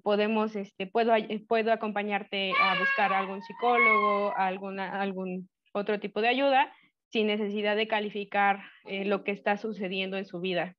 podemos, 0.02 0.54
este, 0.56 0.86
puedo, 0.86 1.12
puedo 1.48 1.72
acompañarte 1.72 2.52
a 2.60 2.78
buscar 2.78 3.12
algún 3.12 3.42
psicólogo, 3.42 4.34
alguna, 4.36 5.00
algún 5.00 5.48
otro 5.72 5.98
tipo 6.00 6.20
de 6.20 6.28
ayuda 6.28 6.72
sin 7.10 7.26
necesidad 7.26 7.76
de 7.76 7.88
calificar 7.88 8.62
lo 8.84 9.24
que 9.24 9.32
está 9.32 9.56
sucediendo 9.56 10.16
en 10.16 10.26
su 10.26 10.40
vida. 10.40 10.76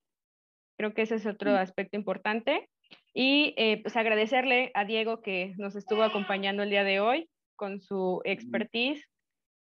Creo 0.78 0.94
que 0.94 1.04
ese 1.04 1.16
es 1.16 1.26
otro 1.26 1.56
aspecto 1.56 1.98
importante. 1.98 2.70
Y 3.14 3.54
eh, 3.58 3.82
pues 3.82 3.96
agradecerle 3.96 4.72
a 4.74 4.86
Diego 4.86 5.22
que 5.22 5.54
nos 5.58 5.76
estuvo 5.76 6.04
acompañando 6.04 6.64
el 6.64 6.70
día 6.70 6.84
de 6.84 7.00
hoy 7.00 7.30
con 7.56 7.80
su 7.80 8.22
expertise. 8.26 9.06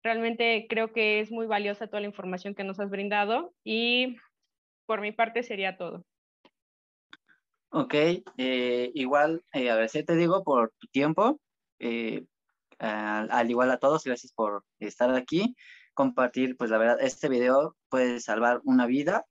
Realmente 0.03 0.65
creo 0.67 0.91
que 0.91 1.19
es 1.19 1.31
muy 1.31 1.45
valiosa 1.45 1.87
toda 1.87 2.01
la 2.01 2.07
información 2.07 2.55
que 2.55 2.63
nos 2.63 2.79
has 2.79 2.89
brindado 2.89 3.53
y 3.63 4.17
por 4.85 5.01
mi 5.01 5.11
parte 5.11 5.43
sería 5.43 5.77
todo. 5.77 6.03
Ok, 7.69 7.93
eh, 8.37 8.91
igual 8.93 9.43
eh, 9.53 9.69
agradecerte 9.69 10.15
Diego 10.15 10.43
por 10.43 10.71
tu 10.79 10.87
tiempo, 10.87 11.39
al, 12.79 13.31
al, 13.31 13.49
igual 13.49 13.69
a 13.71 13.77
todos, 13.77 14.03
gracias 14.03 14.31
por 14.33 14.63
estar 14.79 15.13
aquí, 15.13 15.55
compartir, 15.93 16.55
pues 16.57 16.69
la 16.69 16.77
verdad, 16.77 16.97
este 17.01 17.29
video 17.29 17.75
puede 17.89 18.19
salvar 18.19 18.61
una 18.63 18.85
vida 18.85 19.25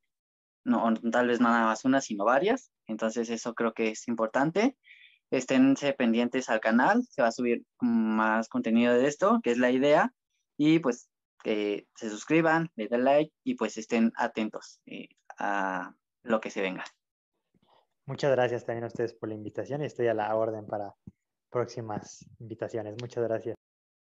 no, 0.64 0.92
tal 1.12 1.28
vez 1.28 1.40
no 1.40 1.48
nada 1.48 1.66
más 1.66 1.84
una, 1.84 2.00
sino 2.00 2.24
varias. 2.24 2.70
Entonces 2.86 3.30
eso 3.30 3.54
creo 3.54 3.72
que 3.72 3.90
es 3.90 4.08
importante. 4.08 4.76
Esténse 5.30 5.92
pendientes 5.92 6.48
al 6.48 6.60
canal, 6.60 7.02
se 7.08 7.22
va 7.22 7.28
a 7.28 7.32
subir 7.32 7.64
más 7.80 8.48
contenido 8.48 8.94
de 8.94 9.06
esto, 9.06 9.40
que 9.42 9.50
es 9.50 9.58
la 9.58 9.70
idea. 9.70 10.12
Y 10.56 10.78
pues 10.78 11.08
que 11.42 11.86
se 11.94 12.08
suscriban, 12.08 12.70
le 12.74 12.88
den 12.88 13.04
like 13.04 13.32
y 13.44 13.54
pues 13.54 13.76
estén 13.76 14.12
atentos 14.16 14.80
eh, 14.86 15.08
a 15.38 15.94
lo 16.22 16.40
que 16.40 16.50
se 16.50 16.62
venga. 16.62 16.84
Muchas 18.06 18.30
gracias 18.32 18.64
también 18.64 18.84
a 18.84 18.88
ustedes 18.88 19.14
por 19.14 19.28
la 19.28 19.34
invitación 19.34 19.82
y 19.82 19.86
estoy 19.86 20.08
a 20.08 20.14
la 20.14 20.34
orden 20.34 20.66
para 20.66 20.94
próximas 21.50 22.26
invitaciones. 22.38 22.94
Muchas 23.00 23.24
gracias. 23.24 23.56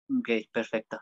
Ok, 0.10 0.30
perfecto. 0.52 1.00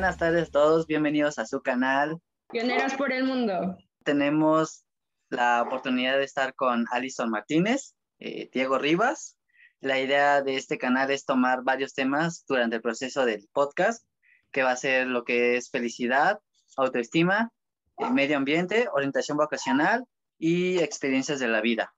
Buenas 0.00 0.16
tardes 0.16 0.48
a 0.48 0.52
todos, 0.52 0.86
bienvenidos 0.86 1.38
a 1.38 1.44
su 1.44 1.60
canal. 1.60 2.22
Pioneras 2.50 2.94
por 2.94 3.12
el 3.12 3.24
mundo. 3.24 3.76
Tenemos 4.02 4.82
la 5.28 5.60
oportunidad 5.60 6.16
de 6.16 6.24
estar 6.24 6.54
con 6.54 6.86
Alison 6.90 7.28
Martínez, 7.28 7.92
eh, 8.18 8.48
Diego 8.50 8.78
Rivas. 8.78 9.36
La 9.80 10.00
idea 10.00 10.40
de 10.40 10.56
este 10.56 10.78
canal 10.78 11.10
es 11.10 11.26
tomar 11.26 11.64
varios 11.64 11.92
temas 11.92 12.46
durante 12.48 12.76
el 12.76 12.82
proceso 12.82 13.26
del 13.26 13.46
podcast, 13.52 14.02
que 14.50 14.62
va 14.62 14.70
a 14.70 14.76
ser 14.76 15.06
lo 15.06 15.24
que 15.24 15.58
es 15.58 15.68
felicidad, 15.70 16.40
autoestima, 16.78 17.52
eh, 17.98 18.10
medio 18.10 18.38
ambiente, 18.38 18.88
orientación 18.94 19.36
vocacional 19.36 20.06
y 20.38 20.78
experiencias 20.78 21.40
de 21.40 21.48
la 21.48 21.60
vida. 21.60 21.92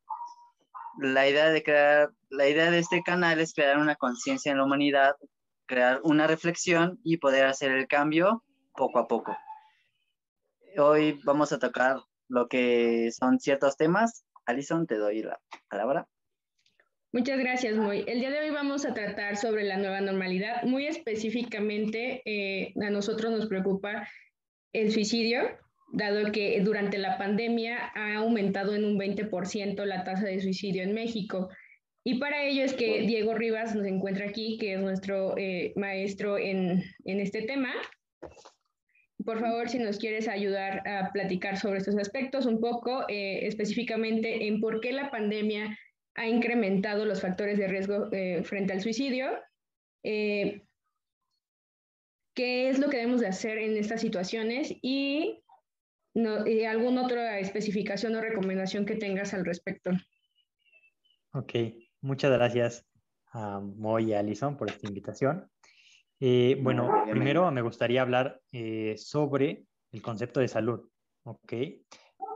La 0.98 1.28
idea 1.28 1.50
de 1.50 1.62
crear, 1.62 2.10
la 2.30 2.48
idea 2.48 2.68
de 2.72 2.80
este 2.80 3.00
canal 3.04 3.38
es 3.38 3.54
crear 3.54 3.78
una 3.78 3.94
conciencia 3.94 4.50
en 4.50 4.58
la 4.58 4.64
humanidad 4.64 5.14
crear 5.72 6.00
una 6.04 6.26
reflexión 6.26 7.00
y 7.02 7.16
poder 7.16 7.46
hacer 7.46 7.72
el 7.72 7.86
cambio 7.86 8.44
poco 8.76 8.98
a 8.98 9.08
poco. 9.08 9.34
Hoy 10.76 11.18
vamos 11.24 11.50
a 11.54 11.58
tocar 11.58 11.96
lo 12.28 12.46
que 12.46 13.10
son 13.10 13.40
ciertos 13.40 13.78
temas. 13.78 14.26
Alison, 14.44 14.86
te 14.86 14.96
doy 14.96 15.22
la 15.22 15.40
palabra. 15.70 16.06
Muchas 17.10 17.38
gracias, 17.38 17.78
Moy. 17.78 18.04
El 18.06 18.20
día 18.20 18.30
de 18.30 18.40
hoy 18.40 18.50
vamos 18.50 18.84
a 18.84 18.92
tratar 18.92 19.38
sobre 19.38 19.64
la 19.64 19.78
nueva 19.78 20.02
normalidad. 20.02 20.62
Muy 20.64 20.86
específicamente, 20.86 22.20
eh, 22.26 22.74
a 22.78 22.90
nosotros 22.90 23.32
nos 23.32 23.46
preocupa 23.46 24.06
el 24.74 24.92
suicidio, 24.92 25.40
dado 25.94 26.32
que 26.32 26.60
durante 26.60 26.98
la 26.98 27.16
pandemia 27.16 27.92
ha 27.94 28.16
aumentado 28.16 28.74
en 28.74 28.84
un 28.84 28.98
20% 28.98 29.86
la 29.86 30.04
tasa 30.04 30.26
de 30.26 30.38
suicidio 30.38 30.82
en 30.82 30.92
México. 30.92 31.48
Y 32.04 32.18
para 32.18 32.44
ello 32.44 32.64
es 32.64 32.72
que 32.74 33.02
Diego 33.02 33.34
Rivas 33.34 33.74
nos 33.76 33.86
encuentra 33.86 34.26
aquí, 34.26 34.58
que 34.58 34.74
es 34.74 34.80
nuestro 34.80 35.36
eh, 35.38 35.72
maestro 35.76 36.36
en, 36.36 36.82
en, 37.04 37.20
este 37.20 37.42
tema. 37.42 37.72
Por 39.24 39.38
favor, 39.38 39.68
si 39.68 39.78
nos 39.78 39.98
quieres 39.98 40.26
ayudar 40.26 40.86
a 40.88 41.12
platicar 41.12 41.56
sobre 41.56 41.78
estos 41.78 41.96
aspectos 41.96 42.46
un 42.46 42.60
poco, 42.60 43.04
eh, 43.08 43.46
específicamente 43.46 44.48
en 44.48 44.60
por 44.60 44.80
qué 44.80 44.92
la 44.92 45.10
pandemia 45.10 45.78
ha 46.14 46.26
incrementado 46.26 47.04
los 47.04 47.20
factores 47.20 47.56
de 47.56 47.68
riesgo 47.68 48.08
eh, 48.12 48.42
frente 48.42 48.72
al 48.72 48.80
suicidio, 48.80 49.30
qué 50.02 50.64
es 52.68 52.80
lo 52.80 52.88
que 52.88 52.96
debemos 52.96 53.20
de 53.20 53.28
hacer 53.28 53.58
en 53.58 53.76
estas 53.76 54.00
situaciones 54.00 54.74
y, 54.82 55.40
no, 56.14 56.44
y 56.46 56.64
alguna 56.64 57.04
otra 57.04 57.38
especificación 57.38 58.16
o 58.16 58.20
recomendación 58.20 58.86
que 58.86 58.96
tengas 58.96 59.32
al 59.34 59.44
respecto. 59.44 59.90
Ok, 61.34 61.54
Muchas 62.02 62.32
gracias 62.32 62.84
a 63.30 63.60
Moy 63.60 64.10
y 64.10 64.14
a 64.14 64.18
Alison 64.18 64.56
por 64.56 64.68
esta 64.68 64.88
invitación. 64.88 65.48
Eh, 66.18 66.58
bueno, 66.60 67.04
primero 67.08 67.48
me 67.52 67.62
gustaría 67.62 68.02
hablar 68.02 68.40
eh, 68.50 68.96
sobre 68.98 69.66
el 69.92 70.02
concepto 70.02 70.40
de 70.40 70.48
salud. 70.48 70.88
¿ok? 71.22 71.52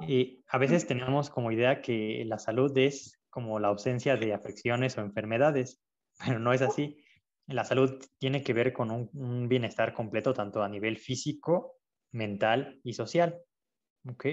Eh, 0.06 0.40
a 0.46 0.58
veces 0.58 0.86
tenemos 0.86 1.30
como 1.30 1.50
idea 1.50 1.80
que 1.82 2.22
la 2.26 2.38
salud 2.38 2.78
es 2.78 3.20
como 3.28 3.58
la 3.58 3.66
ausencia 3.66 4.16
de 4.16 4.34
afecciones 4.34 4.96
o 4.96 5.00
enfermedades, 5.00 5.82
pero 6.24 6.38
no 6.38 6.52
es 6.52 6.62
así. 6.62 7.02
La 7.48 7.64
salud 7.64 8.00
tiene 8.18 8.44
que 8.44 8.52
ver 8.52 8.72
con 8.72 8.92
un, 8.92 9.10
un 9.14 9.48
bienestar 9.48 9.94
completo 9.94 10.32
tanto 10.32 10.62
a 10.62 10.68
nivel 10.68 10.96
físico, 10.96 11.80
mental 12.12 12.80
y 12.84 12.92
social. 12.92 13.40
¿ok? 14.08 14.26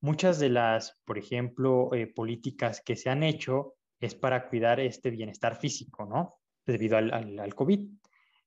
Muchas 0.00 0.38
de 0.38 0.50
las, 0.50 1.00
por 1.04 1.18
ejemplo, 1.18 1.90
políticas 2.14 2.80
que 2.80 2.94
se 2.94 3.10
han 3.10 3.24
hecho 3.24 3.76
es 4.00 4.14
para 4.14 4.48
cuidar 4.48 4.80
este 4.80 5.10
bienestar 5.10 5.56
físico, 5.56 6.04
¿no? 6.04 6.38
Debido 6.64 6.96
al, 6.96 7.12
al, 7.12 7.54
COVID. 7.54 7.88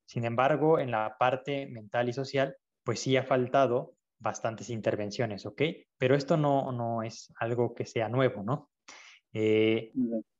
Sin 0.05 0.25
embargo, 0.25 0.79
en 0.79 0.91
la 0.91 1.15
parte 1.17 1.67
mental 1.67 2.09
y 2.09 2.13
social, 2.13 2.55
pues 2.83 2.99
sí 2.99 3.15
ha 3.17 3.23
faltado 3.23 3.95
bastantes 4.19 4.69
intervenciones, 4.69 5.45
¿ok? 5.45 5.61
Pero 5.97 6.15
esto 6.15 6.37
no, 6.37 6.71
no 6.71 7.03
es 7.03 7.31
algo 7.39 7.73
que 7.73 7.85
sea 7.85 8.09
nuevo, 8.09 8.43
¿no? 8.43 8.69
Eh, 9.33 9.91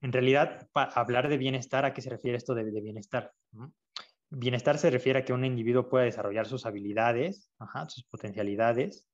en 0.02 0.12
realidad, 0.12 0.68
para 0.74 0.92
hablar 0.94 1.30
de 1.30 1.38
bienestar, 1.38 1.86
¿a 1.86 1.94
qué 1.94 2.02
se 2.02 2.10
refiere 2.10 2.38
esto 2.38 2.56
de, 2.56 2.66
de 2.66 2.82
bienestar? 2.82 3.32
Bienestar 4.30 4.78
se 4.78 4.90
refiere 4.90 5.20
a 5.20 5.26
que 5.26 5.34
un 5.34 5.46
individuo 5.46 5.90
pueda 5.90 6.06
desarrollar 6.06 6.48
sus 6.48 6.66
habilidades, 6.66 7.52
sus 7.88 8.04
potencialidades, 8.06 9.08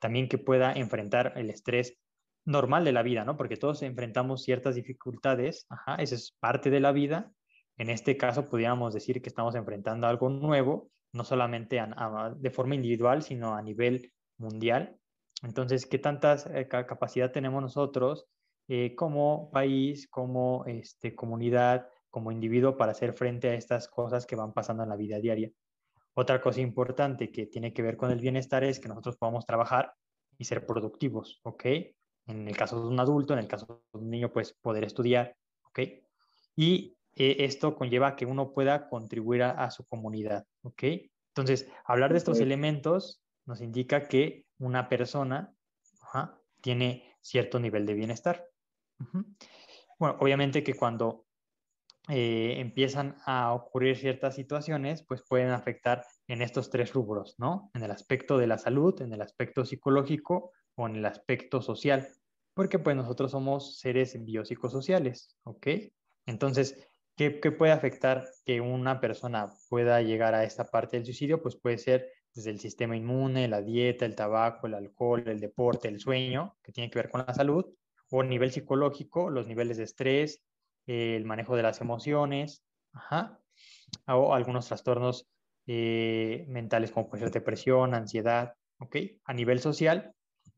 también 0.00 0.28
que 0.28 0.38
pueda 0.38 0.72
enfrentar 0.72 1.32
el 1.36 1.50
estrés 1.50 1.98
normal 2.46 2.84
de 2.84 2.92
la 2.92 3.02
vida, 3.02 3.24
¿no? 3.24 3.36
Porque 3.36 3.56
todos 3.56 3.82
enfrentamos 3.82 4.42
ciertas 4.42 4.76
dificultades, 4.76 5.66
ajá, 5.68 5.96
es 5.96 6.34
parte 6.40 6.70
de 6.70 6.80
la 6.80 6.92
vida. 6.92 7.32
En 7.76 7.90
este 7.90 8.16
caso, 8.16 8.48
podríamos 8.48 8.94
decir 8.94 9.20
que 9.20 9.28
estamos 9.28 9.54
enfrentando 9.54 10.06
algo 10.06 10.30
nuevo, 10.30 10.90
no 11.12 11.24
solamente 11.24 11.82
de 12.36 12.50
forma 12.50 12.74
individual, 12.74 13.22
sino 13.22 13.54
a 13.54 13.62
nivel 13.62 14.12
mundial. 14.38 14.96
Entonces, 15.42 15.86
¿qué 15.86 15.98
tanta 15.98 16.36
eh, 16.54 16.68
capacidad 16.68 17.32
tenemos 17.32 17.60
nosotros 17.60 18.26
eh, 18.68 18.94
como 18.94 19.50
país, 19.50 20.08
como 20.08 20.64
este, 20.66 21.14
comunidad, 21.14 21.88
como 22.10 22.32
individuo 22.32 22.76
para 22.76 22.92
hacer 22.92 23.12
frente 23.12 23.50
a 23.50 23.54
estas 23.54 23.88
cosas 23.88 24.24
que 24.24 24.36
van 24.36 24.52
pasando 24.52 24.84
en 24.84 24.88
la 24.88 24.96
vida 24.96 25.18
diaria? 25.18 25.50
Otra 26.14 26.40
cosa 26.40 26.60
importante 26.60 27.30
que 27.30 27.46
tiene 27.46 27.74
que 27.74 27.82
ver 27.82 27.96
con 27.96 28.10
el 28.10 28.20
bienestar 28.20 28.64
es 28.64 28.80
que 28.80 28.88
nosotros 28.88 29.16
podamos 29.18 29.44
trabajar 29.44 29.92
y 30.38 30.44
ser 30.44 30.64
productivos, 30.64 31.40
¿ok? 31.42 31.64
En 32.26 32.48
el 32.48 32.56
caso 32.56 32.80
de 32.80 32.88
un 32.88 32.98
adulto, 32.98 33.32
en 33.32 33.38
el 33.38 33.48
caso 33.48 33.82
de 33.92 33.98
un 33.98 34.10
niño, 34.10 34.32
pues 34.32 34.52
poder 34.52 34.84
estudiar, 34.84 35.36
¿ok? 35.64 35.80
Y 36.56 36.96
eh, 37.14 37.36
esto 37.40 37.76
conlleva 37.76 38.16
que 38.16 38.26
uno 38.26 38.52
pueda 38.52 38.88
contribuir 38.88 39.42
a, 39.44 39.70
su 39.70 39.86
comunidad, 39.86 40.46
¿ok? 40.62 40.82
Entonces, 41.28 41.68
hablar 41.84 42.12
de 42.12 42.18
estos 42.18 42.40
elementos 42.40 43.22
nos 43.44 43.60
indica 43.60 44.08
que 44.08 44.46
una 44.58 44.88
persona 44.88 45.52
tiene 46.60 47.14
cierto 47.20 47.60
nivel 47.60 47.86
de 47.86 47.94
bienestar. 47.94 48.48
Bueno, 49.98 50.16
obviamente 50.20 50.64
que 50.64 50.74
cuando 50.74 51.26
eh, 52.08 52.54
empiezan 52.58 53.16
a 53.24 53.52
ocurrir 53.52 53.96
ciertas 53.96 54.34
situaciones, 54.34 55.04
pues 55.06 55.22
pueden 55.28 55.50
afectar 55.50 56.04
en 56.28 56.40
estos 56.40 56.70
tres 56.70 56.92
rubros, 56.92 57.34
¿no? 57.38 57.70
En 57.74 57.82
el 57.82 57.90
aspecto 57.90 58.38
de 58.38 58.46
la 58.46 58.58
salud, 58.58 59.00
en 59.02 59.12
el 59.12 59.22
aspecto 59.22 59.64
psicológico 59.64 60.52
o 60.76 60.86
en 60.86 60.96
el 60.96 61.06
aspecto 61.06 61.60
social, 61.60 62.08
porque 62.54 62.78
pues 62.78 62.96
nosotros 62.96 63.32
somos 63.32 63.78
seres 63.78 64.16
biopsicosociales, 64.24 65.36
¿ok? 65.42 65.66
Entonces, 66.26 66.88
¿qué, 67.16 67.30
puede 67.30 67.72
afectar 67.72 68.26
que 68.44 68.60
una 68.60 69.00
persona 69.00 69.52
pueda 69.68 70.00
llegar 70.02 70.34
a 70.34 70.44
esta 70.44 70.64
parte 70.64 70.96
del 70.96 71.04
suicidio? 71.04 71.42
Pues 71.42 71.56
puede 71.56 71.78
ser 71.78 72.10
desde 72.34 72.50
el 72.50 72.60
sistema 72.60 72.96
inmune, 72.96 73.48
la 73.48 73.62
dieta, 73.62 74.04
el 74.04 74.14
tabaco, 74.14 74.66
el 74.66 74.74
alcohol, 74.74 75.24
el 75.26 75.40
deporte, 75.40 75.88
el 75.88 76.00
sueño, 76.00 76.56
que 76.62 76.72
tiene 76.72 76.90
que 76.90 76.98
ver 76.98 77.10
con 77.10 77.24
la 77.26 77.34
salud, 77.34 77.64
o 78.10 78.20
a 78.20 78.24
nivel 78.24 78.52
psicológico, 78.52 79.30
los 79.30 79.46
niveles 79.46 79.78
de 79.78 79.84
estrés, 79.84 80.42
el 80.86 81.24
manejo 81.24 81.56
de 81.56 81.62
las 81.62 81.80
emociones, 81.80 82.62
o 84.06 84.34
algunos 84.34 84.66
trastornos 84.66 85.26
eh, 85.66 86.44
mentales 86.48 86.90
como 86.90 87.08
puede 87.08 87.24
ser 87.24 87.32
depresión, 87.32 87.94
ansiedad, 87.94 88.54
¿ok? 88.78 88.96
A 89.24 89.34
nivel 89.34 89.60
social, 89.60 90.14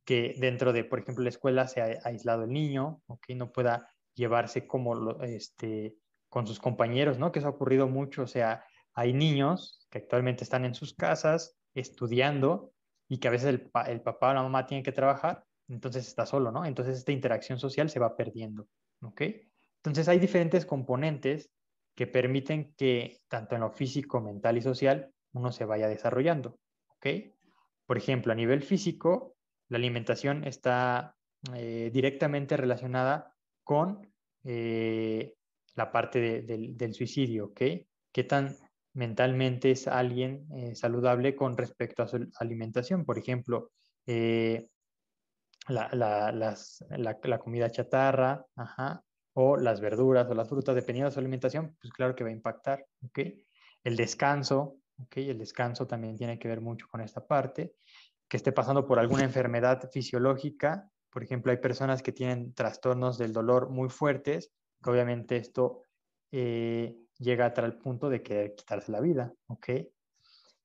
que 0.08 0.34
dentro 0.38 0.72
de, 0.72 0.84
por 0.84 1.00
ejemplo, 1.00 1.22
la 1.22 1.28
escuela 1.28 1.68
se 1.68 1.82
ha 1.82 1.98
aislado 2.04 2.44
el 2.44 2.50
niño, 2.50 3.02
¿ok? 3.08 3.28
No 3.36 3.52
pueda 3.52 3.92
llevarse 4.14 4.66
como 4.66 5.20
este, 5.20 5.96
con 6.30 6.46
sus 6.46 6.58
compañeros, 6.58 7.18
¿no? 7.18 7.30
Que 7.30 7.40
eso 7.40 7.48
ha 7.48 7.50
ocurrido 7.50 7.88
mucho, 7.88 8.22
o 8.22 8.26
sea, 8.26 8.64
hay 8.94 9.12
niños 9.12 9.86
que 9.90 9.98
actualmente 9.98 10.44
están 10.44 10.64
en 10.64 10.74
sus 10.74 10.94
casas 10.94 11.58
estudiando 11.74 12.72
y 13.06 13.18
que 13.18 13.28
a 13.28 13.30
veces 13.32 13.50
el, 13.50 13.70
el 13.86 14.00
papá 14.00 14.30
o 14.30 14.32
la 14.32 14.42
mamá 14.42 14.64
tienen 14.64 14.82
que 14.82 14.92
trabajar, 14.92 15.44
entonces 15.68 16.08
está 16.08 16.24
solo, 16.24 16.50
¿no? 16.52 16.64
Entonces 16.64 16.96
esta 16.96 17.12
interacción 17.12 17.58
social 17.58 17.90
se 17.90 18.00
va 18.00 18.16
perdiendo, 18.16 18.66
¿ok? 19.02 19.20
Entonces 19.76 20.08
hay 20.08 20.18
diferentes 20.18 20.64
componentes 20.64 21.50
que 21.94 22.06
permiten 22.06 22.72
que 22.78 23.20
tanto 23.28 23.56
en 23.56 23.60
lo 23.60 23.72
físico, 23.72 24.22
mental 24.22 24.56
y 24.56 24.62
social 24.62 25.12
uno 25.34 25.52
se 25.52 25.66
vaya 25.66 25.86
desarrollando. 25.86 26.58
¿ok? 26.96 27.06
Por 27.84 27.98
ejemplo, 27.98 28.32
a 28.32 28.36
nivel 28.36 28.62
físico, 28.62 29.36
la 29.68 29.78
alimentación 29.78 30.44
está 30.44 31.14
eh, 31.54 31.90
directamente 31.92 32.56
relacionada 32.56 33.34
con 33.62 34.12
eh, 34.44 35.34
la 35.74 35.92
parte 35.92 36.42
del 36.42 36.94
suicidio. 36.94 37.46
¿ok? 37.46 37.60
¿Qué 38.12 38.24
tan 38.24 38.56
mentalmente 38.94 39.70
es 39.70 39.86
alguien 39.86 40.48
eh, 40.52 40.74
saludable 40.74 41.36
con 41.36 41.56
respecto 41.56 42.02
a 42.02 42.08
su 42.08 42.28
alimentación? 42.40 43.04
Por 43.04 43.18
ejemplo, 43.18 43.70
la, 45.68 47.38
comida 47.40 47.70
chatarra, 47.70 48.44
ajá, 48.56 49.04
o 49.34 49.56
las 49.56 49.80
verduras 49.80 50.28
o 50.28 50.34
las 50.34 50.48
frutas, 50.48 50.74
dependiendo 50.74 51.10
de 51.10 51.14
su 51.14 51.20
alimentación, 51.20 51.76
pues 51.80 51.92
claro 51.92 52.16
que 52.16 52.24
va 52.24 52.30
a 52.30 52.32
impactar, 52.32 52.84
¿ok? 53.04 53.20
El 53.84 53.96
descanso, 53.96 54.78
¿ok? 54.98 55.18
El 55.18 55.38
descanso 55.38 55.86
también 55.86 56.16
tiene 56.16 56.38
que 56.38 56.48
ver 56.48 56.60
mucho 56.60 56.88
con 56.88 57.00
esta 57.02 57.24
parte, 57.24 57.74
que 58.28 58.36
esté 58.36 58.52
pasando 58.52 58.86
por 58.86 58.98
alguna 58.98 59.24
enfermedad 59.24 59.90
fisiológica, 59.90 60.90
por 61.10 61.22
ejemplo, 61.22 61.50
hay 61.50 61.58
personas 61.58 62.02
que 62.02 62.12
tienen 62.12 62.52
trastornos 62.54 63.18
del 63.18 63.32
dolor 63.32 63.70
muy 63.70 63.88
fuertes, 63.88 64.52
que 64.82 64.90
obviamente 64.90 65.36
esto 65.36 65.82
eh, 66.30 66.96
llega 67.18 67.46
a 67.46 67.54
tal 67.54 67.78
punto 67.78 68.08
de 68.08 68.22
querer 68.22 68.54
quitarse 68.54 68.92
la 68.92 69.00
vida, 69.00 69.32
¿ok? 69.46 69.68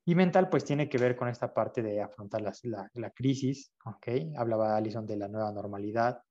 Y 0.05 0.15
mental, 0.15 0.49
pues 0.49 0.65
tiene 0.65 0.89
que 0.89 0.97
ver 0.97 1.15
con 1.15 1.29
esta 1.29 1.53
parte 1.53 1.81
de 1.81 2.01
afrontar 2.01 2.41
la, 2.41 2.53
la, 2.93 3.09
crisis, 3.11 3.73
¿ok? 3.85 4.35
Hablaba 4.37 4.75
Alison 4.75 5.05
de 5.05 5.15
la 5.15 5.29
nueva 5.29 5.51
normalidad, 5.53 6.21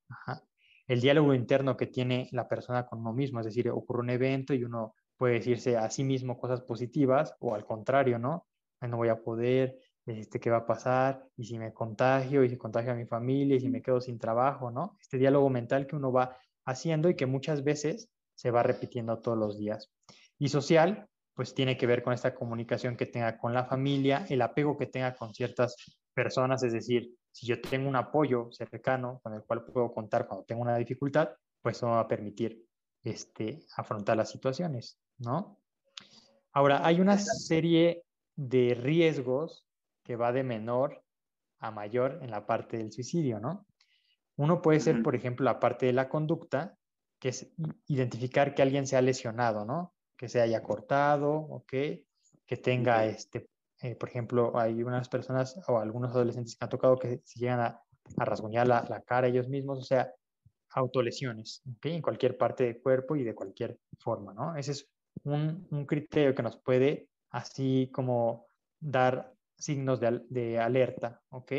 el 0.87 1.01
diálogo 1.01 1.33
interno 1.33 1.77
que 1.77 1.87
tiene 1.87 2.29
la 2.33 2.47
persona 2.49 2.85
con 2.87 3.01
uno 3.01 3.15
mismo, 3.15 3.41
es 3.41 3.47
decir, 3.47 3.71
ocurre 3.71 4.01
un 4.01 4.11
evento 4.11 4.53
y 4.53 4.63
uno 4.63 4.95
puede 5.17 5.35
decirse 5.35 5.77
a 5.79 5.89
sí 5.89 6.05
mismo 6.05 6.39
cosas 6.39 6.61
positivas 6.61 7.35
o 7.41 7.55
al 7.55 7.65
contrario, 7.65 8.19
¿no? 8.19 8.47
No 8.83 8.97
voy 8.99 9.09
a 9.09 9.23
poder, 9.23 9.79
este, 10.07 10.41
¿qué 10.41 10.51
va 10.51 10.59
a 10.59 10.67
pasar? 10.67 11.27
¿Y 11.37 11.45
si 11.45 11.59
me 11.59 11.73
contagio? 11.73 12.45
¿Y 12.45 12.51
si 12.51 12.57
contagio 12.57 12.93
a 12.93 12.97
mi 12.97 13.07
familia? 13.07 13.57
¿Y 13.57 13.61
si 13.61 13.69
me 13.69 13.83
quedo 13.83 14.01
sin 14.01 14.19
trabajo? 14.19 14.71
¿no? 14.71 14.97
Este 15.01 15.19
diálogo 15.19 15.49
mental 15.51 15.87
que 15.87 15.97
uno 15.97 16.13
va 16.13 16.37
haciendo 16.65 17.09
y 17.09 17.17
que 17.17 17.27
muchas 17.27 17.65
veces 17.65 18.09
se 18.35 18.51
va 18.51 18.63
repitiendo 18.63 19.19
todos 19.21 19.39
los 19.39 19.59
días. 19.59 19.91
Y 20.39 20.49
social, 20.49 21.09
pues 21.35 21.55
tiene 21.55 21.77
que 21.77 21.87
ver 21.87 22.03
con 22.03 22.13
esta 22.13 22.35
comunicación 22.35 22.97
que 22.97 23.07
tenga 23.07 23.39
con 23.39 23.55
la 23.55 23.65
familia, 23.65 24.27
el 24.29 24.43
apego 24.43 24.77
que 24.77 24.87
tenga 24.87 25.15
con 25.15 25.33
ciertas 25.35 25.77
personas, 26.15 26.63
es 26.63 26.73
decir, 26.73 27.15
si 27.31 27.47
yo 27.47 27.61
tengo 27.61 27.89
un 27.89 27.97
apoyo 27.97 28.51
cercano 28.53 29.21
con 29.23 29.35
el 29.35 29.43
cual 29.43 29.65
puedo 29.65 29.93
contar 29.93 30.27
cuando 30.27 30.45
tengo 30.45 30.63
una 30.63 30.77
dificultad, 30.77 31.31
pues 31.63 31.77
eso 31.77 31.87
me 31.87 31.93
va 31.93 32.01
a 32.01 32.09
permitir 32.09 32.67
este, 33.03 33.65
afrontar 33.77 34.17
las 34.17 34.31
situaciones, 34.31 34.99
¿no? 35.19 35.59
Ahora, 36.53 36.85
hay 36.85 37.01
una 37.01 37.17
serie 37.19 38.05
de 38.37 38.75
riesgos 38.75 39.65
que 40.03 40.17
va 40.17 40.33
de 40.33 40.43
menor 40.43 41.03
a 41.59 41.71
mayor 41.71 42.19
en 42.23 42.31
la 42.31 42.47
parte 42.47 42.77
del 42.77 42.93
suicidio, 42.93 43.41
¿no? 43.41 43.67
Uno 44.37 44.63
puede 44.63 44.81
ser, 44.81 45.03
por 45.03 45.15
ejemplo, 45.15 45.45
la 45.45 45.61
parte 45.61 45.87
de 45.87 45.93
la 45.93 46.09
conducta, 46.09 46.77
que 47.21 47.29
es 47.29 47.53
identificar 47.87 48.55
que 48.55 48.63
alguien 48.63 48.87
se 48.87 48.97
ha 48.97 49.03
lesionado, 49.03 49.65
¿no? 49.65 49.95
Que 50.17 50.29
se 50.29 50.41
haya 50.41 50.63
cortado, 50.63 51.33
¿ok? 51.33 51.73
Que 52.47 52.57
tenga 52.57 53.05
este, 53.05 53.47
eh, 53.83 53.97
por 53.97 54.09
ejemplo, 54.09 54.59
hay 54.59 54.83
unas 54.83 55.09
personas 55.09 55.61
o 55.69 55.79
algunos 55.79 56.13
adolescentes 56.13 56.57
que 56.57 56.65
han 56.65 56.71
tocado 56.71 56.97
que 56.97 57.21
se 57.25 57.41
llegan 57.41 57.61
a, 57.61 57.83
a 58.17 58.25
rasguñar 58.25 58.67
la, 58.67 58.85
la, 58.89 59.03
cara 59.03 59.27
ellos 59.27 59.49
mismos, 59.49 59.81
o 59.81 59.85
sea, 59.85 60.13
autolesiones, 60.71 61.63
¿okay? 61.77 61.95
en 61.95 62.03
cualquier 62.03 62.39
parte 62.39 62.65
del 62.65 62.81
cuerpo 62.81 63.17
y 63.17 63.25
de 63.25 63.35
cualquier 63.35 63.79
forma, 63.99 64.33
¿no? 64.33 64.57
Ese 64.57 64.73
es 64.73 64.89
un, 65.25 65.67
un 65.71 65.85
criterio 65.85 66.35
que 66.35 66.43
nos 66.43 66.59
puede 66.59 67.09
así 67.31 67.91
como 67.93 68.47
dar 68.81 69.35
signos 69.63 70.01
de, 70.01 70.23
de 70.29 70.59
alerta, 70.59 71.21
¿ok? 71.31 71.53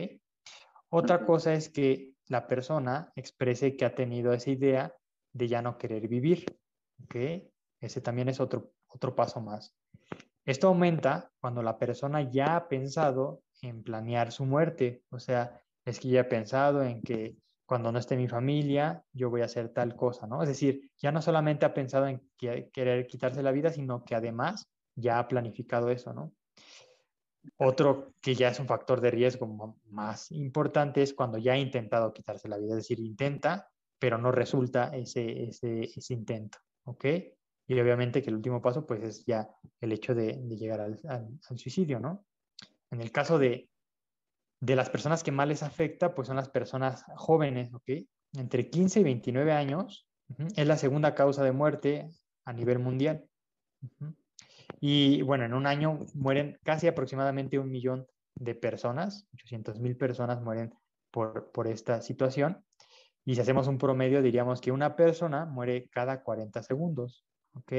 Otra 0.89 1.26
cosa 1.26 1.54
es 1.54 1.70
que 1.70 2.14
la 2.28 2.47
persona 2.47 3.12
exprese 3.16 3.76
que 3.76 3.86
ha 3.86 3.95
tenido 3.95 4.34
esa 4.34 4.51
idea 4.51 4.95
de 5.34 5.47
ya 5.47 5.62
no 5.62 5.78
querer 5.78 6.08
vivir, 6.08 6.45
¿ok? 7.04 7.16
Ese 7.80 8.01
también 8.01 8.30
es 8.30 8.39
otro, 8.39 8.72
otro 8.88 9.16
paso 9.16 9.41
más. 9.41 9.76
Esto 10.45 10.68
aumenta 10.68 11.32
cuando 11.39 11.64
la 11.64 11.78
persona 11.78 12.30
ya 12.30 12.56
ha 12.56 12.68
pensado 12.68 13.43
en 13.62 13.84
planear 13.84 14.32
su 14.32 14.45
muerte, 14.45 15.04
o 15.10 15.20
sea, 15.20 15.62
es 15.86 15.99
que 15.99 16.10
ya 16.10 16.22
ha 16.22 16.30
pensado 16.30 16.84
en 16.84 17.01
que 17.01 17.38
cuando 17.66 17.91
no 17.91 17.99
esté 17.99 18.18
mi 18.18 18.28
familia, 18.28 19.04
yo 19.14 19.30
voy 19.30 19.41
a 19.41 19.45
hacer 19.45 19.70
tal 19.70 19.95
cosa, 19.95 20.28
¿no? 20.28 20.43
Es 20.43 20.49
decir, 20.49 20.91
ya 20.97 21.12
no 21.12 21.22
solamente 21.22 21.66
ha 21.66 21.74
pensado 21.74 22.08
en 22.08 22.22
querer 22.38 23.08
quitarse 23.08 23.41
la 23.41 23.51
vida, 23.51 23.72
sino 23.72 24.04
que 24.04 24.16
además 24.16 24.70
ya 24.95 25.18
ha 25.18 25.28
planificado 25.28 25.89
eso, 25.89 26.14
¿no? 26.14 26.34
Otro 27.58 28.14
que 28.22 28.36
ya 28.36 28.50
es 28.50 28.60
un 28.60 28.68
factor 28.68 29.02
de 29.02 29.12
riesgo 29.12 29.78
más 29.89 30.32
importante 30.32 31.02
es 31.02 31.14
cuando 31.14 31.38
ya 31.38 31.54
ha 31.54 31.58
intentado 31.58 32.14
quitarse 32.14 32.48
la 32.48 32.58
vida, 32.58 32.72
es 32.72 32.78
decir, 32.78 33.00
intenta, 33.00 33.70
pero 34.00 34.18
no 34.18 34.32
resulta 34.32 34.96
ese, 34.96 35.44
ese, 35.44 35.82
ese 35.84 36.14
intento. 36.14 36.58
Y 37.68 37.80
obviamente 37.80 38.22
que 38.22 38.30
el 38.30 38.36
último 38.36 38.62
paso, 38.62 38.86
pues 38.86 39.04
es 39.04 39.26
ya 39.26 39.50
el 39.80 39.91
hecho 39.91 40.14
de, 40.14 40.34
llegar 40.50 40.82
al, 40.82 41.00
suicidio, 41.39 42.00
¿no? 42.00 42.26
En 42.91 43.02
el 43.02 43.12
caso 43.12 43.39
de, 43.39 43.70
de 44.60 44.76
las 44.76 44.89
personas 44.89 45.24
que 45.24 45.32
más 45.32 45.48
les 45.48 45.64
afecta, 45.64 46.14
pues 46.14 46.28
son 46.28 46.36
las 46.36 46.50
personas 46.50 47.06
jóvenes, 47.16 47.74
¿ok? 47.74 47.89
Entre 48.34 48.70
15 48.70 49.00
y 49.00 49.04
29 49.04 49.52
años 49.52 50.08
es 50.56 50.68
la 50.68 50.78
segunda 50.78 51.16
causa 51.16 51.44
de 51.44 51.52
muerte 51.52 52.10
a 52.46 52.54
nivel 52.54 52.80
mundial. 52.80 53.26
Y 54.80 55.22
bueno, 55.22 55.46
en 55.46 55.54
un 55.54 55.66
año 55.66 56.00
mueren 56.14 56.60
casi 56.64 56.88
aproximadamente 56.88 57.60
un 57.60 57.70
millón 57.70 58.08
de 58.36 58.56
personas, 58.56 59.28
800 59.34 59.80
mil 59.80 59.96
personas 59.96 60.42
mueren 60.42 60.74
por, 61.12 61.52
por 61.52 61.68
esta 61.68 62.02
situación. 62.02 62.64
Y 63.26 63.36
si 63.36 63.42
hacemos 63.42 63.68
un 63.68 63.78
promedio, 63.78 64.22
diríamos 64.22 64.60
que 64.60 64.72
una 64.72 64.96
persona 64.96 65.46
muere 65.46 65.90
cada 65.90 66.24
40 66.24 66.62
segundos, 66.64 67.26
¿ok? 67.54 67.74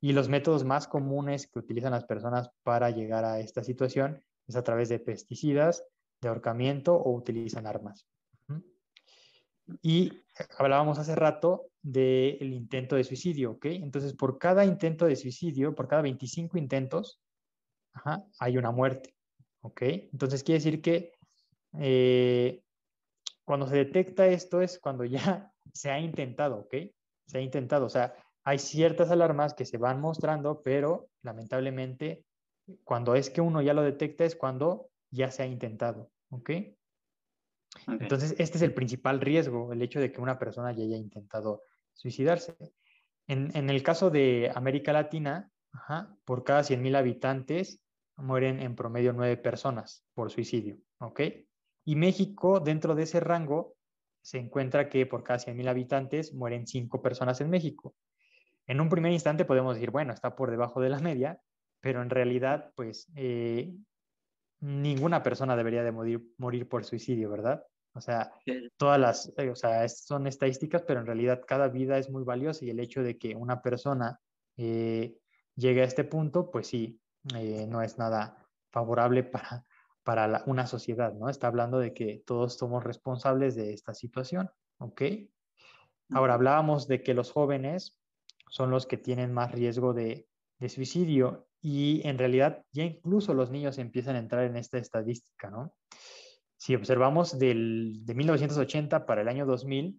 Y 0.00 0.12
los 0.12 0.28
métodos 0.28 0.64
más 0.64 0.86
comunes 0.86 1.46
que 1.46 1.58
utilizan 1.58 1.92
las 1.92 2.04
personas 2.04 2.50
para 2.62 2.90
llegar 2.90 3.24
a 3.24 3.40
esta 3.40 3.64
situación 3.64 4.22
es 4.46 4.56
a 4.56 4.62
través 4.62 4.88
de 4.88 4.98
pesticidas, 4.98 5.84
de 6.20 6.28
ahorcamiento 6.28 6.94
o 6.94 7.14
utilizan 7.14 7.66
armas. 7.66 8.06
Y 9.82 10.22
hablábamos 10.58 10.98
hace 10.98 11.14
rato 11.14 11.66
del 11.82 12.52
intento 12.52 12.96
de 12.96 13.04
suicidio, 13.04 13.52
¿ok? 13.52 13.66
Entonces, 13.66 14.14
por 14.14 14.38
cada 14.38 14.64
intento 14.64 15.06
de 15.06 15.16
suicidio, 15.16 15.74
por 15.74 15.88
cada 15.88 16.02
25 16.02 16.58
intentos, 16.58 17.20
hay 18.38 18.58
una 18.58 18.70
muerte, 18.70 19.14
¿ok? 19.62 19.82
Entonces, 19.82 20.42
quiere 20.42 20.58
decir 20.58 20.82
que 20.82 21.12
eh, 21.78 22.62
cuando 23.44 23.66
se 23.66 23.76
detecta 23.76 24.26
esto 24.26 24.60
es 24.60 24.78
cuando 24.78 25.04
ya 25.04 25.52
se 25.72 25.90
ha 25.90 25.98
intentado, 25.98 26.56
¿ok? 26.60 26.74
Se 27.26 27.38
ha 27.38 27.40
intentado, 27.40 27.86
o 27.86 27.90
sea, 27.90 28.14
hay 28.44 28.58
ciertas 28.58 29.10
alarmas 29.10 29.54
que 29.54 29.64
se 29.64 29.78
van 29.78 30.00
mostrando, 30.00 30.62
pero 30.62 31.08
lamentablemente 31.22 32.24
cuando 32.84 33.14
es 33.14 33.30
que 33.30 33.40
uno 33.40 33.62
ya 33.62 33.74
lo 33.74 33.82
detecta 33.82 34.24
es 34.24 34.36
cuando 34.36 34.90
ya 35.10 35.30
se 35.30 35.42
ha 35.42 35.46
intentado, 35.46 36.10
¿ok? 36.30 36.50
Entonces, 37.86 38.34
este 38.38 38.58
es 38.58 38.62
el 38.62 38.74
principal 38.74 39.20
riesgo, 39.20 39.72
el 39.72 39.82
hecho 39.82 40.00
de 40.00 40.12
que 40.12 40.20
una 40.20 40.38
persona 40.38 40.72
ya 40.72 40.84
haya 40.84 40.96
intentado 40.96 41.62
suicidarse. 41.94 42.56
En, 43.26 43.70
el 43.70 43.82
caso 43.82 44.10
de 44.10 44.50
América 44.54 44.92
Latina, 44.92 45.50
por 46.24 46.44
cada 46.44 46.60
100.000 46.60 46.96
habitantes 46.96 47.80
mueren 48.16 48.60
en 48.60 48.76
promedio 48.76 49.12
nueve 49.12 49.36
personas 49.36 50.04
por 50.14 50.30
suicidio, 50.30 50.78
¿ok? 50.98 51.20
Y 51.84 51.96
México, 51.96 52.60
dentro 52.60 52.94
de 52.94 53.04
ese 53.04 53.20
rango, 53.20 53.76
se 54.22 54.38
encuentra 54.38 54.88
que 54.88 55.06
por 55.06 55.24
cada 55.24 55.38
100.000 55.38 55.68
habitantes 55.68 56.32
mueren 56.32 56.66
cinco 56.66 57.02
personas 57.02 57.40
en 57.40 57.50
México. 57.50 57.94
En 58.66 58.80
un 58.80 58.88
primer 58.88 59.12
instante 59.12 59.44
podemos 59.44 59.74
decir, 59.74 59.90
bueno, 59.90 60.12
está 60.12 60.36
por 60.36 60.50
debajo 60.50 60.80
de 60.80 60.88
la 60.90 61.00
media, 61.00 61.40
pero 61.80 62.02
en 62.02 62.08
realidad, 62.08 62.72
pues, 62.76 63.10
eh, 63.16 63.74
ninguna 64.60 65.22
persona 65.22 65.56
debería 65.56 65.82
de 65.82 65.92
morir, 65.92 66.22
morir 66.38 66.68
por 66.68 66.84
suicidio, 66.84 67.30
¿verdad? 67.30 67.64
O 67.94 68.00
sea, 68.00 68.32
todas 68.76 68.98
las, 68.98 69.32
eh, 69.36 69.50
o 69.50 69.54
sea, 69.54 69.88
son 69.88 70.26
estadísticas, 70.26 70.82
pero 70.82 71.00
en 71.00 71.06
realidad 71.06 71.42
cada 71.46 71.68
vida 71.68 71.96
es 71.98 72.10
muy 72.10 72.24
valiosa 72.24 72.64
y 72.64 72.70
el 72.70 72.80
hecho 72.80 73.02
de 73.02 73.18
que 73.18 73.36
una 73.36 73.62
persona 73.62 74.18
eh, 74.56 75.16
llegue 75.54 75.82
a 75.82 75.84
este 75.84 76.04
punto, 76.04 76.50
pues 76.50 76.66
sí, 76.66 77.00
no 77.68 77.82
es 77.82 77.98
nada 77.98 78.48
favorable 78.70 79.22
para, 79.22 79.64
para 80.02 80.42
una 80.46 80.66
sociedad, 80.66 81.14
¿no? 81.14 81.28
Está 81.28 81.46
hablando 81.46 81.78
de 81.78 81.94
que 81.94 82.22
todos 82.26 82.54
somos 82.58 82.84
responsables 82.84 83.54
de 83.54 83.72
esta 83.72 83.94
situación, 83.94 84.50
¿ok? 84.78 85.02
Ahora 86.10 86.34
hablábamos 86.34 86.86
de 86.88 87.02
que 87.02 87.14
los 87.14 87.32
jóvenes 87.32 87.98
son 88.50 88.70
los 88.70 88.86
que 88.86 88.98
tienen 88.98 89.32
más 89.32 89.52
riesgo 89.52 89.94
de, 89.94 90.28
de 90.58 90.68
suicidio 90.68 91.48
y 91.66 92.06
en 92.06 92.18
realidad 92.18 92.62
ya 92.72 92.84
incluso 92.84 93.32
los 93.32 93.50
niños 93.50 93.78
empiezan 93.78 94.16
a 94.16 94.18
entrar 94.18 94.44
en 94.44 94.54
esta 94.56 94.76
estadística, 94.76 95.48
¿no? 95.48 95.74
Si 96.58 96.74
observamos 96.74 97.38
del, 97.38 98.04
de 98.04 98.14
1980 98.14 99.06
para 99.06 99.22
el 99.22 99.28
año 99.28 99.46
2000, 99.46 99.98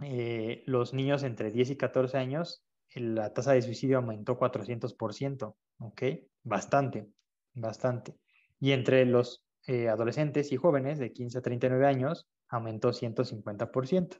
eh, 0.00 0.62
los 0.64 0.94
niños 0.94 1.22
entre 1.22 1.50
10 1.50 1.72
y 1.72 1.76
14 1.76 2.16
años, 2.16 2.64
la 2.94 3.34
tasa 3.34 3.52
de 3.52 3.60
suicidio 3.60 3.98
aumentó 3.98 4.38
400%, 4.38 5.54
¿ok? 5.80 6.02
Bastante, 6.44 7.10
bastante. 7.52 8.16
Y 8.58 8.72
entre 8.72 9.04
los 9.04 9.44
eh, 9.66 9.90
adolescentes 9.90 10.50
y 10.50 10.56
jóvenes 10.56 10.98
de 10.98 11.12
15 11.12 11.38
a 11.38 11.42
39 11.42 11.86
años, 11.86 12.26
aumentó 12.48 12.88
150%, 12.94 14.18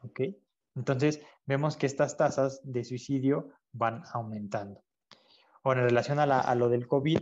¿ok? 0.00 0.20
Entonces, 0.74 1.22
vemos 1.44 1.76
que 1.76 1.86
estas 1.86 2.16
tasas 2.16 2.60
de 2.64 2.82
suicidio 2.82 3.52
van 3.70 4.02
aumentando. 4.12 4.85
Ahora, 5.66 5.80
en 5.80 5.88
relación 5.88 6.20
a, 6.20 6.54
lo 6.54 6.68
del 6.68 6.86
COVID, 6.86 7.18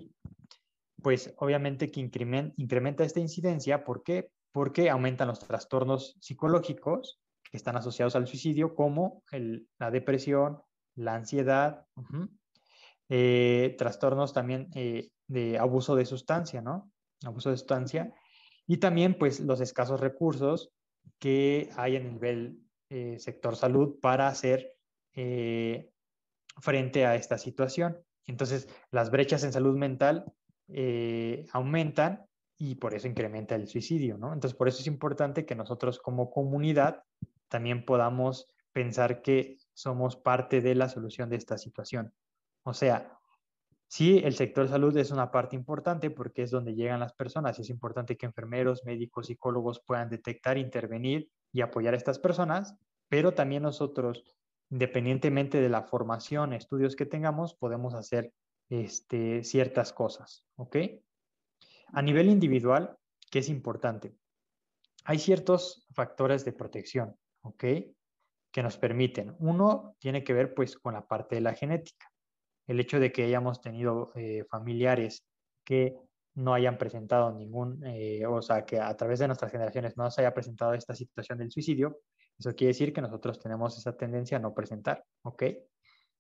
pues 1.03 1.33
obviamente 1.39 1.91
que 1.91 2.01
incrementa, 2.01 3.03
esta 3.03 3.19
incidencia. 3.19 3.85
¿Por 3.85 4.03
qué? 4.03 4.33
Porque 4.53 4.91
aumentan 4.91 5.29
los 5.29 5.39
trastornos 5.39 6.19
psicológicos 6.21 7.23
que 7.51 7.57
están 7.57 7.77
asociados 7.77 8.17
al 8.17 8.27
suicidio, 8.27 8.75
como 8.75 9.23
la 9.79 9.91
depresión, 9.91 10.61
la 10.95 11.15
ansiedad, 11.15 11.87
eh, 13.09 13.77
trastornos 13.79 14.35
también 14.35 14.69
eh, 14.75 15.09
de 15.27 15.59
abuso 15.59 15.97
de 15.97 16.05
sustancia, 16.05 16.61
¿no? 16.61 16.93
Abuso 17.25 17.49
de 17.49 17.57
sustancia. 17.57 18.13
Y 18.67 18.77
también, 18.77 19.17
pues, 19.17 19.41
los 19.41 19.63
escasos 19.63 20.01
recursos 20.01 20.71
que 21.19 21.71
hay 21.77 21.97
a 21.97 22.01
nivel 22.01 22.59
eh, 22.91 23.19
sector 23.19 23.57
salud 23.57 23.99
para 24.03 24.29
hacer 24.29 24.75
frente 26.61 27.07
a 27.07 27.15
esta 27.15 27.39
situación. 27.39 28.05
Entonces, 28.27 28.69
las 28.91 29.11
brechas 29.11 29.45
en 29.45 29.53
salud 29.53 29.77
mental 29.77 30.25
eh, 30.69 31.47
aumentan 31.53 32.27
y 32.57 32.77
por 32.77 32.95
eso 32.95 33.09
incrementa 33.09 33.55
el 33.55 33.69
suicidio, 33.69 34.17
¿no? 34.17 34.33
Entonces, 34.33 34.57
por 34.57 34.69
eso 34.69 34.81
es 34.81 34.87
importante 34.87 35.45
que 35.45 35.55
nosotros 35.55 35.99
como 35.99 36.31
comunidad 36.31 37.03
también 37.49 37.85
podamos 37.85 38.49
pensar 38.73 39.23
que 39.23 39.59
somos 39.73 40.17
parte 40.17 40.61
de 40.61 40.75
la 40.75 40.89
solución 40.89 41.29
de 41.31 41.37
esta 41.37 41.59
situación. 41.59 42.13
O 42.65 42.73
sea, 42.73 43.19
sí, 43.87 44.21
el 44.25 44.35
sector 44.35 44.69
salud 44.69 44.97
es 44.97 45.11
una 45.11 45.31
parte 45.31 45.57
importante 45.57 46.11
porque 46.11 46.43
es 46.43 46.51
donde 46.51 46.75
llegan 46.75 47.01
las 47.01 47.13
personas 47.13 47.59
y 47.59 47.63
es 47.63 47.71
importante 47.71 48.17
que 48.17 48.27
enfermeros, 48.27 48.85
médicos, 48.85 49.27
psicólogos 49.27 49.81
puedan 49.81 50.09
detectar, 50.09 50.59
intervenir 50.59 51.31
y 51.53 51.61
apoyar 51.61 51.95
a 51.95 51.97
estas 51.97 52.19
personas, 52.19 52.77
pero 53.09 53.35
también 53.35 53.63
nosotros 53.63 54.25
independientemente 54.75 55.61
de 55.61 55.69
la 55.69 55.85
formación, 55.85 56.53
estudios 56.53 56.97
que 56.97 57.07
tengamos, 57.07 57.55
podemos 57.55 57.95
hacer 57.95 58.33
este, 58.69 59.45
ciertas 59.45 59.93
cosas, 59.93 60.45
¿ok? 60.57 60.77
A 61.93 62.03
nivel 62.03 62.29
individual, 62.29 62.99
¿qué 63.31 63.39
es 63.39 63.49
importante? 63.49 64.17
Hay 65.05 65.21
ciertos 65.21 65.87
factores 65.95 66.45
de 66.45 66.55
protección, 66.55 67.15
¿ok? 67.43 67.65
Que 68.51 68.63
nos 68.65 68.77
permiten. 68.77 69.37
Uno 69.39 69.95
tiene 70.01 70.25
que 70.25 70.33
ver 70.33 70.55
pues 70.55 70.77
con 70.77 70.95
la 70.95 71.07
parte 71.07 71.37
de 71.37 71.43
la 71.43 71.55
genética. 71.55 72.11
El 72.67 72.81
hecho 72.81 72.99
de 72.99 73.13
que 73.13 73.27
hayamos 73.27 73.61
tenido 73.61 74.11
eh, 74.17 74.45
familiares 74.51 75.25
que 75.63 75.95
no 76.35 76.53
hayan 76.53 76.79
presentado 76.79 77.33
ningún, 77.33 77.81
eh, 77.87 78.27
o 78.27 78.43
sea, 78.43 78.65
que 78.65 78.81
a 78.81 78.97
través 78.97 79.21
de 79.21 79.29
nuestras 79.29 79.53
generaciones 79.53 79.97
no 79.97 80.11
se 80.11 80.23
haya 80.23 80.35
presentado 80.35 80.75
esta 80.75 80.97
situación 80.97 81.39
del 81.39 81.53
suicidio, 81.53 82.01
eso 82.39 82.55
quiere 82.55 82.69
decir 82.69 82.93
que 82.93 83.01
nosotros 83.01 83.39
tenemos 83.39 83.79
esa 83.79 83.97
tendencia 83.97 84.39
a 84.39 84.41
no 84.41 84.55
presentar, 84.55 85.05
¿ok? 85.23 85.45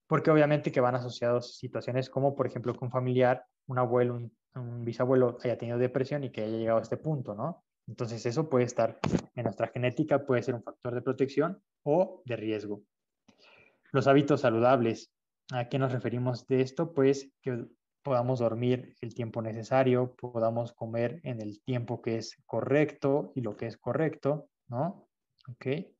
Porque 0.06 0.30
obviamente 0.30 0.70
que 0.70 0.80
van 0.80 0.94
asociados 0.94 1.56
situaciones 1.56 2.10
como, 2.10 2.34
por 2.34 2.46
ejemplo, 2.46 2.72
que 2.72 2.84
un 2.84 2.90
familiar, 2.90 3.44
un 3.66 3.78
abuelo, 3.78 4.14
un, 4.54 4.84
bisabuelo 4.84 5.36
haya 5.42 5.58
tenido 5.58 5.78
depresión 5.78 6.22
y 6.22 6.30
que 6.30 6.42
haya 6.42 6.56
llegado 6.56 6.78
a 6.78 6.82
este 6.82 6.96
punto, 6.96 7.34
¿no? 7.34 7.64
Entonces 7.88 8.24
eso 8.24 8.48
puede 8.48 8.64
estar 8.64 8.98
en 9.34 9.44
nuestra 9.44 9.68
genética, 9.68 10.24
puede 10.24 10.42
ser 10.42 10.54
un 10.54 10.62
factor 10.62 10.94
de 10.94 11.02
protección 11.02 11.60
o 11.82 12.22
de 12.24 12.36
riesgo. 12.36 12.82
Los 13.90 14.06
hábitos 14.06 14.42
saludables. 14.42 15.10
¿A 15.52 15.68
qué 15.68 15.78
nos 15.78 15.92
referimos 15.92 16.46
de 16.46 16.62
esto? 16.62 16.92
Pues 16.92 17.30
que 17.42 17.66
podamos 18.02 18.38
dormir 18.38 18.94
el 19.00 19.14
tiempo 19.14 19.42
necesario, 19.42 20.14
podamos 20.14 20.72
comer 20.72 21.20
en 21.24 21.40
el 21.40 21.60
tiempo 21.62 22.00
que 22.00 22.18
es 22.18 22.36
correcto 22.46 23.32
y 23.34 23.40
lo 23.40 23.56
que 23.56 23.66
es 23.66 23.76
correcto, 23.76 24.48
¿no? 24.68 25.08
Okay. 25.46 25.94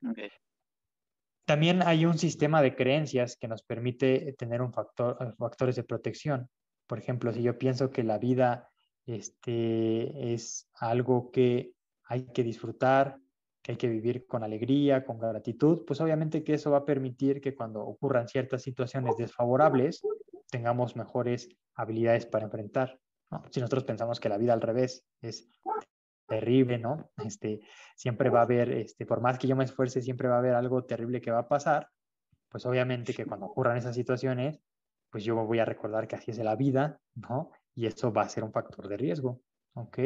También 1.45 1.83
hay 1.83 2.07
un 2.07 2.17
sistema 2.17 2.63
de 2.63 2.75
creencias 2.75 3.37
que 3.37 3.49
nos 3.49 3.63
permite 3.63 4.35
tener 4.39 4.63
un 4.63 4.73
factor, 4.73 5.17
eh, 5.21 5.33
factores 5.39 5.77
de 5.77 5.85
protección. 5.85 6.49
Por 6.87 6.99
ejemplo, 6.99 7.33
si 7.33 7.43
yo 7.43 7.59
pienso 7.59 7.91
que 7.91 8.03
la 8.03 8.19
vida 8.19 8.71
este, 9.07 10.33
es 10.33 10.71
algo 10.75 11.31
que 11.31 11.73
hay 12.05 12.27
que 12.33 12.43
disfrutar, 12.43 13.19
que 13.63 13.73
hay 13.73 13.79
que 13.79 13.89
vivir 13.89 14.27
con 14.27 14.43
alegría, 14.43 15.05
con 15.05 15.19
gratitud, 15.19 15.85
pues 15.87 16.01
obviamente 16.01 16.45
que 16.45 16.55
eso 16.55 16.71
va 16.71 16.79
a 16.79 16.85
permitir 16.85 17.41
que 17.41 17.55
cuando 17.55 17.83
ocurran 17.83 18.29
ciertas 18.29 18.63
situaciones 18.63 19.17
desfavorables 19.17 20.03
tengamos 20.51 20.97
mejores 20.97 21.49
habilidades 21.75 22.27
para 22.27 22.45
enfrentar. 22.45 22.99
Si 23.51 23.61
nosotros 23.61 23.85
pensamos 23.85 24.21
que 24.21 24.29
la 24.29 24.39
vida 24.39 24.53
al 24.53 24.61
revés 24.61 25.07
es 25.21 25.49
terrible, 26.27 26.79
¿no? 26.79 27.11
Este, 27.39 27.61
siempre 27.97 28.31
va 28.31 28.41
a 28.41 28.45
haber, 28.45 28.71
este, 28.71 29.07
por 29.07 29.21
más 29.21 29.39
que 29.39 29.49
yo 29.49 29.57
me 29.57 29.65
esfuerce, 29.65 30.03
siempre 30.03 30.29
va 30.29 30.37
a 30.37 30.39
haber 30.39 30.55
algo 30.55 30.85
terrible 30.85 31.21
que 31.21 31.31
va 31.31 31.41
a 31.41 31.49
pasar, 31.49 31.89
pues 32.49 32.67
obviamente 32.67 33.15
que 33.15 33.27
cuando 33.27 33.47
ocurran 33.47 33.77
esas 33.77 33.95
situaciones, 33.95 34.61
pues 35.11 35.25
yo 35.25 35.37
voy 35.37 35.59
a 35.59 35.65
recordar 35.65 36.09
que 36.09 36.17
así 36.17 36.31
es 36.31 36.39
la 36.39 36.57
vida, 36.57 37.01
¿no? 37.15 37.51
Y 37.75 37.87
eso 37.87 38.13
va 38.13 38.23
a 38.23 38.29
ser 38.29 38.45
un 38.45 38.53
factor 38.53 38.89
de 38.89 38.97
riesgo, 38.97 39.41
¿ok? 39.75 39.99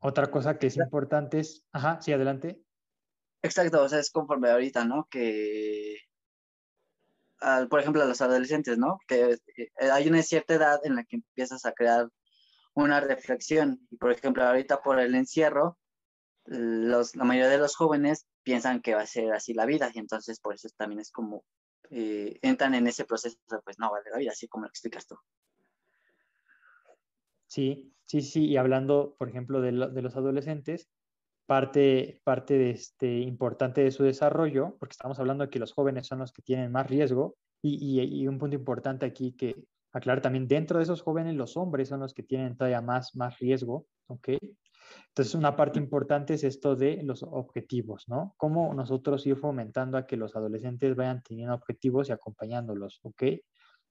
Otra 0.00 0.30
cosa 0.30 0.58
que 0.58 0.68
es 0.68 0.76
importante 0.76 1.40
es, 1.40 1.66
ajá, 1.72 2.00
sí, 2.00 2.12
adelante. 2.12 2.62
Exacto, 3.42 3.82
o 3.82 3.88
sea, 3.88 3.98
es 3.98 4.10
conforme 4.10 4.50
ahorita, 4.50 4.84
¿no? 4.84 5.06
Que, 5.10 5.96
por 7.68 7.80
ejemplo, 7.80 8.02
a 8.02 8.06
los 8.06 8.20
adolescentes, 8.20 8.78
¿no? 8.78 8.98
Que 9.06 9.38
eh, 9.56 9.70
hay 9.90 10.08
una 10.08 10.22
cierta 10.22 10.54
edad 10.54 10.80
en 10.84 10.96
la 10.96 11.04
que 11.04 11.16
empiezas 11.16 11.64
a 11.64 11.72
crear 11.72 12.08
una 12.76 13.00
reflexión. 13.00 13.80
Y 13.90 13.96
por 13.96 14.12
ejemplo, 14.12 14.44
ahorita 14.44 14.82
por 14.82 15.00
el 15.00 15.14
encierro, 15.14 15.78
los, 16.44 17.16
la 17.16 17.24
mayoría 17.24 17.50
de 17.50 17.58
los 17.58 17.74
jóvenes 17.74 18.26
piensan 18.42 18.80
que 18.80 18.94
va 18.94 19.02
a 19.02 19.06
ser 19.06 19.32
así 19.32 19.52
la 19.52 19.66
vida 19.66 19.90
y 19.92 19.98
entonces 19.98 20.38
por 20.38 20.54
eso 20.54 20.68
también 20.76 21.00
es 21.00 21.10
como 21.10 21.44
eh, 21.90 22.38
entran 22.42 22.74
en 22.74 22.86
ese 22.86 23.04
proceso, 23.04 23.36
pues 23.64 23.78
no 23.78 23.90
vale 23.90 24.10
la 24.10 24.18
vida, 24.18 24.30
así 24.30 24.46
como 24.46 24.64
lo 24.64 24.68
explicas 24.68 25.06
tú. 25.06 25.16
Sí, 27.46 27.92
sí, 28.04 28.20
sí, 28.22 28.46
y 28.46 28.56
hablando, 28.56 29.16
por 29.18 29.28
ejemplo, 29.28 29.60
de, 29.60 29.72
de 29.72 30.02
los 30.02 30.16
adolescentes, 30.16 30.88
parte, 31.46 32.20
parte 32.24 32.58
de 32.58 32.70
este, 32.70 33.18
importante 33.20 33.82
de 33.82 33.90
su 33.90 34.02
desarrollo, 34.02 34.76
porque 34.78 34.92
estamos 34.92 35.18
hablando 35.18 35.44
de 35.44 35.50
que 35.50 35.60
los 35.60 35.72
jóvenes 35.72 36.06
son 36.06 36.18
los 36.18 36.32
que 36.32 36.42
tienen 36.42 36.72
más 36.72 36.88
riesgo, 36.88 37.36
y, 37.62 38.00
y, 38.00 38.28
un 38.28 38.38
punto 38.38 38.54
importante 38.54 39.06
aquí 39.06 39.32
que 39.32 39.64
aclarar 39.96 40.20
también, 40.20 40.46
dentro 40.46 40.78
de 40.78 40.84
esos 40.84 41.00
jóvenes, 41.00 41.34
los 41.34 41.56
hombres 41.56 41.88
son 41.88 42.00
los 42.00 42.12
que 42.12 42.22
tienen 42.22 42.56
todavía 42.56 42.82
más, 42.82 43.16
más 43.16 43.38
riesgo, 43.38 43.86
¿ok? 44.08 44.28
Entonces, 45.08 45.34
una 45.34 45.56
parte 45.56 45.78
importante 45.78 46.34
es 46.34 46.44
esto 46.44 46.76
de 46.76 47.02
los 47.02 47.22
objetivos, 47.22 48.04
¿no? 48.06 48.34
Cómo 48.36 48.74
nosotros 48.74 49.26
ir 49.26 49.36
fomentando 49.36 49.96
a 49.96 50.06
que 50.06 50.16
los 50.16 50.36
adolescentes 50.36 50.94
vayan 50.94 51.22
teniendo 51.22 51.54
objetivos 51.54 52.08
y 52.08 52.12
acompañándolos, 52.12 53.00
¿ok? 53.02 53.22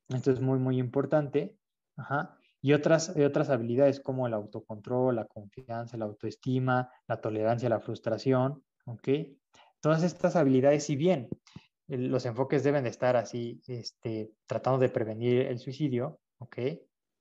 Esto 0.10 0.32
es 0.32 0.40
muy, 0.40 0.60
muy 0.60 0.78
importante. 0.78 1.58
Ajá. 1.98 2.38
Y 2.62 2.74
otras, 2.74 3.10
otras 3.10 3.50
habilidades 3.50 4.00
como 4.00 4.28
el 4.28 4.34
autocontrol, 4.34 5.16
la 5.16 5.26
confianza, 5.26 5.98
la 5.98 6.06
autoestima, 6.06 6.90
la 7.08 7.20
tolerancia 7.20 7.70
la 7.70 7.80
frustración, 7.80 8.64
¿ok? 8.86 9.10
Todas 9.82 10.04
estas 10.04 10.36
habilidades, 10.36 10.84
si 10.84 10.96
bien 10.96 11.30
los 11.88 12.26
enfoques 12.26 12.64
deben 12.64 12.84
de 12.84 12.90
estar 12.90 13.16
así, 13.16 13.62
este, 13.68 14.32
tratando 14.48 14.80
de 14.80 14.90
prevenir 14.90 15.46
el 15.48 15.60
suicidio, 15.60 16.20
¿ok? 16.40 16.58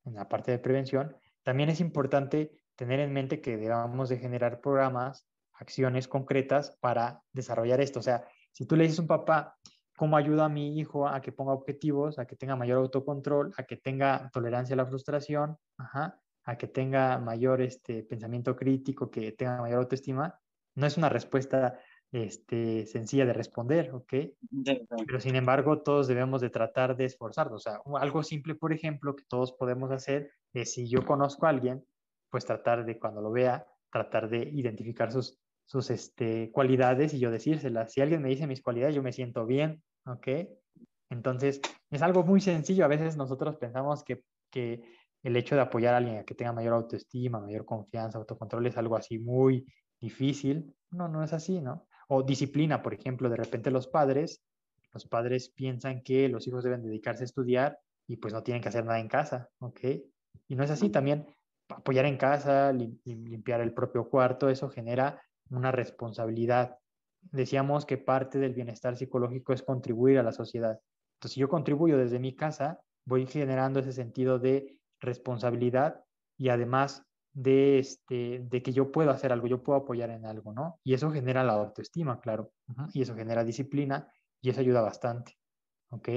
En 0.05 0.15
la 0.15 0.29
parte 0.29 0.51
de 0.51 0.59
prevención, 0.59 1.17
también 1.43 1.69
es 1.69 1.81
importante 1.81 2.53
tener 2.75 3.01
en 3.01 3.12
mente 3.12 3.41
que 3.41 3.57
debamos 3.57 4.09
de 4.09 4.19
generar 4.19 4.61
programas, 4.61 5.29
acciones 5.55 6.09
concretas 6.09 6.77
para 6.81 7.23
desarrollar 7.33 7.81
esto. 7.81 8.01
O 8.01 8.03
sea, 8.03 8.27
si 8.53 8.67
tú 8.67 8.77
le 8.77 8.85
dices 8.85 8.99
a 8.99 9.03
un 9.03 9.09
papá, 9.09 9.57
¿cómo 9.97 10.17
ayuda 10.17 10.47
a 10.47 10.49
mi 10.49 10.79
hijo 10.79 11.07
a 11.07 11.21
que 11.21 11.33
ponga 11.33 11.53
objetivos, 11.53 12.19
a 12.19 12.27
que 12.27 12.37
tenga 12.37 12.57
mayor 12.57 12.79
autocontrol, 12.79 13.53
a 13.57 13.62
que 13.65 13.77
tenga 13.77 14.31
tolerancia 14.33 14.75
a 14.75 14.79
la 14.79 14.87
frustración, 14.87 15.57
a 15.79 16.57
que 16.59 16.67
tenga 16.67 17.19
mayor 17.19 17.62
este, 17.62 18.03
pensamiento 18.03 18.57
crítico, 18.57 19.11
que 19.11 19.33
tenga 19.33 19.61
mayor 19.61 19.81
autoestima? 19.81 20.39
No 20.75 20.87
es 20.87 20.97
una 20.97 21.09
respuesta 21.09 21.79
este, 22.15 22.87
sencilla 22.87 23.27
de 23.27 23.33
responder, 23.33 23.91
¿ok? 23.93 24.15
Pero 25.05 25.19
sin 25.21 25.35
embargo, 25.35 25.83
todos 25.83 26.07
debemos 26.07 26.41
de 26.41 26.49
tratar 26.49 26.97
de 26.97 27.07
esforzarnos. 27.07 27.67
O 27.67 27.71
sea, 27.71 27.81
algo 28.01 28.23
simple, 28.23 28.55
por 28.55 28.73
ejemplo, 28.73 29.17
que 29.17 29.25
todos 29.29 29.53
podemos 29.53 29.91
hacer 29.91 30.31
es 30.53 30.73
si 30.75 30.89
yo 30.89 31.05
conozco 31.05 31.47
a 31.47 31.49
alguien 31.49 31.85
pues 32.31 32.45
tratar 32.45 32.85
de 32.85 33.01
cuando 33.01 33.21
lo 33.21 33.33
vea, 33.33 33.67
tratar 33.91 34.29
de 34.29 34.39
identificar 34.39 35.11
sus, 35.11 35.41
sus 35.65 35.91
este, 35.91 36.53
cualidades 36.53 37.15
y 37.15 37.19
yo 37.19 37.33
decírselas. 37.33 37.93
Si 37.93 38.01
alguien 38.01 38.23
me 38.23 38.29
dice 38.29 38.47
mis 38.47 38.62
cualidades, 38.62 38.95
yo 38.95 39.03
me 39.03 39.12
siento 39.12 39.45
bien, 39.45 39.83
¿ok? 40.07 40.29
Entonces, 41.11 41.61
es 41.91 42.03
algo 42.03 42.23
muy 42.23 42.41
sencillo. 42.41 42.85
A 42.85 42.89
veces 42.89 43.17
nosotros 43.17 43.57
pensamos 43.57 44.05
que, 44.05 44.23
que 44.53 44.85
el 45.25 45.37
hecho 45.37 45.57
de 45.57 45.62
apoyar 45.62 45.95
a 45.95 45.97
alguien 45.97 46.19
a 46.19 46.25
que 46.25 46.37
tenga 46.37 46.53
mayor 46.53 46.75
autoestima, 46.75 47.41
mayor 47.41 47.65
confianza, 47.65 48.19
autocontrol 48.19 48.65
es 48.69 48.77
algo 48.77 48.97
así 48.97 49.19
muy 49.19 49.67
difícil. 50.01 50.73
No, 50.93 51.09
no 51.09 51.25
es 51.25 51.33
así, 51.33 51.61
¿no? 51.61 51.89
O 52.09 52.22
disciplina, 52.22 52.82
por 52.82 52.94
ejemplo, 52.94 53.28
de 53.28 53.36
repente 53.36 53.70
los 53.70 53.86
padres, 53.86 54.42
los 54.92 55.07
padres 55.07 55.48
piensan 55.48 56.02
que 56.02 56.28
los 56.28 56.46
hijos 56.46 56.64
deben 56.64 56.82
dedicarse 56.82 57.24
a 57.24 57.26
estudiar 57.26 57.78
y 58.07 58.16
pues 58.16 58.32
no 58.32 58.42
tienen 58.42 58.62
que 58.62 58.68
hacer 58.68 58.84
nada 58.84 59.00
en 59.00 59.09
casa, 59.09 59.48
¿ok? 59.59 59.80
Y 60.48 60.57
no 60.57 60.64
es 60.64 60.70
así. 60.70 60.90
También 60.90 61.26
apoyar 61.68 62.07
en 62.07 62.16
casa, 62.16 62.72
limpiar 62.72 63.61
el 63.61 63.72
propio 63.72 64.09
cuarto, 64.09 64.48
eso 64.48 64.68
genera 64.68 65.22
una 65.50 65.72
responsabilidad. 65.72 66.78
Decíamos 67.22 67.86
que 67.86 67.98
parte 67.98 68.38
del 68.38 68.55
bienestar 68.55 68.96
psicológico 68.96 69.52
es 69.52 69.62
contribuir 69.62 70.18
a 70.18 70.22
la 70.22 70.32
sociedad. 70.32 70.78
Entonces, 71.14 71.34
si 71.34 71.40
yo 71.40 71.48
contribuyo 71.48 71.96
desde 71.96 72.18
mi 72.18 72.34
casa, 72.34 72.80
voy 73.07 73.26
generando 73.26 73.80
ese 73.80 73.92
sentido 73.92 74.38
de 74.38 74.78
responsabilidad 75.00 76.05
y 76.36 76.48
además 76.48 77.05
de, 77.35 77.80
este, 77.80 78.41
de 78.49 78.62
que 78.62 78.72
yo 78.72 78.91
puedo 78.93 79.11
hacer 79.11 79.32
algo, 79.32 79.49
yo 79.49 79.62
puedo 79.62 79.80
apoyar 79.80 80.11
en 80.11 80.24
algo, 80.24 80.53
¿no? 80.53 80.78
Y 80.85 80.95
eso 80.95 81.11
genera 81.11 81.43
la 81.43 81.55
autoestima, 81.55 82.20
claro, 82.20 82.53
y 82.93 83.03
eso 83.03 83.14
genera 83.14 83.45
disciplina 83.45 84.09
y 84.41 84.51
eso 84.51 84.61
ayuda 84.61 84.80
bastante, 84.80 85.37
¿ok? 85.91 86.09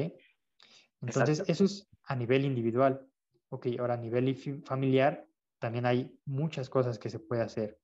Entonces, 1.01 1.43
eso 1.47 1.65
es 1.65 1.89
a 2.05 2.15
nivel 2.15 2.45
individual. 2.45 3.05
Ok, 3.49 3.67
ahora 3.79 3.95
a 3.95 3.97
nivel 3.97 4.35
familiar, 4.63 5.25
también 5.59 5.85
hay 5.85 6.19
muchas 6.25 6.69
cosas 6.69 6.99
que 6.99 7.09
se 7.09 7.19
puede 7.19 7.41
hacer. 7.41 7.79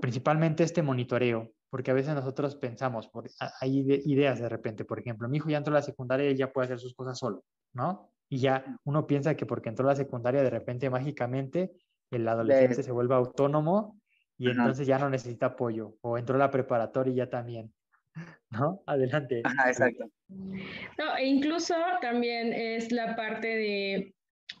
Principalmente 0.00 0.64
este 0.64 0.82
monitoreo, 0.82 1.52
porque 1.70 1.90
a 1.90 1.94
veces 1.94 2.14
nosotros 2.14 2.56
pensamos, 2.56 3.10
hay 3.60 3.80
ideas 4.04 4.40
de 4.40 4.48
repente, 4.48 4.84
por 4.84 4.98
ejemplo, 4.98 5.28
mi 5.28 5.36
hijo 5.36 5.50
ya 5.50 5.58
entró 5.58 5.74
a 5.74 5.78
la 5.78 5.82
secundaria 5.82 6.30
y 6.30 6.36
ya 6.36 6.52
puede 6.52 6.66
hacer 6.66 6.80
sus 6.80 6.94
cosas 6.94 7.18
solo, 7.18 7.44
¿no? 7.72 8.10
Y 8.28 8.38
ya 8.38 8.64
uno 8.84 9.06
piensa 9.06 9.36
que 9.36 9.46
porque 9.46 9.68
entró 9.68 9.86
a 9.86 9.92
la 9.92 9.96
secundaria, 9.96 10.42
de 10.42 10.50
repente 10.50 10.90
mágicamente 10.90 11.72
el 12.10 12.26
adolescente 12.28 12.82
se 12.82 12.92
vuelve 12.92 13.14
autónomo 13.14 14.00
y 14.36 14.50
entonces 14.50 14.86
ya 14.86 14.98
no 14.98 15.10
necesita 15.10 15.46
apoyo, 15.46 15.96
o 16.00 16.16
entró 16.16 16.36
a 16.36 16.38
la 16.38 16.50
preparatoria 16.50 17.12
y 17.12 17.16
ya 17.16 17.28
también. 17.28 17.72
¿No? 18.50 18.82
Adelante. 18.86 19.42
Ajá, 19.44 19.68
exacto. 19.68 20.10
No, 20.28 21.16
e 21.16 21.26
incluso 21.26 21.74
también 22.00 22.52
es 22.52 22.92
la 22.92 23.16
parte 23.16 23.48
de 23.48 24.14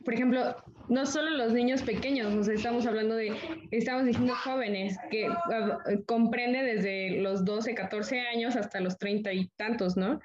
por 0.04 0.14
ejemplo, 0.14 0.56
no 0.88 1.06
solo 1.06 1.30
los 1.30 1.52
niños 1.52 1.82
pequeños, 1.82 2.32
nos 2.32 2.48
estamos 2.48 2.86
hablando 2.86 3.16
de, 3.16 3.32
estamos 3.70 4.04
diciendo 4.04 4.34
jóvenes, 4.34 4.96
que 5.10 5.26
ah, 5.26 5.78
comprende 6.06 6.62
desde 6.62 7.20
los 7.20 7.44
12, 7.44 7.74
14 7.74 8.20
años 8.20 8.56
hasta 8.56 8.80
los 8.80 8.98
30 8.98 9.32
y 9.32 9.48
tantos, 9.56 9.96
¿no? 9.96 10.20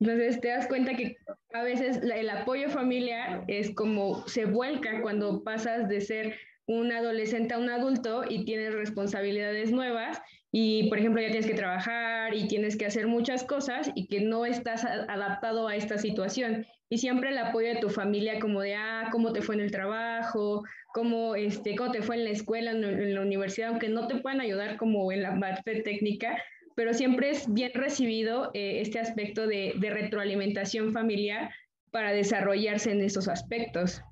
Entonces 0.00 0.40
te 0.40 0.48
das 0.48 0.68
cuenta 0.68 0.94
que 0.94 1.16
a 1.52 1.62
veces 1.62 1.98
el 1.98 2.30
apoyo 2.30 2.70
familiar 2.70 3.44
es 3.48 3.74
como 3.74 4.26
se 4.28 4.44
vuelca 4.44 5.02
cuando 5.02 5.42
pasas 5.42 5.88
de 5.88 6.00
ser 6.00 6.36
un 6.68 6.92
adolescente 6.92 7.54
a 7.54 7.58
un 7.58 7.70
adulto 7.70 8.24
y 8.28 8.44
tienes 8.44 8.74
responsabilidades 8.74 9.72
nuevas 9.72 10.20
y, 10.52 10.88
por 10.88 10.98
ejemplo, 10.98 11.20
ya 11.20 11.28
tienes 11.28 11.46
que 11.46 11.54
trabajar 11.54 12.34
y 12.34 12.46
tienes 12.46 12.76
que 12.76 12.86
hacer 12.86 13.06
muchas 13.06 13.42
cosas 13.44 13.90
y 13.94 14.06
que 14.06 14.20
no 14.20 14.44
estás 14.44 14.84
adaptado 14.84 15.66
a 15.66 15.76
esta 15.76 15.96
situación. 15.96 16.66
Y 16.90 16.98
siempre 16.98 17.30
el 17.30 17.38
apoyo 17.38 17.68
de 17.68 17.80
tu 17.80 17.88
familia 17.88 18.38
como 18.38 18.60
de, 18.60 18.74
ah, 18.74 19.08
cómo 19.10 19.32
te 19.32 19.40
fue 19.40 19.54
en 19.54 19.62
el 19.62 19.70
trabajo, 19.70 20.62
cómo, 20.92 21.34
este, 21.34 21.74
cómo 21.74 21.90
te 21.90 22.02
fue 22.02 22.16
en 22.16 22.24
la 22.24 22.30
escuela, 22.30 22.70
en, 22.70 23.14
la 23.14 23.20
universidad, 23.22 23.70
aunque 23.70 23.88
no 23.88 24.06
te 24.06 24.16
puedan 24.16 24.40
ayudar 24.40 24.76
como 24.76 25.10
en 25.10 25.22
la 25.22 25.38
parte 25.40 25.82
técnica, 25.82 26.42
pero 26.74 26.92
siempre 26.92 27.30
es 27.30 27.52
bien 27.52 27.72
recibido 27.74 28.50
eh, 28.52 28.80
este 28.82 29.00
aspecto 29.00 29.46
de, 29.46 29.74
de 29.76 29.90
retroalimentación 29.90 30.92
familiar 30.92 31.50
para 31.90 32.12
desarrollarse 32.12 32.90
en 32.90 33.00
esos 33.00 33.28
aspectos. 33.28 34.02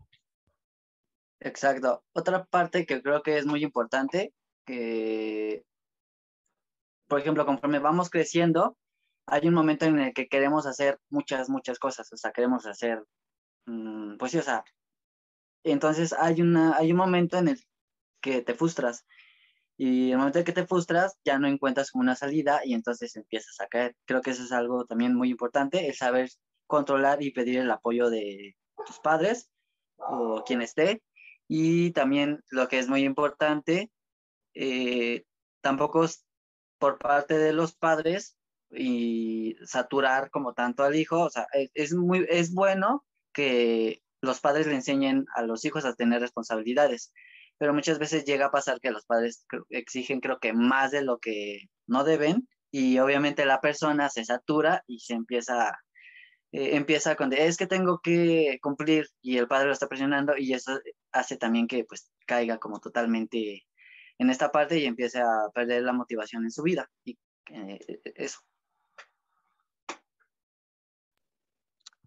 Exacto. 1.41 2.05
Otra 2.13 2.45
parte 2.45 2.87
que 2.87 3.03
creo 3.03 3.23
que 3.23 3.39
es 3.39 3.47
muy 3.47 3.63
importante, 3.63 4.33
que, 4.67 5.65
por 7.09 7.21
ejemplo, 7.21 7.47
conforme 7.47 7.79
vamos 7.79 8.11
creciendo, 8.11 8.77
hay 9.27 9.49
un 9.49 9.55
momento 9.55 9.87
en 9.87 9.99
el 9.99 10.15
que 10.15 10.29
queremos 10.29 10.67
hacer 10.67 10.99
muchas, 11.11 11.49
muchas 11.49 11.79
cosas, 11.79 12.13
o 12.13 12.17
sea, 12.17 12.33
queremos 12.33 12.67
hacer, 12.67 13.05
mm, 13.67 14.17
pues 14.19 14.33
sí, 14.33 14.39
o 14.39 14.43
sea, 14.43 14.65
entonces 15.65 16.13
hay, 16.13 16.41
una, 16.43 16.77
hay 16.77 16.93
un 16.93 16.99
momento 16.99 17.39
en 17.39 17.49
el 17.49 17.61
que 18.23 18.43
te 18.43 18.55
frustras 18.55 19.05
y 19.79 20.13
el 20.13 20.19
momento 20.19 20.41
en 20.41 20.47
que 20.47 20.53
te 20.53 20.67
frustras 20.67 21.17
ya 21.25 21.39
no 21.39 21.49
encuentras 21.49 21.91
una 21.95 22.17
salida 22.17 22.63
y 22.65 22.75
entonces 22.75 23.17
empiezas 23.17 23.61
a 23.61 23.69
caer. 23.69 23.97
Creo 24.07 24.23
que 24.23 24.31
eso 24.33 24.45
es 24.45 24.53
algo 24.53 24.87
también 24.87 25.15
muy 25.17 25.31
importante, 25.31 25.89
el 25.89 25.95
saber 25.95 26.31
controlar 26.67 27.23
y 27.23 27.33
pedir 27.33 27.61
el 27.61 27.71
apoyo 27.71 28.11
de 28.11 28.57
tus 28.87 29.01
padres 29.01 29.51
o 29.99 30.45
quien 30.47 30.63
esté. 30.63 31.03
Y 31.49 31.93
también 31.93 32.43
lo 32.51 32.69
que 32.69 32.79
es 32.79 32.89
muy 32.89 33.05
importante, 33.05 33.91
eh, 34.55 35.25
tampoco 35.61 36.07
por 36.79 36.99
parte 36.99 37.39
de 37.39 37.53
los 37.53 37.75
padres 37.75 38.37
y 38.71 39.57
saturar 39.65 40.31
como 40.31 40.55
tanto 40.55 40.83
al 40.83 40.97
hijo. 40.97 41.21
O 41.21 41.31
sea, 41.31 41.47
es, 41.75 41.95
muy, 41.95 42.27
es 42.29 42.53
bueno 42.53 43.05
que 43.33 44.03
los 44.21 44.41
padres 44.41 44.67
le 44.67 44.75
enseñen 44.75 45.27
a 45.35 45.43
los 45.43 45.65
hijos 45.65 45.85
a 45.85 45.95
tener 45.95 46.21
responsabilidades, 46.21 47.13
pero 47.59 47.75
muchas 47.75 47.99
veces 47.99 48.25
llega 48.25 48.47
a 48.47 48.51
pasar 48.51 48.81
que 48.81 48.91
los 48.91 49.05
padres 49.05 49.47
exigen 49.71 50.21
creo 50.21 50.39
que 50.39 50.53
más 50.53 50.91
de 50.91 51.03
lo 51.03 51.19
que 51.19 51.69
no 51.87 52.05
deben 52.05 52.49
y 52.71 52.99
obviamente 52.99 53.47
la 53.47 53.61
persona 53.61 54.09
se 54.09 54.25
satura 54.25 54.83
y 54.87 55.01
se 55.01 55.15
empieza 55.15 55.79
eh, 56.53 56.77
empieza 56.77 57.17
con 57.17 57.33
es 57.33 57.57
que 57.57 57.67
tengo 57.67 58.01
que 58.01 58.59
cumplir 58.63 59.09
y 59.21 59.39
el 59.39 59.49
padre 59.49 59.67
lo 59.67 59.73
está 59.73 59.89
presionando 59.89 60.37
y 60.37 60.53
eso 60.53 60.79
hace 61.13 61.37
también 61.37 61.67
que 61.67 61.85
pues 61.85 62.11
caiga 62.27 62.59
como 62.59 62.81
totalmente 62.81 63.65
en 64.19 64.31
esta 64.31 64.51
parte 64.53 64.79
y 64.79 64.87
empiece 64.87 65.21
a 65.21 65.51
perder 65.55 65.83
la 65.83 65.93
motivación 65.93 66.45
en 66.45 66.51
su 66.51 66.63
vida 66.63 66.89
y 67.05 67.19
eh, 67.51 67.79
eso 68.15 68.41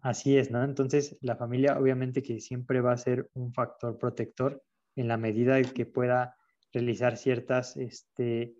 Así 0.02 0.38
es, 0.38 0.50
¿no? 0.50 0.64
Entonces, 0.64 1.18
la 1.20 1.36
familia 1.36 1.78
obviamente 1.78 2.22
que 2.22 2.40
siempre 2.40 2.80
va 2.80 2.92
a 2.92 2.96
ser 2.96 3.28
un 3.34 3.52
factor 3.52 3.98
protector 3.98 4.62
en 4.96 5.08
la 5.08 5.18
medida 5.18 5.58
en 5.58 5.66
que 5.66 5.84
pueda 5.84 6.36
realizar 6.72 7.18
ciertas 7.18 7.76
este, 7.76 8.54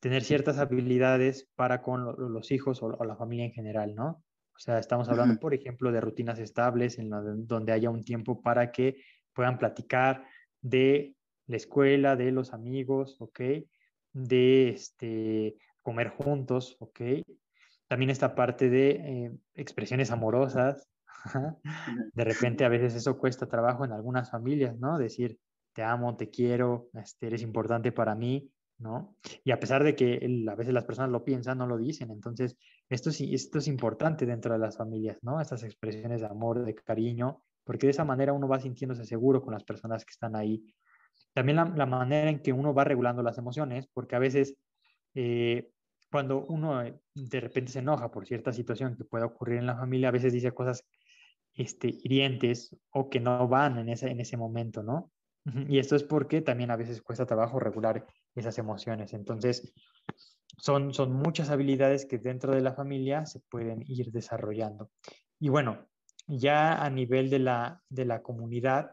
tener 0.00 0.22
ciertas 0.24 0.58
habilidades 0.58 1.48
para 1.56 1.82
con 1.82 2.14
los 2.32 2.50
hijos 2.50 2.82
o, 2.82 3.04
la 3.04 3.16
familia 3.16 3.46
en 3.46 3.52
general, 3.52 3.94
¿no? 3.94 4.22
O 4.58 4.60
sea, 4.60 4.80
estamos 4.80 5.08
hablando, 5.08 5.38
por 5.38 5.54
ejemplo, 5.54 5.92
de 5.92 6.00
rutinas 6.00 6.40
estables 6.40 6.98
en 6.98 7.10
donde 7.46 7.70
haya 7.70 7.90
un 7.90 8.02
tiempo 8.02 8.42
para 8.42 8.72
que 8.72 9.00
puedan 9.32 9.56
platicar 9.56 10.24
de 10.60 11.14
la 11.46 11.56
escuela, 11.56 12.16
de 12.16 12.32
los 12.32 12.52
amigos, 12.52 13.16
¿ok? 13.20 13.40
De 14.12 14.70
este, 14.70 15.54
comer 15.80 16.08
juntos, 16.08 16.76
¿ok? 16.80 17.00
También 17.86 18.10
esta 18.10 18.34
parte 18.34 18.68
de 18.68 18.90
eh, 18.90 19.32
expresiones 19.54 20.10
amorosas. 20.10 20.88
de 22.14 22.24
repente 22.24 22.64
a 22.64 22.68
veces 22.68 22.96
eso 22.96 23.16
cuesta 23.16 23.46
trabajo 23.46 23.84
en 23.84 23.92
algunas 23.92 24.28
familias, 24.28 24.76
¿no? 24.76 24.98
Decir, 24.98 25.38
te 25.72 25.84
amo, 25.84 26.16
te 26.16 26.30
quiero, 26.30 26.88
este, 26.94 27.28
eres 27.28 27.42
importante 27.42 27.92
para 27.92 28.16
mí, 28.16 28.50
¿no? 28.78 29.16
Y 29.44 29.50
a 29.50 29.60
pesar 29.60 29.84
de 29.84 29.94
que 29.94 30.20
a 30.48 30.54
veces 30.54 30.72
las 30.72 30.84
personas 30.84 31.10
lo 31.10 31.24
piensan, 31.24 31.58
no 31.58 31.66
lo 31.66 31.76
dicen. 31.76 32.10
Entonces, 32.10 32.56
esto, 32.88 33.10
esto 33.10 33.58
es 33.58 33.68
importante 33.68 34.24
dentro 34.24 34.52
de 34.52 34.58
las 34.58 34.76
familias, 34.76 35.18
¿no? 35.22 35.40
Estas 35.40 35.64
expresiones 35.64 36.20
de 36.20 36.26
amor, 36.26 36.64
de 36.64 36.74
cariño, 36.74 37.42
porque 37.64 37.86
de 37.86 37.90
esa 37.90 38.04
manera 38.04 38.32
uno 38.32 38.48
va 38.48 38.60
sintiéndose 38.60 39.04
seguro 39.04 39.42
con 39.42 39.52
las 39.52 39.64
personas 39.64 40.04
que 40.04 40.12
están 40.12 40.36
ahí. 40.36 40.64
También 41.34 41.56
la, 41.56 41.86
manera 41.86 42.30
en 42.30 42.40
que 42.40 42.52
uno 42.52 42.72
va 42.72 42.84
regulando 42.84 43.22
las 43.22 43.38
emociones, 43.38 43.88
porque 43.92 44.16
a 44.16 44.18
veces 44.18 44.56
eh, 45.14 45.70
cuando 46.10 46.46
uno 46.46 46.82
eh, 46.82 46.98
de 47.14 47.40
repente 47.40 47.72
se 47.72 47.80
enoja 47.80 48.10
por 48.10 48.26
cierta 48.26 48.52
situación 48.52 48.96
que 48.96 49.04
pueda 49.04 49.26
ocurrir 49.26 49.58
en 49.58 49.66
la 49.66 49.76
familia, 49.76 50.08
a 50.08 50.12
veces 50.12 50.32
dice 50.32 50.52
cosas 50.52 50.84
este, 51.54 51.88
hirientes 52.02 52.76
o 52.90 53.10
que 53.10 53.20
no 53.20 53.46
van 53.48 53.78
en 53.78 53.88
ese, 53.88 54.08
en 54.10 54.20
ese 54.20 54.36
momento, 54.36 54.82
¿no? 54.82 55.10
Y 55.68 55.78
esto 55.78 55.96
es 55.96 56.02
porque 56.02 56.40
también 56.42 56.70
a 56.70 56.76
veces 56.76 57.00
cuesta 57.00 57.24
trabajo 57.26 57.58
regular 57.58 58.06
esas 58.34 58.58
emociones. 58.58 59.14
Entonces, 59.14 59.72
son, 60.58 60.92
son 60.92 61.12
muchas 61.12 61.50
habilidades 61.50 62.06
que 62.06 62.18
dentro 62.18 62.54
de 62.54 62.60
la 62.60 62.74
familia 62.74 63.24
se 63.24 63.40
pueden 63.40 63.82
ir 63.86 64.10
desarrollando. 64.10 64.90
Y 65.38 65.48
bueno, 65.48 65.86
ya 66.26 66.84
a 66.84 66.90
nivel 66.90 67.30
de 67.30 67.38
la, 67.38 67.82
de 67.88 68.04
la 68.04 68.22
comunidad, 68.22 68.92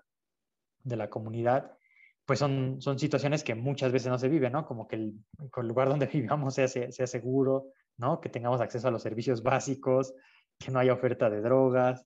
de 0.83 0.95
la 0.95 1.09
comunidad, 1.09 1.77
pues 2.25 2.39
son, 2.39 2.81
son 2.81 2.97
situaciones 2.97 3.43
que 3.43 3.55
muchas 3.55 3.91
veces 3.91 4.09
no 4.09 4.17
se 4.17 4.29
viven, 4.29 4.53
¿no? 4.53 4.65
Como 4.65 4.87
que 4.87 4.95
el, 4.95 5.13
el 5.55 5.67
lugar 5.67 5.89
donde 5.89 6.07
vivamos 6.13 6.55
sea, 6.55 6.67
sea, 6.67 7.07
seguro, 7.07 7.67
¿no? 7.97 8.21
Que 8.21 8.29
tengamos 8.29 8.61
acceso 8.61 8.87
a 8.87 8.91
los 8.91 9.01
servicios 9.01 9.43
básicos, 9.43 10.13
que 10.57 10.71
no 10.71 10.79
haya 10.79 10.93
oferta 10.93 11.29
de 11.29 11.41
drogas, 11.41 12.05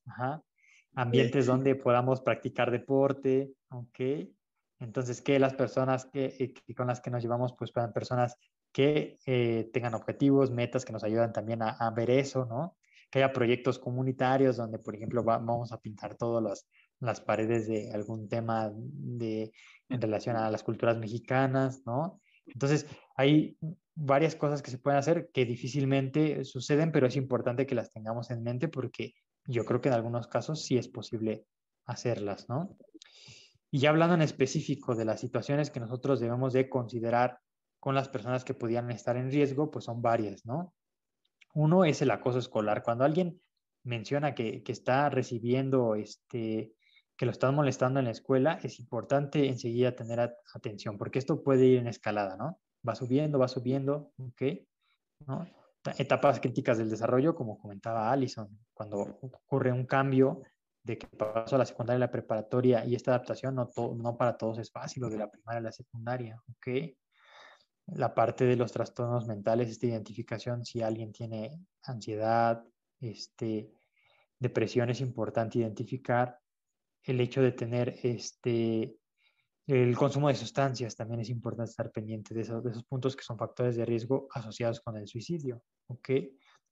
ambientes 0.96 1.46
donde 1.46 1.76
podamos 1.76 2.22
practicar 2.22 2.72
deporte, 2.72 3.52
¿ok? 3.70 4.00
Entonces, 4.80 5.22
que 5.22 5.40
las 5.40 5.54
personas 5.54 6.06
que, 6.06 6.36
eh, 6.40 6.74
con 6.76 6.88
las 6.88 7.02
que 7.02 7.12
nos 7.12 7.22
llevamos, 7.22 7.54
pues 7.58 7.72
puedan 7.72 7.94
personas 7.94 8.36
que 8.72 9.18
eh, 9.26 9.70
tengan 9.74 9.94
objetivos, 9.94 10.52
metas 10.52 10.86
que 10.86 10.94
nos 10.94 11.04
ayudan 11.04 11.34
también 11.34 11.62
a, 11.62 11.72
a, 11.72 11.92
ver 11.92 12.10
eso, 12.10 12.46
¿no? 12.46 12.78
Que 13.10 13.20
haya 13.20 13.34
proyectos 13.34 13.80
comunitarios 13.80 14.58
donde, 14.58 14.80
por 14.80 14.96
ejemplo, 14.96 15.24
vamos 15.24 15.72
a 15.72 15.80
pintar 15.80 16.16
todas 16.16 16.66
las 17.00 17.22
paredes 17.22 17.68
de 17.68 17.92
algún 17.92 18.30
tema 18.30 18.72
de, 18.74 19.52
en 19.90 20.02
relación 20.02 20.36
a 20.36 20.52
las 20.52 20.64
culturas 20.64 20.98
mexicanas, 20.98 21.82
¿no? 21.86 22.22
Entonces, 22.46 22.86
hay 23.16 23.58
varias 23.96 24.36
cosas 24.36 24.62
que 24.62 24.72
se 24.72 24.78
pueden 24.78 25.00
hacer 25.00 25.30
que 25.34 25.46
difícilmente 25.46 26.46
suceden, 26.46 26.92
pero 26.92 27.08
es 27.08 27.16
importante 27.16 27.66
que 27.66 27.76
las 27.76 27.92
tengamos 27.92 28.32
en 28.32 28.44
mente 28.44 28.68
porque 28.68 29.14
yo 29.46 29.66
creo 29.66 29.82
que 29.82 29.90
en 29.90 29.96
algunos 29.96 30.28
casos 30.28 30.64
sí 30.64 30.78
es 30.78 30.88
posible 30.88 31.46
hacerlas, 31.86 32.48
¿no? 32.48 32.78
Y 33.72 33.80
ya 33.80 33.90
hablando 33.90 34.16
en 34.16 34.22
específico 34.22 34.96
de 34.96 35.06
las 35.06 35.20
situaciones 35.20 35.70
que 35.70 35.80
nosotros 35.80 36.20
debemos 36.20 36.54
de 36.54 36.70
considerar 36.70 37.40
con 37.80 37.96
las 37.96 38.10
personas 38.10 38.44
que 38.44 38.54
podían 38.54 38.90
estar 38.92 39.16
en 39.16 39.32
riesgo, 39.32 39.72
pues 39.72 39.86
son 39.86 40.02
varias, 40.02 40.46
¿no? 40.46 40.74
Uno 41.54 41.86
es 41.86 42.02
el 42.02 42.12
acoso 42.12 42.40
escolar. 42.40 42.84
Cuando 42.84 43.06
alguien 43.06 43.42
menciona 43.84 44.36
que, 44.36 44.64
que 44.64 44.72
está 44.72 45.10
recibiendo, 45.10 45.96
este, 45.96 46.74
que 47.16 47.26
lo 47.26 47.32
están 47.32 47.54
molestando 47.54 48.00
en 48.00 48.06
la 48.06 48.12
escuela, 48.12 48.60
es 48.64 48.80
importante 48.80 49.48
enseguida 49.48 49.96
tener 49.96 50.36
atención, 50.54 50.98
porque 50.98 51.20
esto 51.20 51.44
puede 51.44 51.66
ir 51.66 51.80
en 51.80 51.88
escalada, 51.88 52.38
¿no? 52.38 52.60
Va 52.88 52.96
subiendo, 52.96 53.38
va 53.40 53.48
subiendo, 53.48 54.12
¿ok? 54.18 54.42
¿No? 55.28 55.48
Etapas 55.98 56.40
críticas 56.40 56.78
del 56.78 56.90
desarrollo, 56.90 57.36
como 57.36 57.60
comentaba 57.60 58.12
Allison, 58.12 58.60
cuando 58.74 59.20
ocurre 59.22 59.72
un 59.72 59.86
cambio 59.86 60.44
de 60.84 60.98
que 60.98 61.08
pasó 61.08 61.56
a 61.56 61.60
la 61.60 61.66
secundaria 61.66 61.98
a 61.98 62.08
la 62.08 62.12
preparatoria 62.12 62.86
y 62.86 62.96
esta 62.96 63.12
adaptación 63.12 63.56
no, 63.56 63.70
no 63.96 64.18
para 64.18 64.38
todos 64.38 64.60
es 64.60 64.72
fácil, 64.72 65.04
lo 65.04 65.10
de 65.10 65.18
la 65.18 65.30
primaria 65.30 65.60
a 65.60 65.64
la 65.64 65.72
secundaria, 65.72 66.42
¿ok? 66.48 66.68
La 67.88 68.14
parte 68.14 68.46
de 68.46 68.56
los 68.56 68.72
trastornos 68.72 69.28
mentales, 69.28 69.70
esta 69.70 69.88
identificación, 69.88 70.64
si 70.64 70.82
alguien 70.82 71.12
tiene 71.12 71.60
ansiedad, 71.84 72.64
este, 73.00 73.72
depresión, 74.40 74.90
es 74.90 75.02
importante 75.02 75.60
identificar 75.60 76.40
el 77.04 77.20
hecho 77.20 77.42
de 77.42 77.52
tener 77.52 78.00
este, 78.04 78.96
el 79.68 79.96
consumo 79.96 80.30
de 80.30 80.36
sustancias, 80.36 80.96
también 80.96 81.22
es 81.22 81.30
importante 81.30 81.72
estar 81.72 81.92
pendiente 81.92 82.34
de 82.34 82.42
esos, 82.42 82.64
de 82.64 82.72
esos 82.72 82.84
puntos 82.84 83.16
que 83.16 83.24
son 83.24 83.38
factores 83.38 83.76
de 83.76 83.86
riesgo 83.86 84.28
asociados 84.34 84.80
con 84.82 84.98
el 84.98 85.08
suicidio, 85.08 85.62
¿ok? 85.88 86.10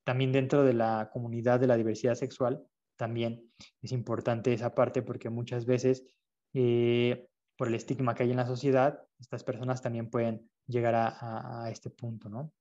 También 0.03 0.31
dentro 0.31 0.63
de 0.63 0.73
la 0.73 1.09
comunidad 1.11 1.59
de 1.59 1.67
la 1.67 1.77
diversidad 1.77 2.15
sexual, 2.15 2.65
también 2.97 3.51
es 3.81 3.91
importante 3.91 4.53
esa 4.53 4.75
parte 4.75 5.01
porque 5.01 5.29
muchas 5.29 5.65
veces 5.65 6.05
eh, 6.53 7.27
por 7.55 7.67
el 7.67 7.75
estigma 7.75 8.13
que 8.13 8.23
hay 8.23 8.31
en 8.31 8.37
la 8.37 8.45
sociedad, 8.45 9.01
estas 9.19 9.43
personas 9.43 9.81
también 9.81 10.09
pueden 10.09 10.49
llegar 10.67 10.95
a, 10.95 11.69
este 11.71 11.89
punto, 11.89 12.29
¿no? 12.29 12.51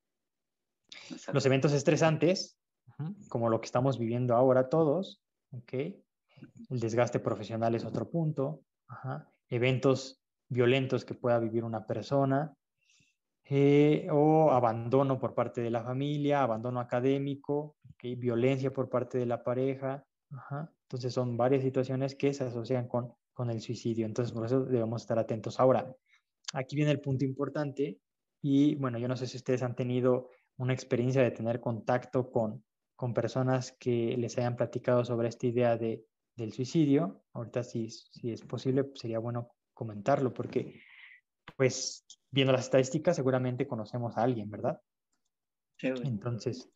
Los 1.32 1.44
eventos 1.44 1.72
estresantes, 1.72 2.58
como 3.28 3.50
lo 3.50 3.60
que 3.60 3.66
estamos 3.66 3.98
viviendo 3.98 4.34
ahora 4.34 4.68
todos, 4.68 5.20
¿ok? 5.50 5.72
El 6.70 6.80
desgaste 6.80 7.18
profesional 7.18 7.74
es 7.74 7.84
otro 7.84 8.08
punto, 8.08 8.62
eventos 9.48 10.22
violentos 10.48 11.04
que 11.04 11.14
pueda 11.14 11.38
vivir 11.38 11.64
una 11.64 11.86
persona, 11.86 12.54
eh, 13.48 14.08
o 14.10 14.50
abandono 14.50 15.18
por 15.18 15.34
parte 15.34 15.60
de 15.60 15.70
la 15.70 15.82
familia, 15.84 16.42
abandono 16.42 16.80
académico, 16.80 17.76
violencia 18.02 18.72
por 18.72 18.88
parte 18.88 19.18
de 19.18 19.26
la 19.26 19.42
pareja, 19.42 20.04
entonces 20.30 21.12
son 21.12 21.36
varias 21.36 21.62
situaciones 21.62 22.14
que 22.14 22.32
se 22.32 22.44
asocian 22.44 22.88
con, 22.88 23.12
con 23.32 23.50
el 23.50 23.60
suicidio. 23.60 24.06
Entonces 24.06 24.32
por 24.32 24.46
eso 24.46 24.64
debemos 24.64 25.02
estar 25.02 25.18
atentos. 25.18 25.60
Ahora, 25.60 25.94
aquí 26.52 26.76
viene 26.76 26.90
el 26.90 27.00
punto 27.00 27.24
importante 27.24 27.98
y 28.42 28.74
bueno, 28.76 28.98
yo 28.98 29.08
no 29.08 29.16
sé 29.16 29.26
si 29.26 29.36
ustedes 29.36 29.62
han 29.62 29.74
tenido 29.74 30.30
una 30.56 30.72
experiencia 30.72 31.22
de 31.22 31.30
tener 31.30 31.60
contacto 31.60 32.30
con, 32.30 32.64
con 32.94 33.14
personas 33.14 33.72
que 33.72 34.16
les 34.16 34.36
hayan 34.38 34.56
platicado 34.56 35.04
sobre 35.04 35.28
esta 35.28 35.46
idea 35.46 35.76
de, 35.76 36.04
del 36.34 36.52
suicidio. 36.52 37.24
Ahorita 37.32 37.62
si, 37.62 37.90
si 37.90 38.32
es 38.32 38.42
posible, 38.42 38.84
pues, 38.84 39.00
sería 39.00 39.18
bueno 39.18 39.50
comentarlo 39.74 40.32
porque 40.32 40.80
pues 41.56 42.06
viendo 42.30 42.52
las 42.52 42.64
estadísticas 42.64 43.16
seguramente 43.16 43.66
conocemos 43.66 44.16
a 44.16 44.22
alguien, 44.22 44.50
¿verdad? 44.50 44.80
Entonces, 45.80 46.70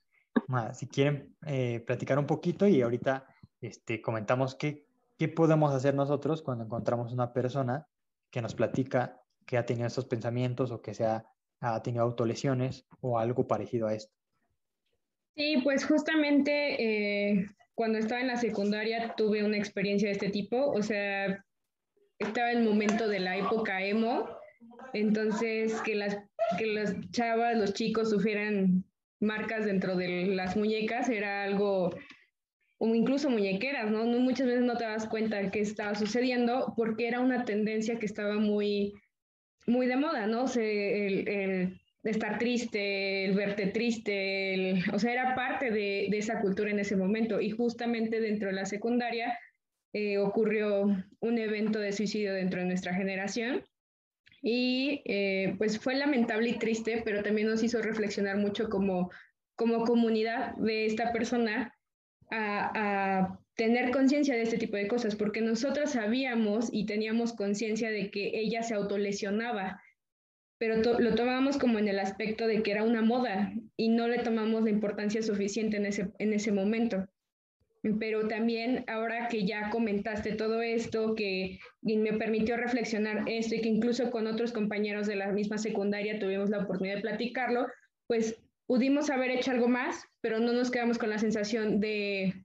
si 0.75 0.87
quieren 0.89 1.37
eh, 1.47 1.81
platicar 1.81 2.19
un 2.19 2.27
poquito 2.27 2.69
y 2.69 2.83
ahorita 2.83 3.27
este, 3.61 4.01
comentamos 4.01 4.55
qué, 4.55 4.87
qué 5.19 5.29
podemos 5.29 5.75
hacer 5.75 5.95
nosotros 5.95 6.43
cuando 6.43 6.65
encontramos 6.65 7.13
una 7.13 7.33
persona 7.33 7.87
que 8.31 8.43
nos 8.43 8.55
platica 8.55 9.21
que 9.47 9.59
ha 9.59 9.67
tenido 9.67 9.87
estos 9.87 10.07
pensamientos 10.07 10.71
o 10.71 10.81
que 10.81 10.95
se 10.95 11.05
ha, 11.05 11.27
ha 11.61 11.83
tenido 11.83 12.05
autolesiones 12.05 12.87
o 13.01 13.19
algo 13.19 13.47
parecido 13.47 13.89
a 13.89 13.95
esto. 13.95 14.15
Sí, 15.37 15.59
pues 15.63 15.85
justamente 15.85 17.33
eh, 17.33 17.47
cuando 17.75 17.99
estaba 17.99 18.21
en 18.21 18.29
la 18.29 18.37
secundaria 18.37 19.15
tuve 19.17 19.45
una 19.45 19.57
experiencia 19.57 20.09
de 20.09 20.13
este 20.13 20.31
tipo, 20.31 20.71
o 20.71 20.83
sea, 20.83 21.45
estaba 22.19 22.53
en 22.53 22.59
el 22.59 22.65
momento 22.65 23.09
de 23.09 23.21
la 23.21 23.37
época 23.37 23.83
emo, 23.83 24.29
entonces 24.93 25.81
que 25.83 25.95
las, 25.95 26.19
que 26.59 26.67
las 26.67 26.95
chavas, 27.11 27.57
los 27.57 27.73
chicos 27.73 28.11
sufrieran 28.11 28.85
marcas 29.21 29.65
dentro 29.65 29.97
de 29.97 30.27
las 30.27 30.57
muñecas 30.57 31.09
era 31.09 31.43
algo 31.43 31.91
o 32.83 32.95
incluso 32.95 33.29
muñequeras, 33.29 33.91
¿no? 33.91 34.07
Muchas 34.07 34.47
veces 34.47 34.63
no 34.63 34.75
te 34.79 34.85
das 34.85 35.07
cuenta 35.07 35.37
de 35.37 35.51
qué 35.51 35.61
estaba 35.61 35.95
sucediendo 35.95 36.73
porque 36.79 37.09
era 37.09 37.21
una 37.21 37.45
tendencia 37.45 37.99
que 37.99 38.07
estaba 38.07 38.39
muy, 38.39 38.95
muy 39.67 39.87
de 39.87 39.97
moda, 39.97 40.27
¿no? 40.27 40.45
O 40.45 40.59
el, 40.59 41.79
estar 42.03 42.39
triste, 42.39 43.27
el 43.27 43.35
verte 43.35 43.67
triste, 43.67 44.83
o 44.95 44.99
sea, 44.99 45.13
era 45.13 45.35
parte 45.35 45.71
de, 45.71 46.07
esa 46.07 46.41
cultura 46.41 46.71
en 46.71 46.79
ese 46.79 46.97
momento. 46.97 47.39
Y 47.39 47.51
justamente 47.51 48.19
dentro 48.19 48.49
de 48.49 48.55
la 48.55 48.65
secundaria 48.65 49.39
eh, 49.93 50.17
ocurrió 50.17 50.87
un 51.21 51.39
evento 51.39 51.81
de 51.81 51.93
suicidio 51.93 52.33
dentro 52.33 52.61
de 52.61 52.67
nuestra 52.67 52.95
generación. 52.95 53.63
Y 54.41 55.03
eh, 55.05 55.55
pues 55.59 55.79
fue 55.79 55.97
lamentable 55.97 56.49
y 56.49 56.59
triste, 56.59 57.03
pero 57.05 57.23
también 57.23 57.47
nos 57.49 57.63
hizo 57.63 57.83
reflexionar 57.83 58.39
mucho 58.39 58.71
como, 58.71 59.11
como 59.55 59.85
comunidad 59.85 60.55
de 60.57 60.87
esta 60.87 61.13
persona 61.13 61.75
a, 62.31 63.39
tener 63.57 63.91
conciencia 63.91 64.35
de 64.35 64.43
este 64.43 64.57
tipo 64.57 64.79
de 64.79 64.89
cosas, 64.89 65.17
porque 65.17 65.43
nosotros 65.43 65.91
sabíamos 65.91 66.71
y 66.73 66.87
teníamos 66.87 67.35
conciencia 67.35 67.91
de 67.91 68.11
que 68.11 68.31
ella 68.33 68.63
se 68.63 68.75
autolesionaba. 68.75 69.83
pero 70.57 70.77
lo 70.99 71.15
tomábamos 71.15 71.59
como 71.59 71.79
en 71.79 71.89
el 71.89 71.99
aspecto 71.99 72.47
de 72.47 72.63
que 72.63 72.71
era 72.71 72.85
una 72.85 73.03
moda 73.03 73.53
y 73.77 73.89
no 73.91 74.09
le 74.09 74.19
tomamos 74.19 74.65
la 74.65 74.71
importancia 74.71 75.23
suficiente 75.23 75.77
en 75.77 75.87
ese, 75.87 76.11
en 76.19 76.33
ese 76.33 76.53
momento. 76.53 77.07
Pero 77.99 78.29
también 78.29 78.85
ahora 78.89 79.29
que 79.29 79.47
ya 79.47 79.71
comentaste 79.71 80.33
todo 80.33 80.61
esto, 80.61 81.15
que 81.15 81.59
me 81.83 82.13
permitió 82.15 82.57
reflexionar 82.57 83.25
esto 83.27 83.55
y 83.55 83.63
que 83.63 83.69
incluso 83.69 84.11
con 84.11 84.27
otros 84.27 84.53
compañeros 84.53 85.07
de 85.07 85.17
la 85.17 85.33
misma 85.33 85.59
secundaria 85.59 86.19
tuvimos 86.19 86.51
la 86.51 86.61
oportunidad 86.61 86.97
de 86.97 87.03
platicarlo, 87.03 87.67
pues 88.07 88.39
pudimos 88.71 89.11
haber 89.11 89.33
hecho 89.33 89.51
algo 89.51 89.67
más, 89.67 90.05
pero 90.21 90.39
no 90.39 90.53
nos 90.53 90.71
quedamos 90.71 90.97
con 90.97 91.11
la 91.11 91.19
sensación 91.19 91.81
de, 91.81 92.45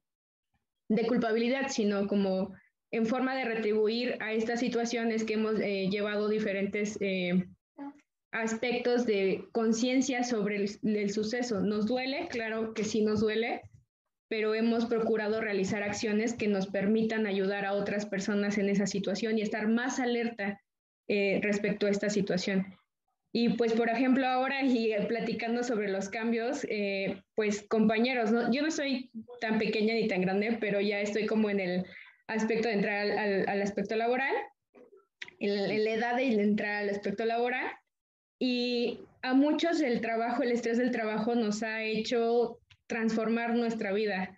de 0.89 1.05
culpabilidad, 1.05 1.67
sino 1.69 2.07
como 2.07 2.51
en 2.89 3.05
forma 3.05 3.35
de 3.35 3.45
retribuir 3.45 4.17
a 4.21 4.33
estas 4.33 4.59
situaciones 4.59 5.23
que 5.23 5.35
hemos 5.35 5.59
eh, 5.59 5.87
llevado 5.91 6.27
diferentes 6.27 6.97
eh, 6.99 7.45
aspectos 8.31 9.05
de 9.05 9.45
conciencia 9.51 10.23
sobre 10.23 10.65
el, 10.81 11.09
suceso. 11.11 11.61
¿Nos 11.61 11.85
duele? 11.85 12.27
Claro 12.27 12.73
que 12.73 12.85
sí 12.85 13.03
nos 13.03 13.21
duele, 13.21 13.61
pero 14.27 14.55
hemos 14.55 14.87
procurado 14.87 15.41
realizar 15.41 15.83
acciones 15.83 16.33
que 16.33 16.47
nos 16.47 16.65
permitan 16.65 17.27
ayudar 17.27 17.65
a 17.65 17.73
otras 17.73 18.07
personas 18.07 18.57
en 18.57 18.69
esa 18.69 18.87
situación 18.87 19.37
y 19.37 19.43
estar 19.43 19.67
más 19.67 19.99
alerta 19.99 20.59
eh, 21.07 21.39
respecto 21.43 21.85
a 21.85 21.91
esta 21.91 22.09
situación. 22.09 22.65
Y 23.37 23.49
pues, 23.49 23.73
por 23.73 23.89
ejemplo, 23.89 24.25
ahora 24.25 24.63
y 24.63 24.95
platicando 25.09 25.61
sobre 25.61 25.89
los 25.89 26.07
cambios, 26.07 26.65
eh, 26.69 27.21
pues 27.35 27.63
compañeros, 27.67 28.31
yo 28.49 28.61
no 28.61 28.71
soy 28.71 29.11
tan 29.41 29.59
pequeña 29.59 29.93
ni 29.93 30.07
tan 30.07 30.21
grande, 30.21 30.57
pero 30.61 30.79
ya 30.79 31.01
estoy 31.01 31.25
como 31.25 31.49
en 31.49 31.59
el 31.59 31.85
aspecto 32.27 32.69
de 32.69 32.75
entrar 32.75 33.11
al, 33.11 33.61
aspecto 33.61 33.97
laboral, 33.97 34.33
en, 35.39 35.83
la 35.83 35.91
edad 35.91 36.15
de 36.15 36.27
entrar 36.27 36.83
al 36.83 36.89
aspecto 36.89 37.25
laboral. 37.25 37.69
Y 38.39 39.01
a 39.21 39.33
muchos 39.33 39.81
el 39.81 39.99
trabajo, 39.99 40.41
el 40.41 40.53
estrés 40.53 40.77
del 40.77 40.91
trabajo 40.91 41.35
nos 41.35 41.61
ha 41.61 41.83
hecho 41.83 42.59
transformar 42.87 43.53
nuestra 43.53 43.91
vida. 43.91 44.33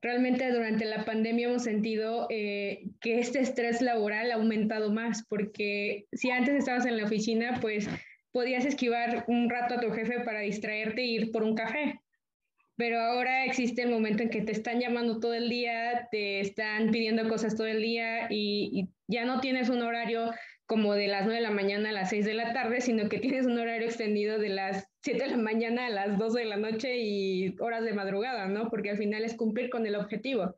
Realmente 0.00 0.50
durante 0.52 0.86
la 0.86 1.04
pandemia 1.04 1.48
hemos 1.48 1.64
sentido 1.64 2.28
eh, 2.30 2.84
que 3.02 3.18
este 3.18 3.40
estrés 3.40 3.82
laboral 3.82 4.30
ha 4.30 4.36
aumentado 4.36 4.90
más, 4.90 5.26
porque 5.28 6.06
si 6.12 6.30
antes 6.30 6.54
estabas 6.54 6.86
en 6.86 6.96
la 6.96 7.04
oficina, 7.04 7.58
pues 7.60 7.90
podías 8.36 8.66
esquivar 8.66 9.24
un 9.28 9.48
rato 9.48 9.76
a 9.76 9.80
tu 9.80 9.90
jefe 9.92 10.20
para 10.20 10.40
distraerte 10.40 11.00
e 11.00 11.06
ir 11.06 11.32
por 11.32 11.42
un 11.42 11.54
café. 11.54 12.02
Pero 12.76 13.00
ahora 13.00 13.46
existe 13.46 13.80
el 13.80 13.88
momento 13.88 14.22
en 14.22 14.28
que 14.28 14.42
te 14.42 14.52
están 14.52 14.78
llamando 14.78 15.20
todo 15.20 15.32
el 15.32 15.48
día, 15.48 16.06
te 16.10 16.40
están 16.40 16.90
pidiendo 16.90 17.26
cosas 17.30 17.56
todo 17.56 17.66
el 17.66 17.80
día 17.80 18.26
y, 18.28 18.68
y 18.74 18.88
ya 19.06 19.24
no 19.24 19.40
tienes 19.40 19.70
un 19.70 19.80
horario 19.80 20.34
como 20.66 20.92
de 20.92 21.08
las 21.08 21.24
9 21.24 21.36
de 21.36 21.40
la 21.40 21.50
mañana 21.50 21.88
a 21.88 21.92
las 21.92 22.10
6 22.10 22.26
de 22.26 22.34
la 22.34 22.52
tarde, 22.52 22.82
sino 22.82 23.08
que 23.08 23.20
tienes 23.20 23.46
un 23.46 23.58
horario 23.58 23.86
extendido 23.86 24.38
de 24.38 24.50
las 24.50 24.86
7 25.00 25.24
de 25.24 25.30
la 25.30 25.38
mañana 25.38 25.86
a 25.86 25.90
las 25.90 26.18
12 26.18 26.40
de 26.40 26.44
la 26.44 26.58
noche 26.58 26.98
y 26.98 27.56
horas 27.58 27.84
de 27.84 27.94
madrugada, 27.94 28.48
¿no? 28.48 28.68
Porque 28.68 28.90
al 28.90 28.98
final 28.98 29.24
es 29.24 29.34
cumplir 29.34 29.70
con 29.70 29.86
el 29.86 29.96
objetivo, 29.96 30.56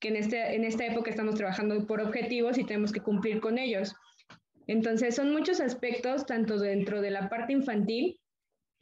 que 0.00 0.08
en, 0.08 0.16
este, 0.16 0.56
en 0.56 0.64
esta 0.64 0.84
época 0.84 1.10
estamos 1.10 1.36
trabajando 1.36 1.86
por 1.86 2.00
objetivos 2.00 2.58
y 2.58 2.64
tenemos 2.64 2.90
que 2.90 3.02
cumplir 3.02 3.40
con 3.40 3.56
ellos. 3.56 3.94
Entonces, 4.70 5.16
son 5.16 5.32
muchos 5.32 5.60
aspectos, 5.60 6.26
tanto 6.26 6.56
dentro 6.56 7.00
de 7.00 7.10
la 7.10 7.28
parte 7.28 7.52
infantil, 7.52 8.20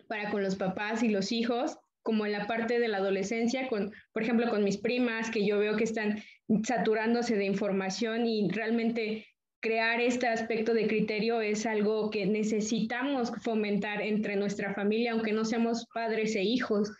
para 0.06 0.30
con 0.30 0.42
los 0.42 0.54
papás 0.56 1.02
y 1.02 1.08
los 1.08 1.32
hijos, 1.32 1.78
como 2.02 2.26
en 2.26 2.32
la 2.32 2.46
parte 2.46 2.78
de 2.78 2.88
la 2.88 2.98
adolescencia, 2.98 3.68
con, 3.68 3.90
por 4.12 4.22
ejemplo, 4.22 4.50
con 4.50 4.64
mis 4.64 4.76
primas, 4.76 5.30
que 5.30 5.46
yo 5.46 5.58
veo 5.58 5.78
que 5.78 5.84
están 5.84 6.22
saturándose 6.62 7.36
de 7.36 7.46
información 7.46 8.26
y 8.26 8.50
realmente 8.50 9.26
crear 9.60 9.98
este 10.02 10.26
aspecto 10.26 10.74
de 10.74 10.88
criterio 10.88 11.40
es 11.40 11.64
algo 11.64 12.10
que 12.10 12.26
necesitamos 12.26 13.32
fomentar 13.40 14.02
entre 14.02 14.36
nuestra 14.36 14.74
familia, 14.74 15.12
aunque 15.12 15.32
no 15.32 15.46
seamos 15.46 15.86
padres 15.94 16.36
e 16.36 16.42
hijos. 16.42 16.92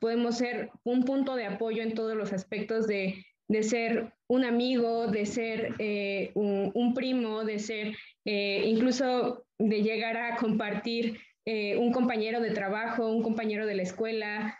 podemos 0.00 0.38
ser 0.38 0.70
un 0.82 1.04
punto 1.04 1.36
de 1.36 1.46
apoyo 1.46 1.84
en 1.84 1.94
todos 1.94 2.16
los 2.16 2.32
aspectos 2.32 2.88
de, 2.88 3.24
ser 3.62 4.14
un 4.28 4.44
amigo, 4.44 5.08
de 5.08 5.26
ser 5.26 5.74
eh, 5.78 6.32
un, 6.34 6.94
primo, 6.94 7.44
de 7.44 7.58
ser 7.58 7.94
eh, 8.24 8.64
incluso 8.66 9.44
de 9.58 9.82
llegar 9.82 10.16
a 10.16 10.36
compartir 10.36 11.20
eh, 11.44 11.76
un 11.76 11.92
compañero 11.92 12.40
de 12.40 12.52
trabajo, 12.52 13.10
un 13.10 13.22
compañero 13.22 13.66
de 13.66 13.74
la 13.74 13.82
escuela. 13.82 14.58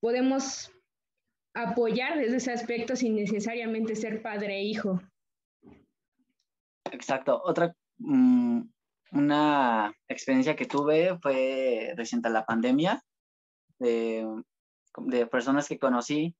Podemos 0.00 0.70
apoyar 1.54 2.18
desde 2.18 2.36
ese 2.36 2.52
aspecto 2.52 2.94
sin 2.94 3.16
necesariamente 3.16 3.96
ser 3.96 4.20
padre 4.20 4.58
e 4.58 4.64
hijo. 4.64 5.00
Exacto. 6.92 7.40
Otra, 7.42 7.74
mm, 7.98 8.60
una 9.12 9.94
experiencia 10.08 10.56
que 10.56 10.66
tuve 10.66 11.16
fue 11.22 11.94
reciente 11.96 12.28
la 12.28 12.44
pandemia, 12.44 13.02
de, 13.78 14.26
de, 14.98 15.26
personas 15.26 15.68
que 15.68 15.78
conocí 15.78 16.36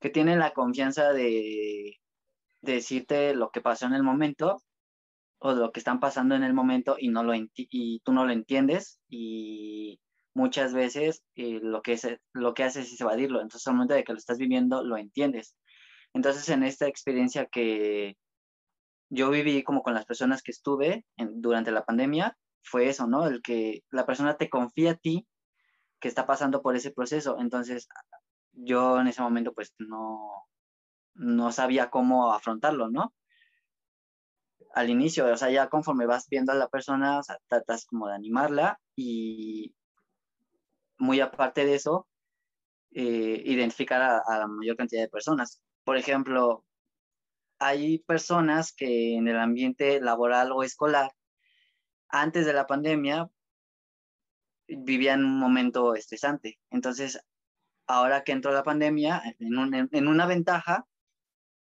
que 0.00 0.10
tienen 0.10 0.38
la 0.38 0.52
confianza 0.52 1.12
de, 1.12 1.96
decirte 2.62 3.34
lo 3.34 3.50
que 3.50 3.60
pasó 3.60 3.86
en 3.86 3.94
el 3.94 4.02
momento 4.02 4.62
o 5.38 5.52
lo 5.52 5.70
que 5.72 5.80
están 5.80 6.00
pasando 6.00 6.34
en 6.34 6.42
el 6.42 6.54
momento 6.54 6.96
y, 6.98 7.08
no 7.08 7.22
lo 7.22 7.32
y 7.34 8.00
tú 8.00 8.12
no 8.12 8.24
lo 8.24 8.32
entiendes 8.32 9.00
y 9.08 10.00
muchas 10.34 10.74
veces 10.74 11.22
eh, 11.36 11.60
lo, 11.62 11.82
que 11.82 11.92
es, 11.92 12.08
lo 12.32 12.54
que 12.54 12.64
haces 12.64 12.92
es 12.92 13.00
evadirlo. 13.00 13.40
Entonces, 13.40 13.66
al 13.68 13.74
momento 13.74 13.94
de 13.94 14.04
que 14.04 14.12
lo 14.12 14.18
estás 14.18 14.38
viviendo, 14.38 14.84
lo 14.84 14.96
entiendes. 14.96 15.56
Entonces, 16.12 16.48
en 16.48 16.62
esta 16.62 16.86
experiencia 16.86 17.46
que, 17.46 18.16
yo 19.10 19.30
viví 19.30 19.62
como 19.62 19.82
con 19.82 19.94
las 19.94 20.04
personas 20.04 20.42
que 20.42 20.50
estuve 20.50 21.04
durante 21.16 21.70
la 21.70 21.84
pandemia, 21.84 22.36
fue 22.62 22.88
eso, 22.88 23.06
¿no? 23.06 23.26
El 23.26 23.42
que 23.42 23.82
la 23.90 24.06
persona 24.06 24.36
te 24.36 24.48
confía 24.50 24.92
a 24.92 24.96
ti 24.96 25.26
que 26.00 26.08
está 26.08 26.26
pasando 26.26 26.62
por 26.62 26.76
ese 26.76 26.90
proceso. 26.90 27.36
Entonces, 27.38 27.88
yo 28.56 29.00
en 29.00 29.08
ese 29.08 29.22
momento 29.22 29.52
pues 29.52 29.74
no, 29.78 30.48
no 31.14 31.52
sabía 31.52 31.90
cómo 31.90 32.32
afrontarlo, 32.32 32.90
¿no? 32.90 33.14
Al 34.74 34.90
inicio, 34.90 35.26
o 35.32 35.36
sea, 35.36 35.50
ya 35.50 35.68
conforme 35.68 36.06
vas 36.06 36.28
viendo 36.28 36.52
a 36.52 36.56
la 36.56 36.68
persona, 36.68 37.18
o 37.18 37.22
sea, 37.22 37.38
tratas 37.48 37.86
como 37.86 38.08
de 38.08 38.14
animarla 38.14 38.78
y 38.94 39.74
muy 40.98 41.20
aparte 41.20 41.64
de 41.64 41.74
eso, 41.74 42.06
eh, 42.92 43.42
identificar 43.44 44.02
a 44.02 44.38
la 44.38 44.46
mayor 44.46 44.76
cantidad 44.76 45.02
de 45.02 45.08
personas. 45.08 45.62
Por 45.84 45.96
ejemplo, 45.96 46.64
hay 47.58 47.98
personas 48.00 48.72
que 48.74 49.16
en 49.16 49.28
el 49.28 49.38
ambiente 49.38 50.00
laboral 50.00 50.52
o 50.52 50.62
escolar, 50.62 51.12
antes 52.08 52.46
de 52.46 52.52
la 52.52 52.66
pandemia, 52.66 53.28
vivían 54.68 55.24
un 55.24 55.38
momento 55.38 55.94
estresante. 55.94 56.58
Entonces, 56.70 57.20
ahora 57.86 58.24
que 58.24 58.32
entró 58.32 58.52
la 58.52 58.62
pandemia, 58.62 59.22
en, 59.38 60.08
una 60.08 60.26
ventaja 60.26 60.86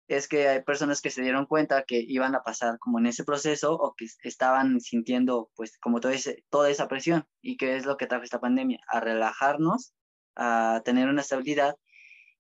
es 0.08 0.28
que 0.28 0.48
hay 0.48 0.64
personas 0.64 1.02
que 1.02 1.12
se 1.12 1.22
dieron 1.22 1.46
cuenta 1.46 1.84
que 1.84 2.00
iban 2.00 2.34
a 2.36 2.44
pasar 2.44 2.80
como 2.80 3.00
en 3.00 3.06
ese 3.06 3.24
proceso 3.24 3.74
o 3.74 3.94
que 3.96 4.08
estaban 4.24 4.82
sintiendo 4.82 5.52
pues 5.56 5.78
como 5.78 6.00
todo 6.00 6.12
toda 6.50 6.70
esa 6.70 6.88
presión. 6.88 7.28
¿Y 7.42 7.58
qué 7.58 7.78
es 7.78 7.86
lo 7.86 7.96
que 7.98 8.08
trajo 8.08 8.24
esta 8.24 8.40
pandemia? 8.40 8.80
A 8.88 9.00
relajarnos, 9.00 9.94
a 10.36 10.82
tener 10.84 11.10
una 11.10 11.22
estabilidad 11.22 11.76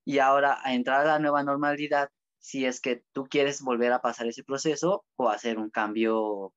y 0.03 0.19
ahora 0.19 0.59
a 0.63 0.73
entrar 0.73 1.01
a 1.01 1.05
la 1.05 1.19
nueva 1.19 1.43
normalidad 1.43 2.09
si 2.39 2.65
es 2.65 2.81
que 2.81 3.03
tú 3.11 3.27
quieres 3.29 3.61
volver 3.61 3.91
a 3.93 4.01
pasar 4.01 4.27
ese 4.27 4.43
proceso 4.43 5.05
o 5.15 5.29
hacer 5.29 5.59
un 5.59 5.69
cambio, 5.69 6.53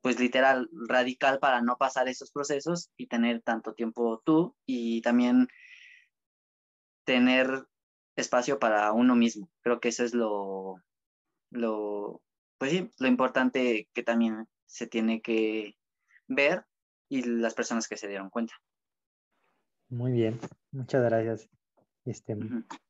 pues 0.00 0.18
literal, 0.18 0.70
radical 0.88 1.38
para 1.38 1.60
no 1.60 1.76
pasar 1.76 2.08
esos 2.08 2.30
procesos 2.30 2.90
y 2.96 3.08
tener 3.08 3.42
tanto 3.42 3.74
tiempo 3.74 4.22
tú 4.24 4.56
y 4.64 5.02
también 5.02 5.48
tener 7.06 7.66
espacio 8.16 8.58
para 8.58 8.92
uno 8.92 9.16
mismo. 9.16 9.48
Creo 9.62 9.80
que 9.80 9.88
eso 9.88 10.04
es 10.04 10.12
lo, 10.12 10.82
lo, 11.50 12.22
pues 12.58 12.72
sí, 12.72 12.90
lo 12.98 13.08
importante 13.08 13.88
que 13.94 14.02
también 14.02 14.46
se 14.66 14.86
tiene 14.86 15.22
que 15.22 15.76
ver 16.26 16.64
y 17.08 17.22
las 17.22 17.54
personas 17.54 17.88
que 17.88 17.96
se 17.96 18.08
dieron 18.08 18.28
cuenta. 18.28 18.54
Muy 19.88 20.12
bien, 20.12 20.40
muchas 20.72 21.02
gracias, 21.04 21.48
este, 22.04 22.36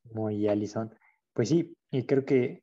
muy 0.05 0.49
Alison. 0.49 0.95
Pues 1.35 1.51
sí, 1.51 1.77
y 1.91 2.07
creo 2.07 2.25
que 2.25 2.63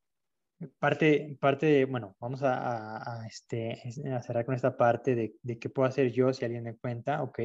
parte, 0.80 1.38
parte 1.40 1.68
de, 1.68 1.86
bueno, 1.86 2.16
vamos 2.20 2.42
a, 2.44 3.24
este, 3.28 3.80
a 4.12 4.22
cerrar 4.24 4.46
con 4.46 4.56
esta 4.56 4.76
parte 4.76 5.14
de, 5.14 5.36
de, 5.44 5.60
qué 5.60 5.70
puedo 5.70 5.88
hacer 5.88 6.12
yo 6.12 6.34
si 6.34 6.46
alguien 6.46 6.64
me 6.64 6.76
cuenta, 6.76 7.22
ok. 7.22 7.40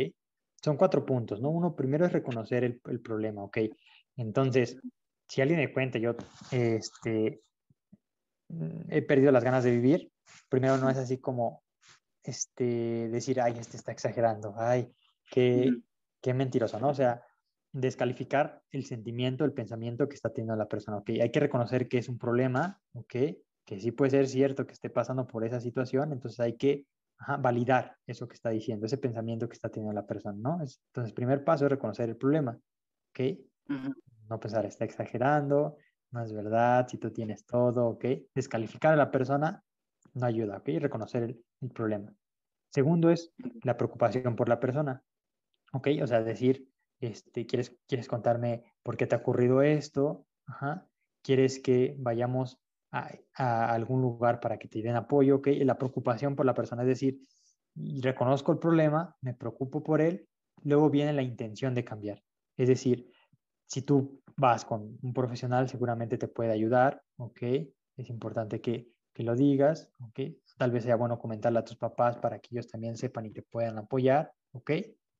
Son 0.62 0.76
cuatro 0.76 1.04
puntos, 1.04 1.40
¿no? 1.40 1.50
Uno, 1.50 1.76
primero 1.76 2.06
es 2.06 2.12
reconocer 2.12 2.64
el, 2.64 2.80
el 2.86 3.00
problema, 3.00 3.44
ok. 3.44 3.58
Entonces, 4.18 4.76
si 5.28 5.40
alguien 5.40 5.60
me 5.60 5.72
cuenta, 5.72 5.98
yo 5.98 6.14
este, 6.50 7.40
he 8.88 9.02
perdido 9.02 9.32
las 9.32 9.44
ganas 9.44 9.64
de 9.64 9.70
vivir, 9.70 10.10
primero 10.48 10.76
no 10.76 10.90
es 10.90 10.98
así 10.98 11.18
como 11.18 11.62
este, 12.22 13.08
decir, 13.08 13.40
ay, 13.40 13.54
este 13.58 13.76
está 13.76 13.92
exagerando, 13.92 14.54
ay, 14.56 14.92
qué, 15.30 15.70
qué 16.20 16.34
mentiroso, 16.34 16.78
¿no? 16.80 16.88
O 16.88 16.94
sea, 16.94 17.22
descalificar 17.72 18.62
el 18.70 18.84
sentimiento, 18.84 19.44
el 19.44 19.52
pensamiento 19.52 20.08
que 20.08 20.14
está 20.14 20.30
teniendo 20.30 20.56
la 20.56 20.68
persona. 20.68 20.98
Okay, 20.98 21.20
hay 21.20 21.30
que 21.30 21.40
reconocer 21.40 21.88
que 21.88 21.98
es 21.98 22.08
un 22.08 22.18
problema, 22.18 22.80
okay, 22.94 23.40
que 23.64 23.78
sí 23.78 23.92
puede 23.92 24.10
ser 24.10 24.26
cierto 24.26 24.66
que 24.66 24.72
esté 24.72 24.90
pasando 24.90 25.26
por 25.26 25.44
esa 25.44 25.60
situación, 25.60 26.12
entonces 26.12 26.40
hay 26.40 26.56
que 26.56 26.86
validar 27.40 27.96
eso 28.06 28.28
que 28.28 28.34
está 28.34 28.50
diciendo, 28.50 28.86
ese 28.86 28.96
pensamiento 28.96 29.48
que 29.48 29.54
está 29.54 29.68
teniendo 29.68 29.92
la 29.92 30.06
persona, 30.06 30.38
¿no? 30.38 30.52
Entonces, 30.54 31.10
el 31.10 31.14
primer 31.14 31.44
paso 31.44 31.66
es 31.66 31.70
reconocer 31.70 32.08
el 32.08 32.16
problema, 32.16 32.58
¿ok? 33.10 33.20
No 34.28 34.38
pensar, 34.40 34.66
está 34.66 34.84
exagerando, 34.84 35.76
no 36.10 36.22
es 36.22 36.32
verdad, 36.32 36.86
si 36.88 36.98
tú 36.98 37.10
tienes 37.10 37.44
todo, 37.46 37.88
¿ok? 37.88 38.04
Descalificar 38.34 38.92
a 38.92 38.96
la 38.96 39.10
persona 39.10 39.62
no 40.14 40.26
ayuda, 40.26 40.58
¿ok? 40.58 40.68
Reconocer 40.80 41.22
el, 41.22 41.44
el 41.60 41.70
problema. 41.70 42.12
Segundo 42.70 43.10
es 43.10 43.32
la 43.62 43.76
preocupación 43.76 44.36
por 44.36 44.48
la 44.48 44.60
persona, 44.60 45.02
¿ok? 45.72 45.88
O 46.02 46.06
sea, 46.06 46.22
decir, 46.22 46.68
este, 47.00 47.46
¿quieres, 47.46 47.76
¿quieres 47.86 48.08
contarme 48.08 48.64
por 48.82 48.96
qué 48.96 49.06
te 49.06 49.14
ha 49.14 49.18
ocurrido 49.18 49.62
esto? 49.62 50.26
Ajá. 50.46 50.86
¿Quieres 51.22 51.60
que 51.60 51.94
vayamos 51.98 52.58
a, 52.90 53.10
a, 53.34 53.72
algún 53.72 54.00
lugar 54.00 54.40
para 54.40 54.58
que 54.58 54.68
te 54.68 54.82
den 54.82 54.96
apoyo? 54.96 55.36
¿ok? 55.36 55.48
La 55.60 55.78
preocupación 55.78 56.34
por 56.34 56.46
la 56.46 56.54
persona, 56.54 56.82
es 56.82 56.88
decir, 56.88 57.20
reconozco 57.74 58.52
el 58.52 58.58
problema, 58.58 59.16
me 59.20 59.34
preocupo 59.34 59.82
por 59.82 60.00
él, 60.00 60.28
luego 60.62 60.90
viene 60.90 61.12
la 61.12 61.22
intención 61.22 61.74
de 61.74 61.84
cambiar. 61.84 62.22
Es 62.56 62.68
decir, 62.68 63.10
si 63.68 63.82
tú 63.82 64.22
vas 64.36 64.64
con 64.64 64.98
un 65.02 65.12
profesional, 65.12 65.68
seguramente 65.68 66.16
te 66.16 66.26
puede 66.26 66.52
ayudar, 66.52 67.02
¿ok? 67.16 67.42
Es 67.96 68.08
importante 68.08 68.60
que, 68.60 68.88
que 69.12 69.22
lo 69.22 69.36
digas, 69.36 69.92
¿ok? 70.00 70.20
Tal 70.56 70.70
vez 70.70 70.84
sea 70.84 70.96
bueno 70.96 71.18
comentarle 71.18 71.58
a 71.58 71.64
tus 71.64 71.76
papás 71.76 72.16
para 72.16 72.38
que 72.38 72.48
ellos 72.52 72.66
también 72.66 72.96
sepan 72.96 73.26
y 73.26 73.30
te 73.30 73.42
puedan 73.42 73.78
apoyar, 73.78 74.32
¿ok? 74.52 74.70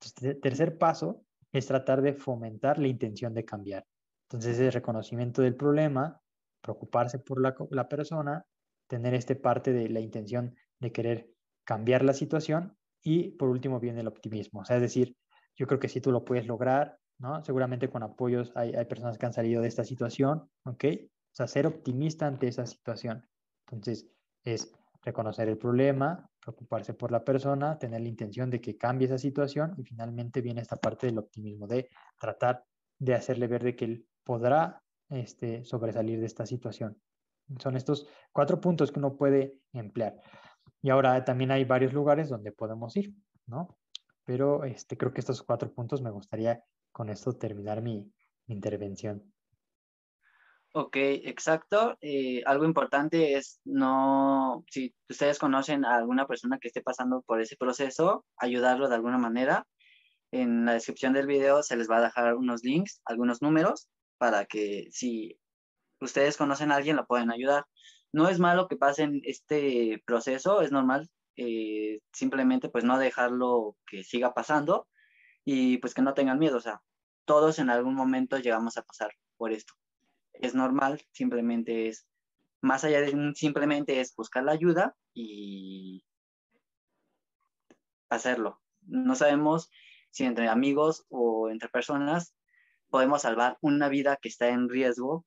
Entonces, 0.01 0.41
tercer 0.41 0.79
paso 0.79 1.25
es 1.53 1.67
tratar 1.67 2.01
de 2.01 2.15
fomentar 2.15 2.79
la 2.79 2.89
intención 2.89 3.35
de 3.35 3.45
cambiar. 3.45 3.87
Entonces, 4.31 4.59
el 4.59 4.73
reconocimiento 4.73 5.43
del 5.43 5.55
problema, 5.55 6.21
preocuparse 6.63 7.19
por 7.19 7.41
la, 7.41 7.55
la 7.71 7.89
persona, 7.89 8.47
tener 8.87 9.13
este 9.15 9.37
parte 9.37 9.73
de 9.73 9.91
la 9.91 10.01
intención 10.01 10.55
de 10.81 10.93
querer 10.93 11.31
cambiar 11.65 12.03
la 12.03 12.15
situación 12.15 12.77
y 13.03 13.33
por 13.33 13.51
último 13.51 13.79
viene 13.79 14.01
el 14.01 14.09
optimismo. 14.09 14.61
O 14.61 14.65
sea, 14.65 14.77
es 14.77 14.83
decir, 14.83 15.17
yo 15.55 15.67
creo 15.67 15.79
que 15.79 15.89
si 15.89 16.01
tú 16.01 16.13
lo 16.13 16.25
puedes 16.25 16.47
lograr, 16.47 16.99
¿no? 17.19 17.43
Seguramente 17.45 17.89
con 17.89 18.03
apoyos 18.03 18.53
hay, 18.55 18.75
hay 18.75 18.85
personas 18.85 19.19
que 19.19 19.27
han 19.27 19.33
salido 19.33 19.63
de 19.63 19.69
esta 19.69 19.85
situación, 19.85 20.49
¿ok? 20.65 20.85
O 20.85 21.35
sea, 21.39 21.47
ser 21.47 21.67
optimista 21.67 22.27
ante 22.27 22.49
esa 22.49 22.67
situación. 22.67 23.29
Entonces, 23.67 24.09
es 24.45 24.73
reconocer 25.03 25.49
el 25.49 25.59
problema, 25.59 26.29
preocuparse 26.41 26.95
por 26.95 27.13
la 27.13 27.25
persona, 27.25 27.79
tener 27.79 28.01
la 28.01 28.09
intención 28.09 28.51
de 28.51 28.61
que 28.61 28.77
cambie 28.77 29.07
esa 29.07 29.19
situación 29.19 29.75
y 29.77 29.85
finalmente 29.85 30.41
viene 30.41 30.61
esta 30.61 30.77
parte 30.77 31.07
del 31.07 31.19
optimismo, 31.19 31.67
de 31.67 31.89
tratar 32.19 32.65
de 32.99 33.15
hacerle 33.15 33.47
ver 33.47 33.63
de 33.63 33.77
que 33.77 33.85
él 33.85 34.07
podrá 34.25 34.83
este, 35.09 35.65
sobresalir 35.65 36.21
de 36.21 36.27
esta 36.27 36.47
situación. 36.47 37.01
Son 37.59 37.77
estos 37.77 38.07
cuatro 38.33 38.61
puntos 38.61 38.93
que 38.93 38.99
uno 38.99 39.17
puede 39.17 39.59
emplear. 39.73 40.21
Y 40.83 40.91
ahora 40.91 41.25
también 41.25 41.51
hay 41.51 41.65
varios 41.65 41.93
lugares 41.93 42.29
donde 42.29 42.53
podemos 42.53 42.97
ir, 42.97 43.15
¿no? 43.47 43.79
Pero 44.25 44.65
este, 44.65 44.97
creo 44.99 45.13
que 45.13 45.21
estos 45.21 45.43
cuatro 45.43 45.73
puntos 45.73 46.03
me 46.03 46.11
gustaría 46.11 46.63
con 46.99 47.11
esto 47.11 47.33
terminar 47.33 47.81
mi, 47.81 48.13
mi 48.47 48.57
intervención. 48.57 49.33
Ok, 50.75 50.97
exacto. 50.97 51.97
Eh, 52.01 52.43
algo 52.45 52.65
importante 52.65 53.35
es 53.35 53.61
no, 53.65 54.65
si 54.69 54.93
ustedes 55.09 55.39
conocen 55.39 55.85
a 55.85 55.95
alguna 55.95 56.27
persona 56.27 56.59
que 56.59 56.67
esté 56.67 56.83
pasando 56.83 57.23
por 57.23 57.41
ese 57.41 57.57
proceso, 57.57 58.27
ayudarlo 58.37 58.89
de 58.89 58.97
alguna 58.97 59.17
manera. 59.17 59.65
En 60.33 60.67
la 60.67 60.73
descripción 60.73 61.13
del 61.13 61.29
video 61.29 61.63
se 61.63 61.77
les 61.77 61.89
va 61.89 61.99
a 61.99 62.03
dejar 62.03 62.35
unos 62.35 62.65
links, 62.65 63.01
algunos 63.05 63.43
números, 63.43 63.89
para 64.19 64.45
que 64.47 64.89
si 64.91 65.39
ustedes 66.01 66.37
conocen 66.37 66.73
a 66.73 66.77
alguien, 66.77 66.97
lo 66.97 67.07
pueden 67.07 67.31
ayudar. 67.31 67.65
No 68.13 68.29
es 68.29 68.41
malo 68.41 68.67
que 68.67 68.77
pasen 68.77 69.21
este 69.23 70.03
proceso, 70.05 70.63
es 70.63 70.73
normal. 70.73 71.09
Eh, 71.37 72.01
simplemente 72.13 72.69
pues 72.69 72.83
no 72.83 72.99
dejarlo 72.99 73.77
que 73.87 74.03
siga 74.03 74.35
pasando 74.35 74.89
y 75.45 75.79
pues 75.79 75.95
que 75.95 76.03
no 76.03 76.13
tengan 76.15 76.41
miedo. 76.41 76.57
O 76.57 76.61
sea, 76.61 76.83
todos 77.29 77.61
en 77.61 77.71
algún 77.71 77.95
momento 77.95 78.39
llegamos 78.39 78.77
a 78.77 78.83
pasar 78.83 79.13
por 79.37 79.53
esto 79.53 79.75
es 80.41 80.55
normal, 80.55 81.03
simplemente 81.13 81.89
es, 81.89 82.07
más 82.61 82.85
allá 82.85 83.01
de 83.01 83.33
simplemente 83.35 84.01
es 84.01 84.15
buscar 84.15 84.45
la 84.45 84.53
ayuda 84.53 84.97
y 85.15 86.05
hacerlo. 88.09 88.61
No 88.83 89.15
sabemos 89.15 89.71
si 90.11 90.25
entre 90.25 90.49
amigos 90.49 91.05
o 91.09 91.51
entre 91.51 91.69
personas 91.69 92.35
podemos 92.91 93.23
salvar 93.23 93.59
una 93.61 93.89
vida 93.89 94.19
que 94.21 94.29
está 94.29 94.49
en 94.49 94.69
riesgo 94.69 95.27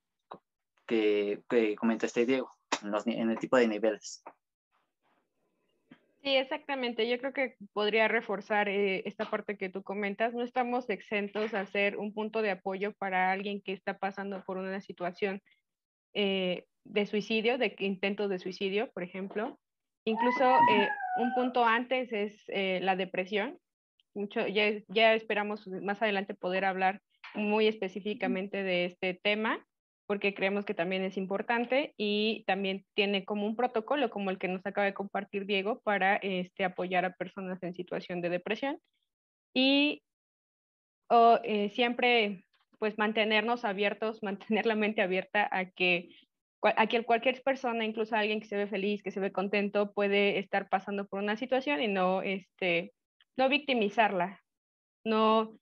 que, 0.88 1.43
que 1.47 1.76
comentó 1.76 2.06
este 2.06 2.26
Diego 2.26 2.52
en, 3.06 3.30
el 3.30 3.39
tipo 3.39 3.58
de 3.58 3.68
niveles. 3.68 4.24
Sí, 6.24 6.36
exactamente. 6.36 7.09
Yo 7.09 7.17
creo 7.17 7.34
que 7.34 7.55
podría 7.74 8.07
reforzar 8.07 8.69
eh, 8.69 9.01
esta 9.05 9.30
parte 9.30 9.57
que 9.57 9.69
tú 9.69 9.82
comentas. 9.82 10.34
No 10.36 10.43
estamos 10.43 10.88
exentos 10.89 11.55
a 11.55 11.65
ser 11.65 11.97
un 11.97 12.13
punto 12.13 12.43
de 12.43 12.51
apoyo 12.51 12.93
para 12.93 13.32
alguien 13.32 13.59
que 13.59 13.74
está 13.74 13.97
pasando 13.97 14.43
por 14.45 14.57
una 14.57 14.82
situación 14.82 15.41
eh, 16.13 16.65
de 16.84 17.05
suicidio, 17.07 17.57
de 17.57 17.76
intento 17.80 18.28
de 18.28 18.38
suicidio, 18.38 18.91
por 18.91 19.01
ejemplo. 19.01 19.59
Incluso 20.05 20.45
eh, 20.45 20.89
un 21.17 21.34
punto 21.34 21.65
antes 21.65 22.13
es 22.13 22.43
la 22.47 22.95
depresión. 22.95 23.57
Mucho, 24.13 24.45
ya, 24.47 24.74
ya 24.89 25.15
esperamos 25.15 25.67
más 25.67 26.01
adelante 26.03 26.36
poder 26.36 26.65
hablar 26.65 27.01
muy 27.34 27.65
específicamente 27.65 28.61
de 28.61 28.86
este 28.86 29.13
tema 29.13 29.65
porque 30.12 30.34
creemos 30.34 30.66
que 30.66 30.74
también 30.74 31.03
es 31.03 31.16
importante 31.16 31.93
y 31.95 32.43
también 32.45 32.86
tiene 32.95 33.24
como 33.24 33.45
un 33.45 33.55
protocolo 33.55 34.09
como 34.09 34.30
el 34.30 34.39
que 34.39 34.49
nos 34.49 34.66
acaba 34.66 34.84
de 34.84 34.93
compartir 34.93 35.45
Diego 35.45 35.80
para 35.86 36.18
este, 36.18 36.66
apoyar 36.66 37.05
a 37.05 37.14
personas 37.14 37.64
en 37.64 37.74
situación 37.74 38.20
de 38.20 38.28
depresión. 38.28 38.78
Y 39.55 40.03
eh, 41.09 41.70
siempre 41.70 42.43
pues 42.78 42.97
mantenernos 42.97 43.64
abiertos, 43.64 44.22
mantener 44.22 44.66
la 44.66 44.76
mente 44.76 45.01
abierta 45.01 45.47
a 45.49 45.72
que, 45.72 46.09
a 46.62 46.88
que 46.88 47.05
cualquier 47.05 47.41
persona, 47.41 47.86
incluso 47.86 48.14
alguien 48.14 48.41
que 48.41 48.47
se 48.47 48.57
ve 48.57 48.68
feliz, 48.68 49.01
que 49.03 49.12
se 49.12 49.22
ve 49.22 49.32
contento, 49.32 49.93
puede 49.93 50.39
estar 50.39 50.68
pasando 50.68 51.07
por 51.07 51.24
una 51.24 51.38
situación 51.38 51.82
y 51.82 51.88
no, 51.88 52.22
este, 52.22 52.91
no 53.38 53.47
victimizarla, 53.47 54.41
no, 55.05 55.57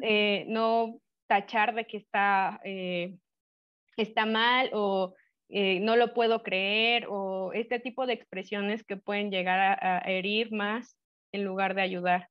eh, 0.00 0.44
no 0.48 0.98
tachar 1.28 1.76
de 1.76 1.86
que 1.86 1.98
está 1.98 2.60
eh, 2.64 3.16
está 4.02 4.26
mal 4.26 4.70
o 4.72 5.14
eh, 5.54 5.80
no 5.80 5.96
lo 5.96 6.14
puedo 6.14 6.42
creer 6.42 7.06
o 7.10 7.52
este 7.52 7.78
tipo 7.78 8.06
de 8.06 8.14
expresiones 8.14 8.84
que 8.84 8.96
pueden 8.96 9.30
llegar 9.30 9.78
a, 9.82 9.98
herir 10.10 10.50
más 10.50 10.96
en 11.30 11.44
lugar 11.44 11.74
de 11.74 11.82
ayudar. 11.82 12.28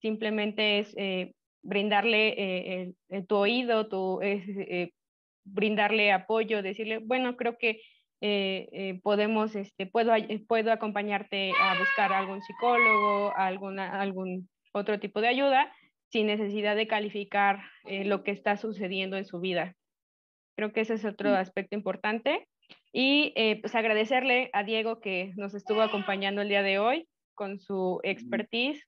Simplemente 0.00 0.78
es 0.78 0.94
eh, 0.96 1.34
brindarle 1.62 2.34
eh, 2.38 2.94
tu 3.26 3.34
oído, 3.34 3.88
tu, 3.88 4.20
brindarle 5.44 6.12
apoyo, 6.12 6.62
decirle, 6.62 6.98
bueno, 6.98 7.36
creo 7.36 7.58
que 7.58 7.80
podemos, 9.02 9.56
este, 9.56 9.86
puedo, 9.86 10.12
puedo 10.46 10.70
acompañarte 10.70 11.50
a 11.60 11.76
buscar 11.78 12.12
algún 12.12 12.42
psicólogo, 12.42 13.32
alguna, 13.36 14.00
algún 14.00 14.48
otro 14.72 15.00
tipo 15.00 15.20
de 15.20 15.28
ayuda 15.28 15.72
sin 16.10 16.28
necesidad 16.28 16.76
de 16.76 16.86
calificar 16.86 17.60
lo 17.84 18.22
que 18.22 18.30
está 18.30 18.56
sucediendo 18.56 19.16
en 19.16 19.24
su 19.24 19.40
vida. 19.40 19.74
Creo 20.56 20.72
que 20.72 20.80
ese 20.80 20.94
es 20.94 21.04
otro 21.04 21.34
aspecto 21.34 21.76
importante. 21.76 22.48
Y 22.92 23.32
eh, 23.36 23.60
pues 23.60 23.74
agradecerle 23.74 24.50
a 24.52 24.64
Diego 24.64 25.00
que 25.00 25.32
nos 25.36 25.54
estuvo 25.54 25.82
acompañando 25.82 26.40
el 26.40 26.48
día 26.48 26.62
de 26.62 26.78
hoy 26.78 27.08
con 27.34 27.58
su 27.60 28.00
expertise. 28.02 28.82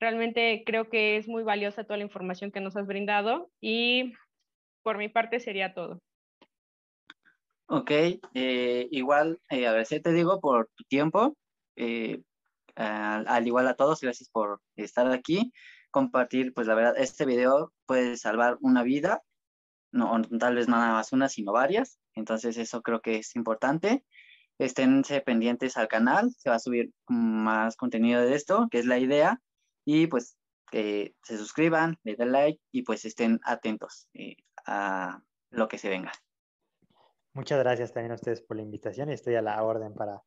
Realmente 0.00 0.62
creo 0.64 0.88
que 0.88 1.18
es 1.18 1.28
muy 1.28 1.42
valiosa 1.42 1.84
toda 1.84 1.98
la 1.98 2.04
información 2.04 2.50
que 2.50 2.60
nos 2.60 2.76
has 2.76 2.86
brindado 2.86 3.50
y 3.60 4.14
por 4.82 4.96
mi 4.96 5.08
parte 5.08 5.40
sería 5.40 5.74
todo. 5.74 6.00
Ok, 7.66 7.90
eh, 8.34 8.88
igual 8.90 9.38
eh, 9.50 9.66
agradecerte 9.66 10.12
Diego 10.12 10.40
por 10.40 10.70
tu 10.74 10.84
tiempo. 10.84 11.36
Al, 12.76 13.28
al, 13.28 13.46
igual 13.46 13.68
a 13.68 13.74
todos, 13.74 14.00
gracias 14.00 14.28
por 14.30 14.60
estar 14.74 15.08
aquí, 15.12 15.52
compartir, 15.90 16.52
pues 16.54 16.66
la 16.66 16.74
verdad, 16.74 16.94
este 16.98 17.24
video 17.24 17.72
puede 17.86 18.16
salvar 18.16 18.56
una 18.60 18.82
vida 18.82 19.22
no, 19.94 20.20
tal 20.38 20.56
vez 20.56 20.68
no 20.68 20.76
nada 20.76 20.92
más 20.92 21.12
una, 21.12 21.28
sino 21.28 21.52
varias. 21.52 21.98
Entonces 22.14 22.56
eso 22.56 22.82
creo 22.82 23.00
que 23.00 23.18
es 23.18 23.34
importante. 23.36 24.04
Esténse 24.58 25.20
pendientes 25.20 25.76
al 25.76 25.88
canal, 25.88 26.32
se 26.36 26.50
va 26.50 26.56
a 26.56 26.60
subir 26.60 26.92
más 27.08 27.76
contenido 27.76 28.20
de 28.20 28.34
esto, 28.34 28.68
que 28.70 28.78
es 28.78 28.86
la 28.86 28.98
idea. 28.98 29.40
Y 29.84 30.06
pues 30.06 30.36
que 30.70 31.14
se 31.22 31.38
suscriban, 31.38 31.98
le 32.02 32.16
den 32.16 32.32
like 32.32 32.60
y 32.72 32.82
pues 32.82 33.04
estén 33.04 33.38
atentos 33.44 34.08
eh, 34.14 34.36
a 34.66 35.22
lo 35.50 35.68
que 35.68 35.78
se 35.78 35.88
venga. 35.88 36.12
Muchas 37.32 37.58
gracias 37.58 37.92
también 37.92 38.12
a 38.12 38.16
ustedes 38.16 38.40
por 38.40 38.56
la 38.56 38.62
invitación 38.62 39.10
y 39.10 39.12
estoy 39.12 39.34
a 39.34 39.42
la 39.42 39.62
orden 39.62 39.94
para 39.94 40.22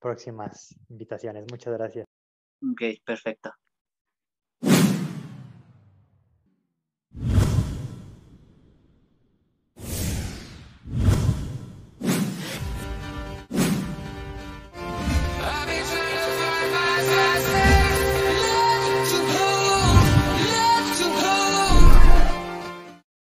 próximas 0.00 0.76
invitaciones. 0.88 1.46
Muchas 1.50 1.74
gracias. 1.74 2.06
Ok, 2.62 3.02
perfecto. 3.04 3.52